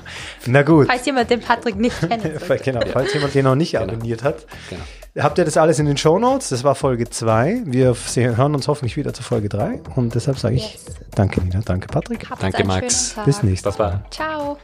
Na 0.46 0.62
gut. 0.62 0.87
Falls 0.88 1.05
jemand 1.07 1.29
den 1.31 1.40
Patrick 1.40 1.76
nicht 1.76 2.00
kennt. 2.09 2.22
Genau, 2.64 2.81
falls 2.90 3.12
jemand 3.14 3.35
den 3.35 3.44
noch 3.44 3.55
nicht 3.55 3.79
abonniert 3.79 4.22
hat. 4.24 4.46
Genau. 4.70 4.83
Habt 5.22 5.37
ihr 5.38 5.44
das 5.44 5.57
alles 5.59 5.79
in 5.79 5.87
den 5.87 5.96
Shownotes? 5.98 6.48
Das 6.48 6.64
war 6.64 6.74
Folge 6.74 7.11
2. 7.11 7.62
Wir 7.66 7.94
hören 8.14 8.55
uns 8.55 8.66
hoffentlich 8.66 8.96
wieder 8.96 9.12
zu 9.12 9.22
Folge 9.22 9.48
3. 9.50 9.81
Und 9.96 10.14
deshalb 10.14 10.38
sage 10.38 10.55
ich 10.55 10.72
Yes. 10.72 10.85
danke, 11.14 11.42
Nina. 11.42 11.61
Danke, 11.64 11.88
Patrick. 11.88 12.31
Habt 12.31 12.42
Danke, 12.42 12.64
Max. 12.64 13.14
Bis 13.26 13.42
nächstes 13.42 13.76
Baba. 13.76 13.90
Mal. 13.96 14.05
Ciao. 14.11 14.57